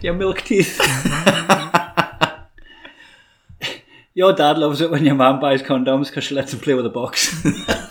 your 0.00 0.14
milk 0.14 0.42
teeth. 0.42 0.78
your 4.14 4.32
dad 4.32 4.58
loves 4.58 4.80
it 4.80 4.90
when 4.90 5.04
your 5.04 5.14
mum 5.14 5.40
buys 5.40 5.62
condoms 5.62 6.06
because 6.06 6.24
she 6.24 6.34
lets 6.34 6.52
him 6.52 6.60
play 6.60 6.74
with 6.74 6.86
a 6.86 6.90
box. 6.90 7.44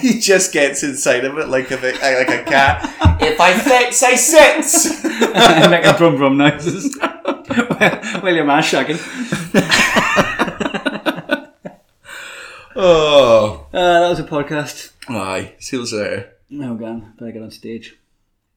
He 0.00 0.18
just 0.18 0.52
gets 0.52 0.82
inside 0.82 1.26
of 1.26 1.36
it 1.36 1.48
like 1.48 1.70
a 1.70 1.76
like 1.76 2.30
a 2.30 2.42
cat. 2.44 2.82
if 3.20 3.38
I 3.38 3.52
fix, 3.52 4.02
I 4.02 4.14
sits. 4.14 5.04
and 5.14 5.70
make 5.70 5.84
a 5.84 5.92
brum 5.92 6.16
brum 6.16 6.38
noises 6.38 6.96
while 8.20 8.34
your 8.34 8.44
man's 8.44 8.66
shagging. 8.66 8.98
Oh, 12.82 13.66
Uh, 13.74 14.00
that 14.00 14.08
was 14.08 14.20
a 14.20 14.24
podcast. 14.24 14.92
aye. 15.06 15.52
See 15.58 15.76
you 15.76 15.84
later. 15.84 16.30
Now, 16.48 16.72
oh, 16.72 16.76
God, 16.76 17.16
better 17.18 17.32
get 17.32 17.42
on 17.42 17.50
stage. 17.50 17.96